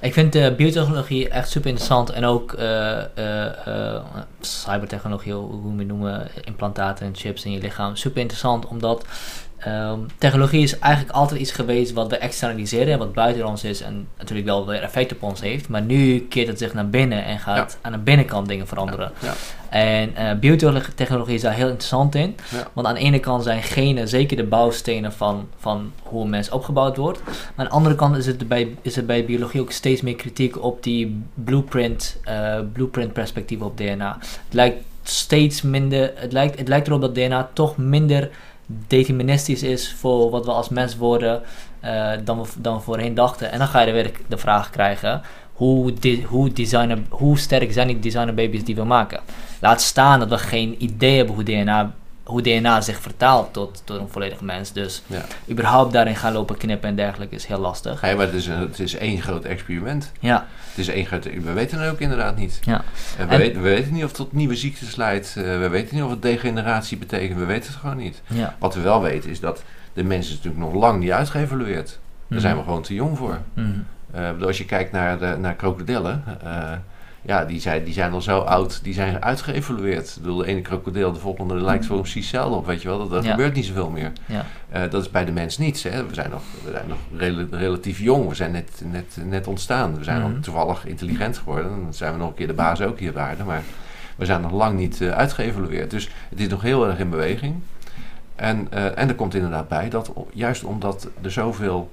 [0.00, 3.02] Ik vind eh, biotechnologie echt super interessant en ook eh,
[4.40, 7.96] cybertechnologie, hoe we het noemen, implantaten en chips in je lichaam.
[7.96, 9.04] Super interessant omdat
[9.68, 13.80] ehm, technologie is eigenlijk altijd iets geweest wat we externaliseren en wat buiten ons is
[13.80, 15.68] en natuurlijk wel weer effect op ons heeft.
[15.68, 19.12] Maar nu keert het zich naar binnen en gaat aan de binnenkant dingen veranderen.
[19.18, 19.32] Ja.
[19.68, 22.36] En eh, biotechnologie is daar heel interessant in.
[22.72, 26.50] Want aan de ene kant zijn genen zeker de bouwstenen van, van hoe een mens
[26.50, 27.20] opgebouwd wordt.
[27.24, 30.16] Maar aan de andere kant is het bij, is er bij biologie ook steeds meer
[30.16, 34.16] kritiek op die blueprint, eh, blueprint perspectief op DNA.
[34.20, 38.30] Het lijkt steeds minder, het lijkt, het lijkt erop dat DNA toch minder
[38.68, 41.42] deterministisch is voor wat we als mens worden
[41.80, 43.52] eh, dan, we, dan voorheen dachten.
[43.52, 45.92] En dan ga je er weer de vraag krijgen, hoe,
[46.26, 49.20] hoe, designer, hoe sterk zijn die designer baby's die we maken?
[49.60, 51.94] Laat staan dat we geen idee hebben hoe DNA,
[52.28, 54.72] hoe DNA zich vertaalt tot, tot een volledig mens.
[54.72, 55.24] Dus Ja.
[55.50, 58.00] überhaupt daarin gaan lopen knippen en dergelijke is heel lastig.
[58.06, 60.12] Ja, maar het is, een, het is één groot experiment.
[60.20, 62.58] Ja, Het is één groot, we weten het ook inderdaad niet.
[62.62, 62.82] Ja.
[63.18, 65.34] En we, En- weten, we weten niet of het tot nieuwe ziektes leidt.
[65.36, 67.38] Eh, we weten niet of het degeneratie betekent.
[67.38, 68.22] We weten het gewoon niet.
[68.26, 68.54] ja.
[68.58, 69.62] Wat we wel weten is dat
[69.92, 71.86] de mens is natuurlijk nog lang niet uitgeëvalueerd.
[71.88, 71.98] Daar
[72.28, 72.40] Mhm.
[72.40, 73.38] zijn we gewoon te jong voor.
[73.54, 73.68] Mhm.
[74.12, 76.72] Eh, als je kijkt naar, de, naar krokodillen, eh,
[77.22, 80.08] ja, die zijn, die zijn al zo oud, die zijn uitgeëvolueerd.
[80.16, 82.98] Ik bedoel, de ene krokodil, de volgende lijkt gewoon precies hetzelfde op, weet je wel.
[82.98, 83.30] Dat, dat Ja.
[83.30, 84.12] gebeurt niet zoveel meer.
[84.26, 84.44] Ja.
[84.68, 86.06] Eh, dat is bij de mens niets, hè.
[86.06, 89.96] We zijn nog, we zijn nog rela- relatief jong, we zijn net, net, net ontstaan.
[89.98, 91.70] We zijn nog toevallig intelligent geworden.
[91.82, 93.62] Dan zijn we nog een keer de baas ook hier op aarde, maar
[94.16, 95.90] we zijn nog lang niet eh, uitgeëvolueerd.
[95.90, 97.54] Dus het is nog heel erg in beweging.
[98.36, 101.90] En, eh, en er komt inderdaad bij dat juist omdat er zoveel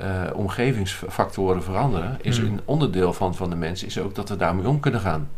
[0.00, 2.46] eh, omgevingsfactoren veranderen, is Hmm.
[2.46, 5.28] een onderdeel van, van de mens is ook dat we daarmee om kunnen gaan.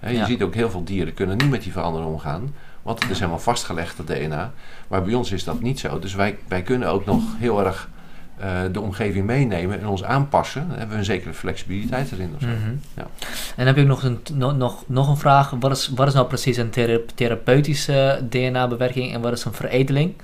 [0.00, 0.26] Je Ja.
[0.26, 3.38] ziet ook heel veel dieren kunnen niet met die verandering omgaan, want het is helemaal
[3.40, 4.52] vastgelegd, dat DNA.
[4.88, 5.98] Maar bij ons is dat niet zo.
[5.98, 7.90] Dus wij, wij kunnen ook nog heel erg
[8.36, 12.32] eh, de omgeving meenemen en ons aanpassen, dan hebben we een zekere flexibiliteit erin.
[12.34, 12.46] Of zo.
[12.46, 12.74] Mhm.
[12.94, 13.02] Ja.
[13.22, 15.50] En dan heb ik nog een, nog, nog, nog een vraag.
[15.60, 20.14] Wat is, wat is nou precies een thera- therapeutische DNA-bewerking en wat is een veredeling?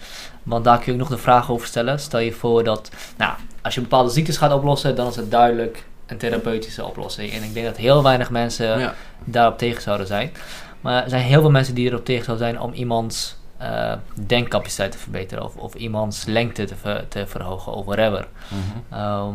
[0.48, 2.00] Want daar kun je ook nog de vraag over stellen.
[2.00, 5.84] Stel je voor dat, nou, als je bepaalde ziektes gaat oplossen, dan is het duidelijk
[6.06, 7.32] een therapeutische oplossing.
[7.32, 8.94] En ik denk dat heel weinig mensen Ja.
[9.24, 10.32] daarop tegen zouden zijn.
[10.80, 14.92] Maar er zijn heel veel mensen die erop tegen zouden zijn om iemands eh, denkcapaciteit
[14.92, 18.26] te verbeteren of, of iemands lengte te, ver- te verhogen of whatever.
[18.48, 19.00] Mhm.
[19.00, 19.34] Ehm,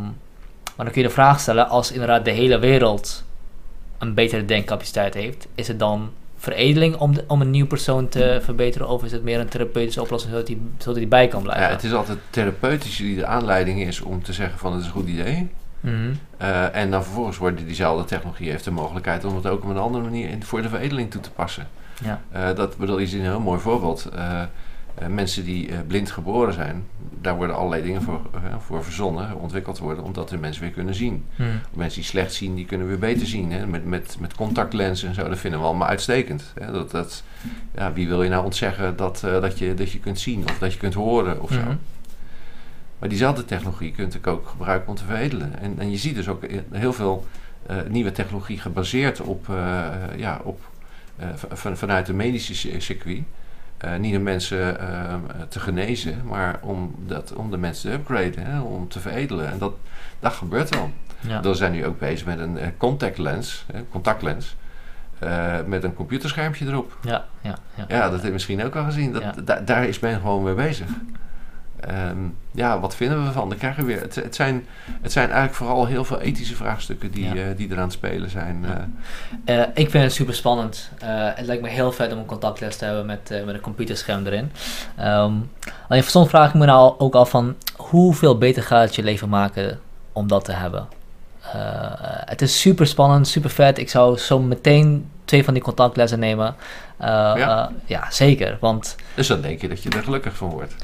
[0.76, 3.24] maar dan kun je de vraag stellen, als inderdaad de hele wereld
[3.98, 6.10] een betere denkcapaciteit heeft, is het dan
[6.44, 10.00] veredeling om, de- om een nieuw persoon te verbeteren of is het meer een therapeutische
[10.02, 11.64] oplossing zodat hij zodat die bij kan blijven?
[11.66, 14.86] Ja, het is altijd therapeutisch die de aanleiding is om te zeggen van het is
[14.86, 15.48] een goed idee.
[15.80, 15.94] Mhm.
[16.36, 19.76] Eh, en dan vervolgens wordt diezelfde technologie heeft de mogelijkheid om het ook op een
[19.78, 21.66] andere manier in, voor de veredeling toe te passen.
[22.04, 22.20] Ja.
[22.30, 24.08] Eh, dat bedoel ziet een heel mooi voorbeeld.
[24.14, 24.42] Eh,
[24.94, 26.84] eh, mensen die eh, blind geboren zijn,
[27.20, 30.94] daar worden allerlei dingen voor, eh, voor verzonnen, ontwikkeld worden, omdat de mensen weer kunnen
[30.94, 31.24] zien.
[31.36, 31.48] Mhm.
[31.72, 33.52] Mensen die slecht zien, die kunnen weer beter zien.
[33.52, 33.66] Hè?
[33.66, 36.52] Met, met, met contactlenzen en zo, dat vinden we allemaal uitstekend.
[36.60, 36.72] Hè?
[36.72, 37.22] Dat, dat,
[37.74, 40.72] ja, wie wil je nou ontzeggen dat, dat, je, dat je kunt zien of dat
[40.72, 41.60] je kunt horen of zo.
[41.60, 41.76] Mhm.
[42.98, 45.60] Maar diezelfde technologie kun je ook gebruiken om te veredelen.
[45.60, 47.26] En, en je ziet dus ook heel veel
[47.88, 49.46] nieuwe technologie gebaseerd op,
[50.16, 50.60] ja, op
[51.52, 53.22] van, vanuit de medische ci- circuit.
[53.78, 55.14] Eh, niet om mensen eh,
[55.48, 59.50] te genezen, maar om, dat, om de mensen te upgraden, hè, om te veredelen.
[59.50, 59.72] En dat,
[60.20, 60.90] dat gebeurt wel.
[61.20, 61.40] Ja.
[61.40, 64.56] We zijn nu ook bezig met een eh, contact lens, hè, contactlens,
[65.18, 66.98] eh, met een computerschermpje erop.
[67.02, 67.84] Ja, ja, ja.
[67.88, 69.12] Ja, dat heb je misschien ook al gezien.
[69.12, 70.86] Dat, da- daar is men gewoon mee bezig.
[71.88, 72.18] Ehm,
[72.50, 73.48] ja, wat vinden we ervan?
[73.48, 74.00] Dan krijgen we weer.
[74.02, 74.66] Het, het, zijn,
[75.02, 77.34] het zijn eigenlijk vooral heel veel ethische vraagstukken die, Ja.
[77.34, 78.64] eh, die eraan het spelen zijn.
[79.44, 79.60] Eh.
[79.60, 80.90] Eh, ik vind het super spannend.
[81.04, 84.52] Het lijkt me heel vet om een contactles te hebben met, met een computerscherm erin.
[84.96, 85.32] Ehm
[85.88, 89.28] alleen soms vraag ik me nou ook af van hoeveel beter gaat het je leven
[89.28, 89.80] maken
[90.12, 90.88] om dat te hebben.
[92.24, 93.78] Het is super spannend, super vet.
[93.78, 96.54] Ik zou zo meteen twee van die contactlessen nemen.
[96.98, 97.70] Ja.
[97.86, 98.56] ja, zeker.
[98.60, 100.74] Want dus dan denk je dat je er gelukkig van wordt.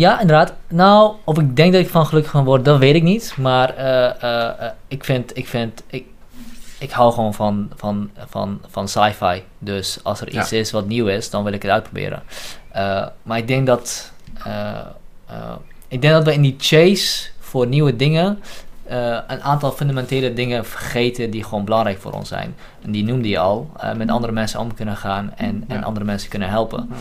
[0.00, 0.52] Ja, inderdaad.
[0.68, 3.34] Nou, of ik denk dat ik van gelukkig van word, dat weet ik niet.
[3.38, 6.04] Maar eh, eh, eh, ik vind, ik vind, ik,
[6.78, 9.42] ik hou gewoon van, van, van, van sci-fi.
[9.58, 10.40] Dus als er Ja.
[10.40, 12.22] iets is wat nieuw is, dan wil ik het uitproberen.
[12.72, 14.12] Eh, maar ik denk dat,
[14.44, 14.68] eh,
[15.26, 15.36] eh,
[15.88, 18.38] ik denk dat we in die chase voor nieuwe dingen
[18.86, 22.54] eh, een aantal fundamentele dingen vergeten die gewoon belangrijk voor ons zijn.
[22.84, 26.04] En die noemde je al, eh, met andere mensen om kunnen gaan en, en andere
[26.04, 26.88] mensen kunnen helpen.
[26.90, 26.96] Ja.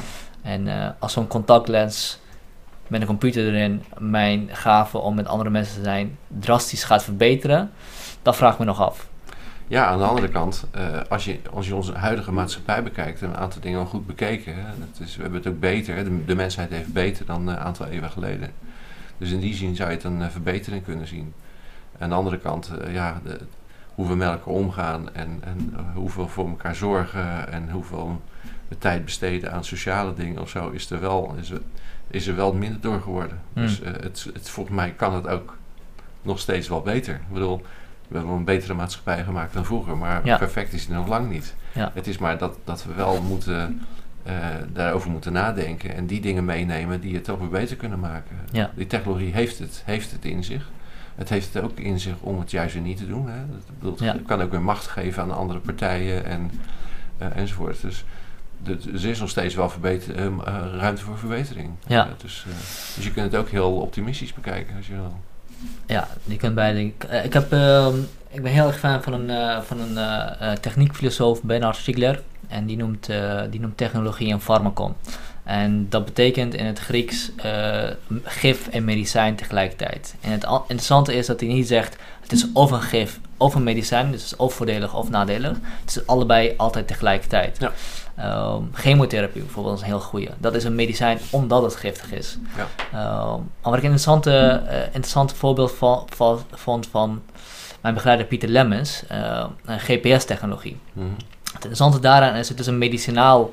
[0.52, 2.20] En eh, als zo'n contactlens
[2.90, 7.72] met een computer erin mijn gave om met andere mensen te zijn drastisch gaat verbeteren,
[8.22, 9.08] dat vraag ik me nog af.
[9.68, 13.30] Ja, aan de andere kant, eh, als, je, als je onze huidige maatschappij bekijkt, en
[13.30, 14.56] een aantal dingen al goed bekeken.
[15.00, 18.12] Is, we hebben het ook beter, de, mensheid heeft beter dan eh, een aantal eeuwen
[18.12, 18.52] geleden.
[19.18, 21.34] Dus in die zin zou je het een eh, verbetering kunnen zien.
[22.00, 23.22] Aan de andere kant, ja,
[23.96, 28.22] hoe we met elkaar omgaan en, en hoeveel voor elkaar zorgen en hoeveel
[28.68, 31.52] we tijd besteden aan sociale dingen of zo, is er wel, is
[32.10, 33.40] is er wel minder door geworden.
[33.54, 33.62] Hmm.
[33.64, 35.58] Dus eh, het, het, volgens mij kan het ook
[36.22, 37.14] nog steeds wel beter.
[37.16, 37.62] Ik bedoel,
[38.08, 40.38] we hebben een betere maatschappij gemaakt dan vroeger, maar Ja.
[40.38, 41.56] perfect is het nog lang niet.
[41.74, 41.92] Ja.
[41.94, 43.82] Het is maar dat, dat we wel moeten,
[44.24, 44.34] eh,
[44.74, 48.36] daarover moeten nadenken en die dingen meenemen die het toch weer beter kunnen maken.
[48.52, 48.72] Ja.
[48.76, 50.70] Die technologie heeft het, heeft het in zich.
[51.16, 53.30] Het heeft het ook in zich om het juist weer niet te doen.
[53.30, 53.38] Hè.
[53.52, 56.52] Dat bedoelt, kan ook weer macht geven aan andere partijen en,
[57.18, 57.82] eh, enzovoort.
[57.82, 58.06] Dus
[58.66, 60.26] er is nog steeds wel verbeter, eh,
[60.78, 61.70] ruimte voor verbetering.
[61.88, 62.06] Ja.
[62.06, 62.54] Eh, dus, eh,
[62.96, 65.18] dus je kunt het ook heel optimistisch bekijken als je wil.
[65.86, 66.80] Ja, je kunt beide.
[66.86, 67.96] ik- Ik, heb, ehm,
[68.30, 72.22] ik ben heel erg fan van een, van een techniekfilosoof, Bernard Stiegler.
[72.48, 73.10] En die noemt,
[73.50, 74.94] die noemt technologie een farmacon.
[75.44, 77.32] En dat betekent in het Grieks
[78.24, 80.16] gif en medicijn tegelijkertijd.
[80.22, 83.64] En het interessante is dat hij niet zegt het is of een gif of een
[83.64, 85.58] medicijn, dus het is of voordelig of nadelig.
[85.82, 87.58] Het is allebei altijd tegelijkertijd.
[87.60, 87.72] Ja.
[88.16, 90.30] Ehm, chemotherapie bijvoorbeeld is een heel goede.
[90.38, 92.38] Dat is een medicijn omdat het giftig is.
[92.58, 92.68] Ja.
[92.92, 97.22] Ehm, maar wat ik een interessante, eh, interessante voorbeeld van, van, vond van
[97.82, 100.78] mijn begeleider Pieter Lemmens, eh, een GPS-technologie.
[100.94, 101.08] Mhm.
[101.44, 103.50] Het interessante daaraan is, het is een medicinaal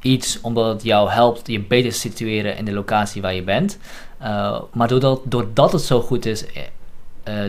[0.00, 3.78] iets omdat het jou helpt je beter te situeren in de locatie waar je bent.
[4.22, 6.44] Uh, maar doordat, doordat het zo goed is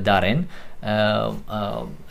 [0.03, 0.49] daarin,
[0.85, 1.27] uh,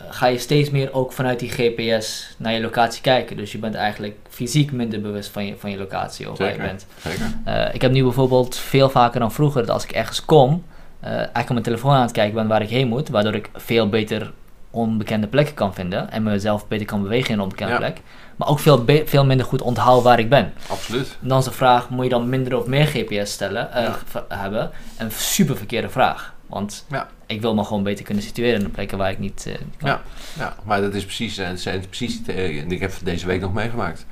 [0.09, 3.37] ga je steeds meer ook vanuit die GPS naar je locatie kijken.
[3.37, 6.65] Dus je bent eigenlijk fysiek minder bewust van je, van je locatie of Zeker, waar
[6.65, 6.85] je bent.
[7.01, 7.73] Zeker.
[7.75, 10.63] ik heb nu bijvoorbeeld veel vaker dan vroeger dat als ik ergens kom,
[11.01, 13.89] eigenlijk op mijn telefoon aan het kijken ben waar ik heen moet, waardoor ik veel
[13.89, 14.31] beter
[14.73, 17.77] onbekende plekken kan vinden en mezelf beter kan bewegen in een onbekende ja.
[17.77, 18.01] plek.
[18.35, 20.53] Maar ook veel, veel minder goed onthouden waar ik ben.
[20.67, 21.17] Absoluut.
[21.19, 24.25] Dan is de vraag, moet je dan minder of meer GPS stellen, uh, ja.
[24.37, 24.71] hebben?
[24.97, 26.33] Een super verkeerde vraag.
[26.47, 27.07] Want Ja.
[27.33, 29.89] Ik wil me gewoon beter kunnen situeren in de plekken waar ik niet eh, kan.
[29.89, 30.01] Ja.
[30.37, 33.41] Ja, maar dat is precies, en het zijn precies eh, ik heb het deze week
[33.41, 34.05] nog meegemaakt.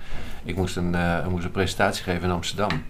[0.43, 2.83] Ik moest een, eh, ik moest een presentatie geven in Amsterdam.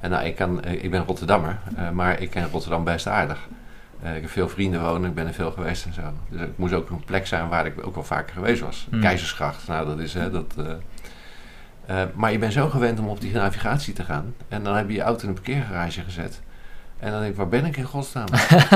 [0.00, 3.48] En nou, ik, kan, eh, ik ben Rotterdammer, eh, maar ik ken Rotterdam best aardig.
[4.02, 6.02] Eh, ik heb veel vrienden wonen, ik ben er veel geweest en zo.
[6.30, 8.86] Dus het moest ook een plek zijn waar ik ook wel vaker geweest was.
[8.90, 9.00] Mm.
[9.00, 10.14] Keizersgracht, nou dat is...
[10.14, 10.72] Hè, dat, eh,
[12.02, 14.34] eh, maar je bent zo gewend om op die navigatie te gaan.
[14.48, 16.40] En dan heb je je auto in een parkeergarage gezet.
[16.98, 18.26] En dan denk ik, waar ben ik in godsnaam?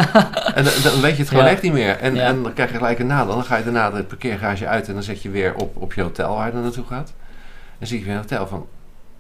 [0.55, 1.51] en dan, dan weet je het gewoon Ja.
[1.51, 1.97] echt niet meer.
[1.99, 2.23] En, Ja.
[2.23, 3.35] en dan krijg je gelijk een nadeel.
[3.35, 6.03] Dan ga je daarna het parkeergarage uit en dan zet je weer op, op je
[6.03, 7.13] hotel waar je dan naartoe gaat.
[7.79, 8.67] En zie je weer een hotel van,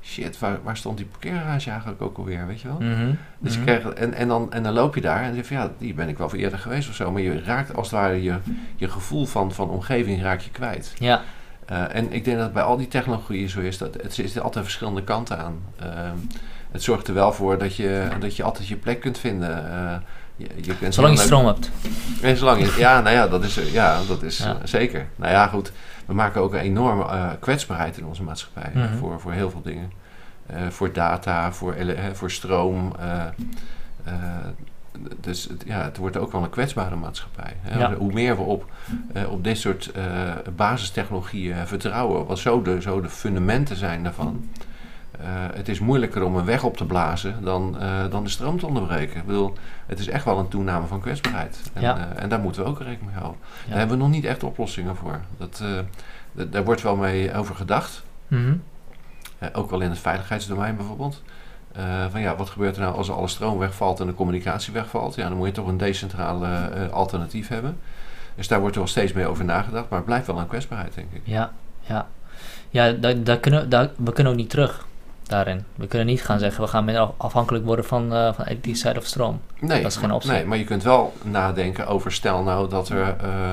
[0.03, 2.77] shit, waar, waar stond die parkeergarage eigenlijk ook alweer, weet je wel?
[2.81, 3.67] Mhm, Dus je mhm.
[3.69, 5.71] krijgt, en, en, dan, en dan loop je daar en dan zeg je van, ja,
[5.79, 7.11] die ben ik wel voor eerder geweest of zo.
[7.13, 8.35] Maar je raakt als het ware je,
[8.77, 10.93] je gevoel van, van omgeving raak je kwijt.
[10.99, 11.23] Ja,
[11.67, 14.65] Eh, en ik denk dat bij al die technologieën zo is, dat het zit altijd
[14.65, 15.59] verschillende kanten aan.
[15.79, 16.17] Ehm,
[16.73, 19.73] het zorgt er wel voor dat je, dat je altijd je plek kunt vinden.
[19.73, 19.97] Eh,
[20.37, 21.71] je, je kunt zolang je stroom hebt.
[22.23, 24.51] En zolang je, ja, nou ja, dat is, ja, dat is Ja.
[24.51, 25.07] eh, zeker.
[25.17, 25.73] Nou ja, goed.
[26.07, 28.71] We maken ook een enorme eh, kwetsbaarheid in onze maatschappij.
[28.75, 28.97] Mhm.
[28.97, 29.93] voor, voor heel veel dingen.
[30.69, 31.75] Voor data, voor,
[32.13, 32.93] voor stroom.
[35.21, 37.57] dus het, ja, het wordt ook wel een kwetsbare maatschappij.
[37.61, 37.79] Hè.
[37.79, 37.95] Ja.
[37.95, 38.71] Hoe meer we op,
[39.29, 39.93] op dit soort
[40.57, 44.49] basistechnologieën vertrouwen, wat zo de, zo de fundamenten zijn daarvan.
[45.23, 48.59] Eh, het is moeilijker om een weg op te blazen dan, eh, dan de stroom
[48.59, 49.17] te onderbreken.
[49.17, 49.53] Ik bedoel,
[49.87, 51.61] het is echt wel een toename van kwetsbaarheid.
[51.73, 51.97] En, Ja.
[51.97, 53.41] eh, en daar moeten we ook rekening mee houden.
[53.65, 53.69] Ja.
[53.69, 55.21] Daar hebben we nog niet echt oplossingen voor.
[55.37, 55.63] Dat,
[56.51, 58.03] daar wordt wel mee over gedacht.
[58.29, 58.55] Mhm.
[59.53, 61.23] Ook wel in het veiligheidsdomein bijvoorbeeld.
[62.11, 65.15] Van ja, wat gebeurt er nou als alle stroom wegvalt en de communicatie wegvalt?
[65.15, 66.49] Ja, dan moet je toch een decentrale
[66.91, 67.79] alternatief hebben.
[68.35, 70.95] Dus daar wordt er wel steeds meer over nagedacht, maar het blijft wel een kwetsbaarheid,
[70.95, 71.21] denk ik.
[71.25, 72.07] Ja, ja.
[72.71, 74.87] Ja, daar, daar kunnen, daar, we kunnen ook niet terug
[75.31, 75.65] daarin.
[75.75, 78.97] We kunnen niet gaan zeggen, we gaan minder af- afhankelijk worden van, eh van elektriciteit
[78.99, 79.41] of stroom.
[79.61, 80.31] Nee, Dat is geen optie.
[80.31, 83.51] Nee, maar je kunt wel nadenken over stel nou dat er, eh,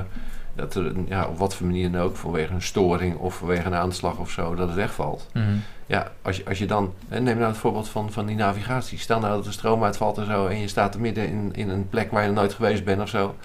[0.56, 3.76] dat er ja, op wat voor manier dan ook, vanwege een storing of vanwege een
[3.76, 5.28] aanslag of zo, dat het wegvalt.
[5.34, 5.46] Mhm.
[5.86, 9.00] Ja, als je, als je dan, neem nou het voorbeeld van, van die navigatie.
[9.00, 11.70] Stel nou dat de stroom uitvalt en zo en je staat er midden in, in
[11.70, 13.36] een plek waar je nog nooit geweest bent of zo.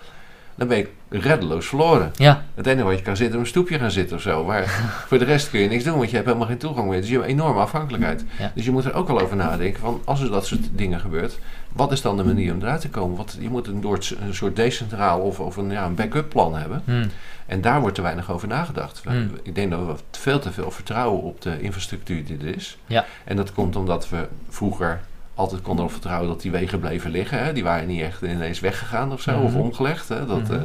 [0.54, 2.12] Dan ben je reddeloos verloren.
[2.16, 4.44] Ja, Het enige wat je kan zitten, op een stoepje gaan zitten of zo.
[4.44, 4.64] Maar
[5.08, 7.00] voor de rest kun je niks doen, want je hebt helemaal geen toegang meer.
[7.00, 8.24] Dus je hebt een enorme afhankelijkheid.
[8.38, 8.52] Ja.
[8.54, 11.38] Dus je moet er ook wel over nadenken van, als er dat soort dingen gebeurt,
[11.72, 13.16] wat is dan de manier om eruit te komen?
[13.16, 16.56] Want je moet een, soort- een soort decentraal of, of een, ja, een backup plan
[16.56, 16.82] hebben.
[16.84, 17.06] Mhm.
[17.46, 19.02] En daar wordt te weinig over nagedacht.
[19.04, 19.30] Hmm.
[19.42, 22.78] Ik denk dat we veel te veel vertrouwen op de infrastructuur die er is.
[22.86, 23.04] Ja.
[23.24, 25.00] En dat komt omdat we vroeger
[25.34, 27.44] altijd konden erop vertrouwen dat die wegen bleven liggen.
[27.44, 27.52] Hè.
[27.52, 29.42] Die waren niet echt ineens weggegaan of zo, Mhm.
[29.44, 30.08] of omgelegd.
[30.08, 30.26] Hè.
[30.26, 30.52] Dat, Mhm.
[30.52, 30.60] eh,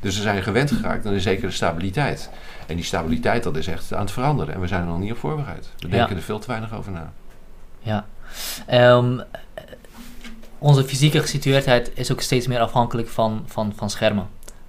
[0.00, 2.30] dus we zijn gewend geraakt aan zeker de stabiliteit.
[2.66, 4.54] En die stabiliteit dat is echt aan het veranderen.
[4.54, 5.68] En we zijn er nog niet op voorbereid.
[5.78, 5.96] We Ja.
[5.96, 7.12] denken er veel te weinig over na.
[7.80, 8.06] ja.
[8.66, 9.18] Ehm,
[10.58, 14.26] onze fysieke gesitueerdheid is ook steeds meer afhankelijk van, van, van schermen.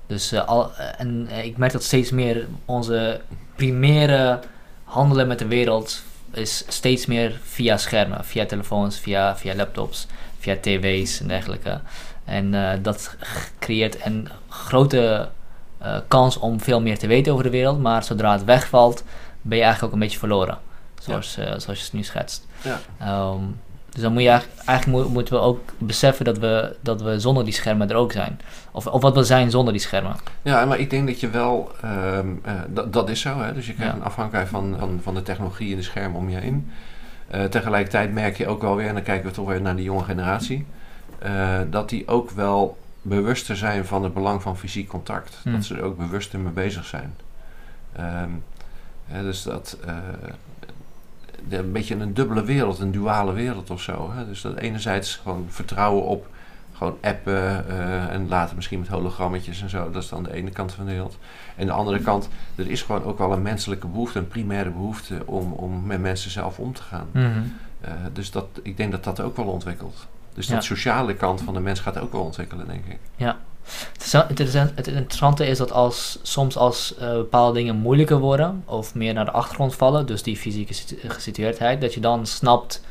[0.08, 3.22] Dus eh, al, eh, en ik merk dat steeds meer onze
[3.56, 4.40] primaire
[4.84, 6.04] handelen met de wereld
[6.34, 10.08] is steeds meer via schermen, via telefoons, via, via laptops,
[10.40, 11.80] via tv's en dergelijke.
[12.26, 13.16] En eh, dat
[13.60, 15.30] creëert een grote
[15.78, 19.04] eh, kans om veel meer te weten over de wereld, maar zodra het wegvalt,
[19.42, 20.58] ben je eigenlijk ook een beetje verloren.
[21.00, 22.48] Zoals, eh, zoals je het nu schetst.
[22.62, 22.80] Ja.
[23.00, 23.44] Ehm,
[23.90, 27.20] dus dan moet je eigenlijk, eigenlijk moet- moeten we ook beseffen dat we, dat we
[27.20, 28.40] zonder die schermen er ook zijn.
[28.72, 30.16] Of, of wat we zijn zonder die schermen.
[30.42, 32.20] Ja, maar ik denk dat je wel, eh,
[32.68, 33.54] dat, dat is zo, hè?
[33.54, 34.00] dus je krijgt Ja.
[34.00, 36.72] een afhankelijkheid van, van, van de technologie en de schermen om je heen.
[37.28, 39.86] Eh, tegelijkertijd merk je ook wel weer, en dan kijken we toch weer naar die
[39.86, 40.66] jonge generatie,
[41.20, 45.40] eh, dat die ook wel bewuster zijn van het belang van fysiek contact.
[45.44, 45.52] Hmm.
[45.54, 47.16] Dat ze er ook bewuster mee bezig zijn.
[47.96, 48.30] Ehm,
[49.08, 49.78] hè, dus dat,
[51.50, 54.12] een beetje een dubbele wereld, een duale wereld of zo.
[54.16, 54.26] Hè?
[54.26, 56.28] Dus dat enerzijds gewoon vertrouwen op
[56.74, 59.92] gewoon appen eh, en later misschien met hologrammetjes en zo.
[59.92, 61.18] Dat is dan de ene kant van de wereld.
[61.56, 65.22] En de andere kant, er is gewoon ook wel een menselijke behoefte, een primaire behoefte
[65.26, 67.08] om, om met mensen zelf om te gaan.
[67.82, 70.08] Eh, dus dat, ik denk dat dat ook wel ontwikkelt.
[70.34, 70.54] Dus Ja.
[70.54, 73.00] dat sociale kant van de mens gaat ook wel ontwikkelen, denk ik.
[73.16, 73.36] Is-
[74.28, 78.96] het, is- het interessante is dat als, soms als eh, bepaalde dingen moeilijker worden of
[78.96, 82.82] meer naar de achtergrond vallen, dus die fysieke situ- gesitueerdheid, dat je dan snapt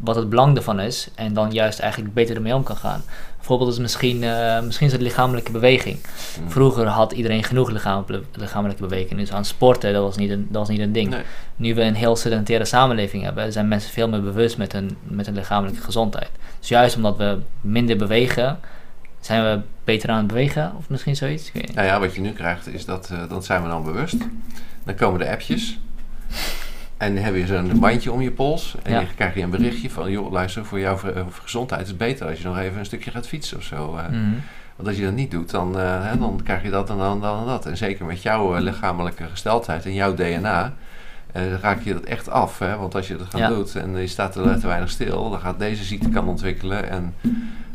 [0.00, 3.02] wat het belang ervan is en dan juist eigenlijk beter ermee om kan gaan.
[3.36, 5.98] Bijvoorbeeld is misschien, eh, misschien is het lichamelijke beweging.
[6.42, 6.50] Mm.
[6.50, 10.56] Vroeger had iedereen genoeg lichamelijke, lichamelijke beweging, dus aan sporten dat was niet een, dat
[10.58, 11.10] was niet een ding.
[11.10, 11.22] Nee.
[11.56, 15.26] Nu we een heel sedentaire samenleving hebben, zijn mensen veel meer bewust met hun, met
[15.26, 16.30] hun lichamelijke gezondheid.
[16.58, 18.58] Dus juist omdat we minder bewegen,
[19.24, 21.52] zijn we beter aan het bewegen of misschien zoiets.
[21.74, 24.16] Nou ja, wat je nu krijgt is dat, dat zijn we dan bewust.
[24.84, 25.78] Dan komen de appjes.
[26.96, 28.74] En dan heb je zo'n bandje om je pols.
[28.82, 29.00] En Ja.
[29.00, 30.10] je krijg je een berichtje van...
[30.10, 32.26] joh, luister, voor jouw eh, gezondheid is het beter...
[32.28, 33.96] als je nog even een stukje gaat fietsen of zo.
[33.96, 34.08] eh.
[34.08, 34.18] Mhm.
[34.76, 37.40] Want als je dat niet doet, dan, hè, dan krijg je dat en dan, dan
[37.40, 37.66] en dat.
[37.66, 40.72] En zeker met jouw lichamelijke gesteldheid en jouw DNA...
[41.60, 42.58] raak je dat echt af.
[42.58, 42.76] Hè?
[42.76, 43.48] Want als je dat gaat Ja.
[43.48, 45.30] doen en je staat te, te weinig stil...
[45.30, 46.90] dan gaat deze ziekte kan ontwikkelen.
[46.90, 47.14] En,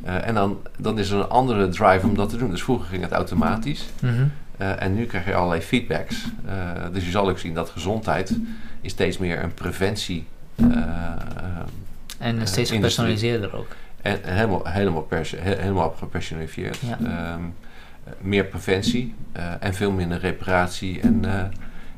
[0.04, 2.50] eh, en dan, dan is er een andere drive om dat te doen.
[2.50, 3.86] Dus vroeger ging het automatisch.
[4.02, 4.14] Mhm.
[4.58, 6.26] Eh, en nu krijg je allerlei feedbacks.
[6.46, 6.54] Eh,
[6.94, 8.38] dus je zal ook zien dat gezondheid
[8.82, 10.26] is steeds meer een preventie.
[12.18, 13.68] En steeds gepersonaliseerder ook.
[14.02, 16.78] en en helemaal, helemaal, pers- he- helemaal gepersonaliseerd.
[16.78, 16.98] Ja.
[17.04, 17.10] Ehm,
[18.04, 19.14] eh, meer preventie
[19.60, 21.00] en veel minder reparatie.
[21.00, 21.26] En,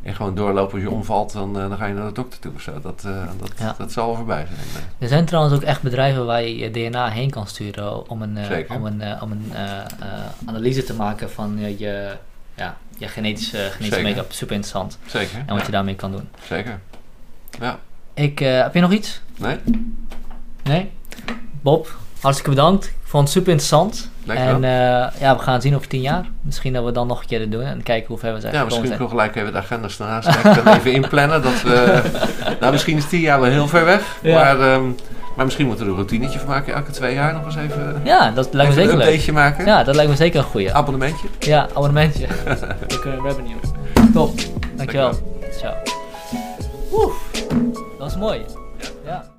[0.03, 2.51] en gewoon doorlopen als je omvalt, dan, eh, dan ga je naar de dokter toe
[2.55, 2.79] of zo.
[2.81, 3.75] Dat, eh, dat, Ja.
[3.77, 4.83] dat zal wel voorbij zijn.
[4.85, 4.91] eh.
[5.03, 8.37] Er zijn trouwens ook echt bedrijven waar je je DNA heen kan sturen om een,
[8.69, 9.51] om een, om een
[10.45, 12.15] analyse te maken van je,
[12.55, 14.31] ja, je genetische, genetische make-up.
[14.31, 14.97] Super interessant.
[15.05, 15.37] Zeker.
[15.37, 16.29] En wat ja, je daarmee kan doen.
[16.47, 16.79] Zeker.
[17.59, 17.79] Ja.
[18.13, 19.21] Ik, heb je nog iets?
[19.37, 19.57] Nee?
[20.63, 20.91] Nee?
[21.61, 22.85] Bob, hartstikke bedankt.
[22.85, 24.09] Ik vond het super interessant.
[24.25, 24.55] Dankjewel.
[24.55, 26.25] En eh, ja, we gaan zien over tien jaar.
[26.41, 28.53] Misschien dat we dan nog een keer dit doen en kijken hoe ver we zijn
[28.53, 30.21] Ja, misschien nog gelijk even de agendas en
[30.67, 31.41] even inplannen.
[31.41, 32.01] Dat we,
[32.59, 34.17] nou, misschien is tien jaar wel heel ver weg.
[34.21, 34.33] Ja.
[34.33, 34.83] Maar, ehm,
[35.35, 36.73] maar misschien moeten we er een routinetje van maken.
[36.73, 39.31] Elke twee jaar nog eens even, Ja, dat lijkt me zeker een leuk.
[39.31, 39.65] maken.
[39.65, 40.73] Ja, dat lijkt me zeker een goeie.
[40.73, 41.27] Abonnementje.
[41.39, 42.27] Ja, abonnementje.
[42.87, 43.55] Recurring revenue.
[44.13, 44.39] Top.
[44.75, 45.11] Dankjewel.
[45.57, 45.73] Ciao.
[46.93, 47.13] Oeh,
[47.71, 48.41] dat was mooi.
[49.05, 49.30] Ja.